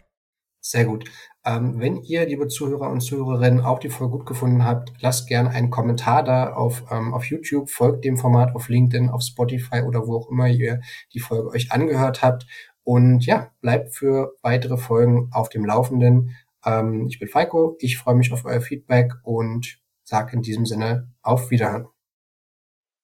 Sehr 0.61 0.85
gut. 0.85 1.05
Ähm, 1.45 1.79
wenn 1.79 2.01
ihr, 2.01 2.25
liebe 2.25 2.47
Zuhörer 2.47 2.89
und 2.89 3.01
Zuhörerinnen, 3.01 3.63
auch 3.63 3.77
die 3.77 3.89
Folge 3.89 4.17
gut 4.17 4.25
gefunden 4.25 4.65
habt, 4.65 4.93
lasst 4.99 5.27
gerne 5.27 5.51
einen 5.51 5.69
Kommentar 5.69 6.23
da 6.23 6.53
auf, 6.53 6.85
ähm, 6.89 7.13
auf 7.13 7.25
YouTube, 7.25 7.69
folgt 7.69 8.03
dem 8.03 8.17
Format 8.17 8.55
auf 8.55 8.67
LinkedIn, 8.67 9.09
auf 9.09 9.21
Spotify 9.21 9.81
oder 9.81 10.07
wo 10.07 10.17
auch 10.17 10.31
immer 10.31 10.47
ihr 10.47 10.81
die 11.13 11.19
Folge 11.19 11.49
euch 11.49 11.71
angehört 11.71 12.23
habt. 12.23 12.47
Und 12.83 13.25
ja, 13.27 13.51
bleibt 13.61 13.93
für 13.93 14.33
weitere 14.41 14.77
Folgen 14.77 15.29
auf 15.31 15.49
dem 15.49 15.65
Laufenden. 15.65 16.35
Ähm, 16.65 17.07
ich 17.09 17.19
bin 17.19 17.27
Falco, 17.27 17.77
ich 17.79 17.97
freue 17.99 18.15
mich 18.15 18.31
auf 18.31 18.45
euer 18.45 18.61
Feedback 18.61 19.13
und 19.21 19.79
sage 20.03 20.35
in 20.35 20.41
diesem 20.41 20.65
Sinne 20.65 21.11
auf 21.25 21.49
Wiederhören. 21.51 21.87